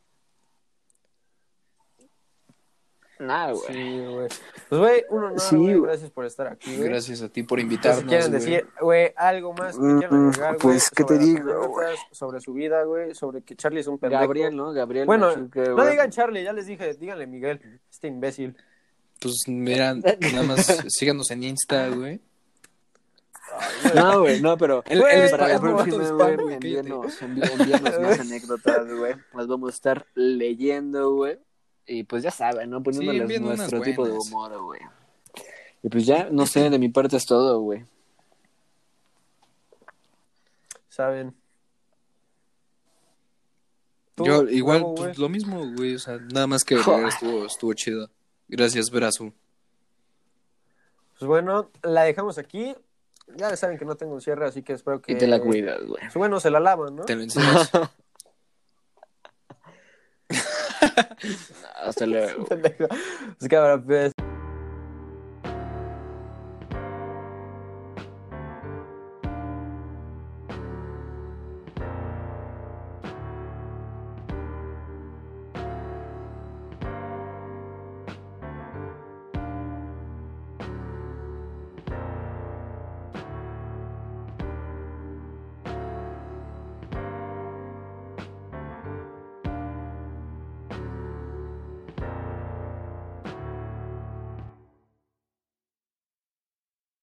Nah, 3.19 3.51
güey. 3.51 3.63
Sí, 3.67 4.05
güey. 4.05 4.27
Pues, 4.69 4.81
güey, 4.81 5.03
un 5.09 5.23
honor, 5.23 5.39
Sí, 5.39 5.55
güey. 5.55 5.81
Gracias 5.81 6.11
por 6.11 6.25
estar 6.25 6.47
aquí, 6.47 6.75
güey. 6.77 6.89
Gracias 6.89 7.21
a 7.21 7.29
ti 7.29 7.43
por 7.43 7.57
Si 7.59 7.63
invitarnos, 7.63 8.03
quieren 8.03 8.27
güey. 8.27 8.39
decir, 8.39 8.67
güey, 8.79 9.13
algo 9.15 9.53
más 9.53 9.75
que 9.75 9.81
Mm, 9.83 9.99
quieran 9.99 10.27
agregar, 10.29 10.57
pues, 10.57 10.89
¿qué 10.91 11.03
te 11.03 11.17
digo, 11.17 11.67
güey? 11.69 11.95
Sobre 12.11 12.39
su 12.41 12.53
vida, 12.53 12.83
güey. 12.83 13.15
Sobre 13.15 13.41
que 13.41 13.55
Charlie 13.55 13.79
es 13.79 13.87
un 13.87 13.97
pendejo. 13.97 14.21
Gabriel, 14.21 14.55
¿no? 14.55 14.71
Gabriel 14.73 15.05
Bueno, 15.05 15.27
Machuque, 15.27 15.61
no 15.61 15.75
güey. 15.75 15.89
digan 15.91 16.09
Charlie, 16.11 16.43
ya 16.43 16.53
les 16.53 16.65
dije. 16.67 16.93
Díganle 16.93 17.25
Miguel, 17.27 17.79
este 17.89 18.07
imbécil. 18.07 18.55
Pues 19.19 19.35
mira, 19.47 19.95
nada 19.95 20.43
más 20.43 20.65
síganos 20.89 21.31
en 21.31 21.43
Insta, 21.43 21.89
güey. 21.89 22.21
No, 23.95 24.19
güey, 24.21 24.41
no, 24.41 24.57
pero 24.57 24.83
Él- 24.87 24.99
Güey, 24.99 25.21
es 25.21 25.31
para 25.31 25.47
la 25.47 25.59
próxima, 25.59 26.09
güey, 26.35 26.53
envíenos 26.55 27.21
más 28.01 28.19
anécdotas, 28.19 28.87
güey. 28.93 29.15
Las 29.33 29.47
vamos 29.47 29.71
a 29.71 29.73
estar 29.73 30.05
leyendo, 30.13 31.13
güey. 31.15 31.39
Y 31.87 32.03
pues 32.03 32.21
ya 32.21 32.31
saben, 32.31 32.69
¿no? 32.69 32.83
Poniéndoles 32.83 33.41
nuestro 33.41 33.81
tipo 33.81 34.05
de 34.05 34.11
humor, 34.11 34.61
güey. 34.61 34.81
Y 35.81 35.89
pues 35.89 36.05
ya, 36.05 36.27
no 36.29 36.45
sé, 36.45 36.69
de 36.69 36.77
mi 36.77 36.89
parte 36.89 37.15
es 37.15 37.25
todo, 37.25 37.61
güey. 37.61 37.85
¿Saben? 40.89 41.33
¿Tú, 44.15 44.25
Yo 44.25 44.43
igual, 44.49 44.83
pues, 44.95 45.17
lo 45.17 45.29
mismo, 45.29 45.63
güey. 45.75 45.95
O 45.95 45.99
sea, 45.99 46.17
nada 46.17 46.47
más 46.47 46.65
que 46.65 46.75
estuvo, 47.07 47.45
estuvo 47.45 47.73
chido. 47.73 48.09
Gracias, 48.47 48.89
Brazo. 48.89 49.31
Pues 51.19 51.27
bueno, 51.27 51.71
la 51.83 52.03
dejamos 52.03 52.37
aquí. 52.37 52.75
Ya 53.35 53.55
saben 53.55 53.77
que 53.77 53.85
no 53.85 53.95
tengo 53.95 54.13
un 54.13 54.21
cierre, 54.21 54.45
así 54.45 54.63
que 54.63 54.73
espero 54.73 55.01
que. 55.01 55.13
Y 55.13 55.17
te 55.17 55.27
la 55.27 55.39
cuidas, 55.39 55.85
güey. 55.85 56.01
Pues 56.01 56.15
bueno, 56.15 56.39
se 56.39 56.49
la 56.49 56.59
lavan, 56.59 56.95
¿no? 56.95 57.05
Te 57.05 57.15
lo 57.15 57.23
enseñas. 57.23 57.71
Hasta 61.83 62.05
luego. 62.05 62.45
Pendejo. 62.45 62.87
Pues 63.37 63.49
cámara, 63.49 63.81
pues. 63.81 64.16